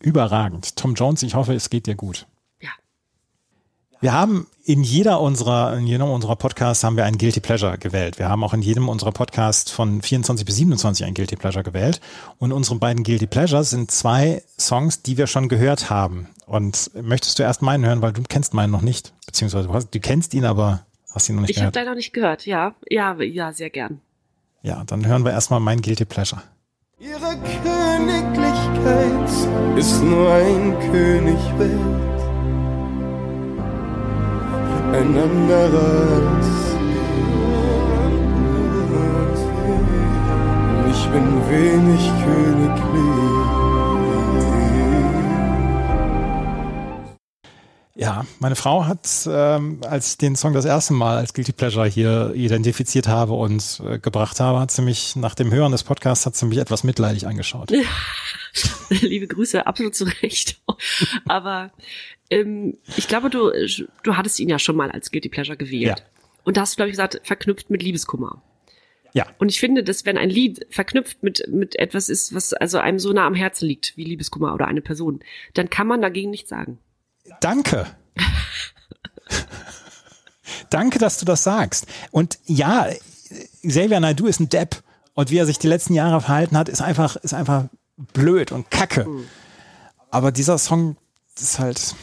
[0.00, 0.76] Überragend.
[0.76, 2.26] Tom Jones, ich hoffe, es geht dir gut.
[4.02, 8.18] Wir haben in jeder unserer, in jedem unserer Podcasts haben wir einen Guilty Pleasure gewählt.
[8.18, 12.00] Wir haben auch in jedem unserer Podcasts von 24 bis 27 ein Guilty Pleasure gewählt.
[12.38, 16.28] Und unsere beiden Guilty Pleasures sind zwei Songs, die wir schon gehört haben.
[16.46, 19.12] Und möchtest du erst meinen hören, weil du kennst meinen noch nicht.
[19.26, 20.80] Beziehungsweise du, hast, du kennst ihn, aber
[21.12, 21.86] hast ihn noch nicht Ich habe gehört.
[21.86, 22.74] leider nicht gehört, ja.
[22.88, 24.00] Ja, ja, sehr gern.
[24.62, 26.40] Ja, dann hören wir erstmal meinen Guilty Pleasure.
[26.98, 32.19] Ihre Königlichkeit ist nur ein König wert,
[34.92, 36.46] ein anderer als
[40.90, 43.50] ich bin wenig königlich.
[48.00, 51.86] Ja, meine Frau hat, ähm, als ich den Song das erste Mal als Guilty Pleasure
[51.86, 56.24] hier identifiziert habe und äh, gebracht habe, hat sie mich nach dem Hören des Podcasts
[56.24, 57.70] hat sie mich etwas mitleidig angeschaut.
[58.88, 60.62] Liebe Grüße, absolut zu Recht.
[61.28, 61.70] Aber
[62.30, 63.50] ähm, ich glaube, du,
[64.02, 65.98] du hattest ihn ja schon mal als Guilty Pleasure gewählt.
[65.98, 66.04] Ja.
[66.44, 68.42] Und da hast du, glaube ich, gesagt, verknüpft mit Liebeskummer.
[69.12, 69.26] Ja.
[69.38, 72.98] Und ich finde, dass wenn ein Lied verknüpft mit, mit etwas ist, was also einem
[72.98, 75.20] so nah am Herzen liegt, wie Liebeskummer oder eine Person,
[75.54, 76.78] dann kann man dagegen nichts sagen.
[77.40, 77.86] Danke.
[80.70, 81.86] Danke, dass du das sagst.
[82.12, 82.88] Und ja,
[83.66, 84.82] Xavier Naidoo ist ein Depp.
[85.14, 87.64] Und wie er sich die letzten Jahre verhalten hat, ist einfach, ist einfach
[88.12, 89.06] blöd und kacke.
[90.10, 90.96] Aber dieser Song
[91.36, 91.94] ist halt,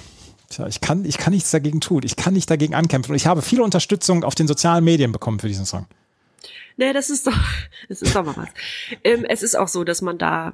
[0.50, 2.02] tja, ich kann, ich kann nichts dagegen tun.
[2.04, 3.12] Ich kann nicht dagegen ankämpfen.
[3.12, 5.88] Und ich habe viele Unterstützung auf den sozialen Medien bekommen für diesen Song.
[6.80, 7.38] Nee, das ist doch,
[7.90, 8.50] das ist doch mal was.
[9.04, 10.54] Ähm, es ist auch so, dass man da,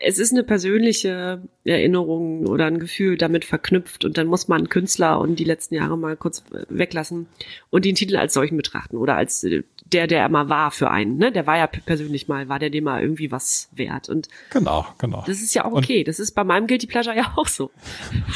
[0.00, 5.20] es ist eine persönliche Erinnerung oder ein Gefühl damit verknüpft und dann muss man Künstler
[5.20, 7.28] und die letzten Jahre mal kurz weglassen
[7.70, 9.62] und den Titel als solchen betrachten oder als äh,
[9.92, 11.32] der, der er mal war für einen, ne?
[11.32, 15.22] Der war ja persönlich mal, war der dem mal irgendwie was wert und Genau, genau.
[15.26, 16.04] das ist ja auch Und- okay.
[16.04, 17.70] Das ist bei meinem Guilty Pleasure ja auch so.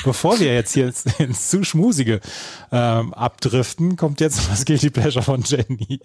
[0.05, 2.21] Bevor wir jetzt hier ins, ins zu schmusige
[2.73, 6.01] ähm, abdriften, kommt jetzt das Guilty Pleasure von Jenny.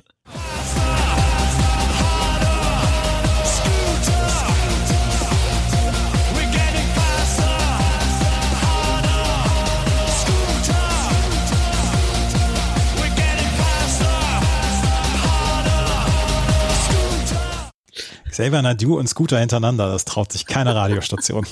[18.39, 21.45] Xavier Nadu und Scooter hintereinander, das traut sich keine Radiostation.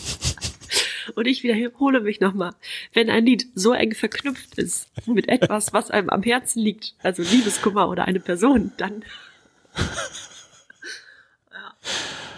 [1.15, 2.53] Und ich wiederhole mich nochmal.
[2.93, 7.23] Wenn ein Lied so eng verknüpft ist mit etwas, was einem am Herzen liegt, also
[7.23, 9.03] Liebeskummer oder eine Person, dann.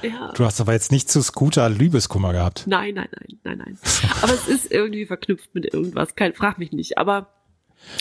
[0.02, 0.32] Ja.
[0.32, 2.64] Du hast aber jetzt nicht zu Scooter Liebeskummer gehabt.
[2.68, 3.80] Nein, nein, nein, nein, nein.
[4.22, 6.16] Aber es ist irgendwie verknüpft mit irgendwas.
[6.16, 6.98] Kein, frag mich nicht.
[6.98, 7.34] Aber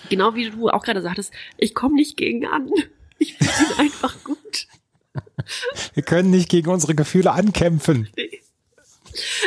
[0.08, 2.70] genau wie du auch gerade sagtest, ich komme nicht gegen an.
[3.18, 4.68] Ich finde ihn einfach gut.
[5.94, 8.08] Wir können nicht gegen unsere Gefühle ankämpfen.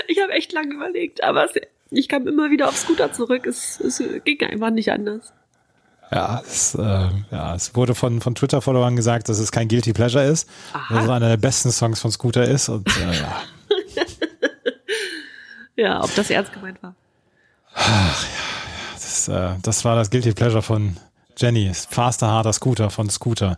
[0.07, 1.51] Ich habe echt lange überlegt, aber es,
[1.91, 3.45] ich kam immer wieder auf Scooter zurück.
[3.45, 5.34] Es, es ging einfach nicht anders.
[6.11, 10.26] Ja, es, äh, ja, es wurde von, von Twitter-Followern gesagt, dass es kein Guilty Pleasure
[10.26, 10.93] ist, Aha.
[10.93, 12.68] dass es einer der besten Songs von Scooter ist.
[12.68, 13.43] Und äh, ja.
[15.77, 16.95] Ja, ob das ernst gemeint war.
[18.93, 20.97] das, äh, das war das Guilty Pleasure von
[21.41, 21.72] Jenny.
[21.73, 23.57] Faster, harder Scooter von Scooter.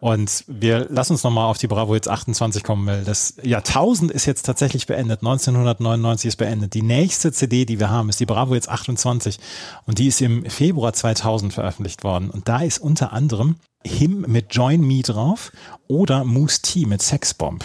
[0.00, 4.26] Und wir lassen uns nochmal auf die Bravo jetzt 28 kommen, weil das Jahrtausend ist
[4.26, 5.20] jetzt tatsächlich beendet.
[5.20, 6.74] 1999 ist beendet.
[6.74, 9.38] Die nächste CD, die wir haben, ist die Bravo jetzt 28.
[9.86, 12.30] Und die ist im Februar 2000 veröffentlicht worden.
[12.30, 15.52] Und da ist unter anderem Him mit Join Me drauf
[15.88, 17.64] oder Moose T mit Sexbomb.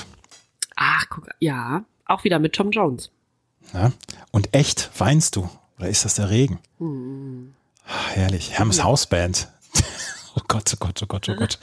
[0.76, 3.12] Ach, guck, ja, auch wieder mit Tom Jones.
[3.74, 3.92] Ja?
[4.32, 5.50] Und echt, weinst du?
[5.78, 6.60] Oder ist das der Regen?
[6.80, 7.54] Hm.
[7.86, 8.58] Ah, herrlich.
[8.58, 9.50] Hermes Hausband.
[10.36, 11.60] Oh Gott, oh Gott, oh Gott, oh Gott.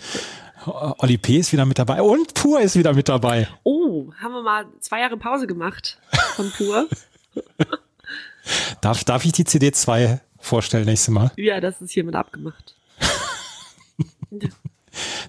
[0.99, 1.39] Olli P.
[1.39, 3.49] ist wieder mit dabei und Pur ist wieder mit dabei.
[3.63, 5.99] Oh, haben wir mal zwei Jahre Pause gemacht
[6.35, 6.87] von Pur.
[8.81, 11.31] Darf, darf ich die CD 2 vorstellen nächstes Mal?
[11.37, 12.75] ja, das ist hiermit abgemacht.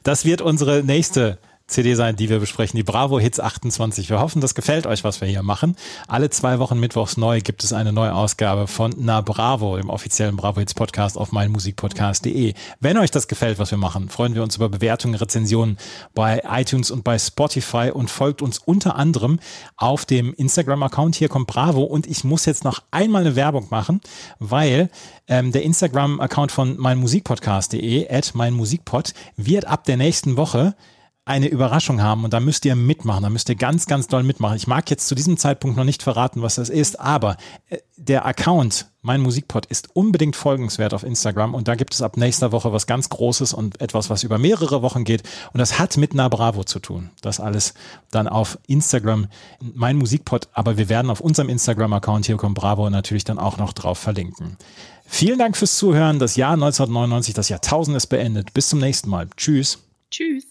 [0.03, 1.37] Das wird unsere nächste
[1.71, 4.09] CD sein, die wir besprechen, die Bravo Hits 28.
[4.09, 5.77] Wir hoffen, das gefällt euch, was wir hier machen.
[6.07, 10.35] Alle zwei Wochen mittwochs neu gibt es eine neue Ausgabe von Na Bravo, dem offiziellen
[10.35, 12.53] Bravo Hits Podcast auf meinmusikpodcast.de.
[12.81, 15.77] Wenn euch das gefällt, was wir machen, freuen wir uns über Bewertungen, Rezensionen
[16.13, 19.39] bei iTunes und bei Spotify und folgt uns unter anderem
[19.77, 21.15] auf dem Instagram-Account.
[21.15, 24.01] Hier kommt Bravo und ich muss jetzt noch einmal eine Werbung machen,
[24.39, 24.89] weil
[25.29, 30.75] ähm, der Instagram-Account von meinmusikpodcast.de, at meinmusikpod, wird ab der nächsten Woche
[31.23, 34.57] eine Überraschung haben und da müsst ihr mitmachen, da müsst ihr ganz, ganz doll mitmachen.
[34.57, 37.37] Ich mag jetzt zu diesem Zeitpunkt noch nicht verraten, was das ist, aber
[37.69, 42.17] äh, der Account, mein Musikpod, ist unbedingt folgenswert auf Instagram und da gibt es ab
[42.17, 45.21] nächster Woche was ganz Großes und etwas, was über mehrere Wochen geht
[45.53, 47.11] und das hat mit Na Bravo zu tun.
[47.21, 47.75] Das alles
[48.09, 49.27] dann auf Instagram,
[49.59, 53.73] mein Musikpod, aber wir werden auf unserem Instagram-Account hier kommt Bravo natürlich dann auch noch
[53.73, 54.57] drauf verlinken.
[55.05, 56.19] Vielen Dank fürs Zuhören.
[56.19, 58.53] Das Jahr 1999, das Jahrtausend ist beendet.
[58.53, 59.27] Bis zum nächsten Mal.
[59.35, 59.79] Tschüss.
[60.09, 60.50] Tschüss.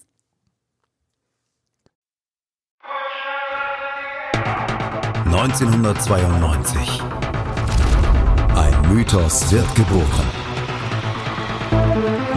[5.33, 7.03] 1992.
[8.57, 10.27] Ein Mythos wird geboren.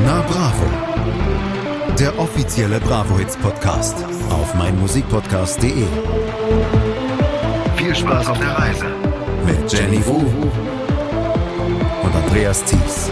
[0.06, 0.94] Na Bravo.
[1.99, 3.95] der offizielle Bravo Hits Podcast
[4.30, 5.86] auf meinmusikpodcast.de.
[7.78, 8.86] Viel Spaß auf der Reise
[9.45, 10.18] mit Jenny Wu
[12.03, 13.11] und Andreas Thies.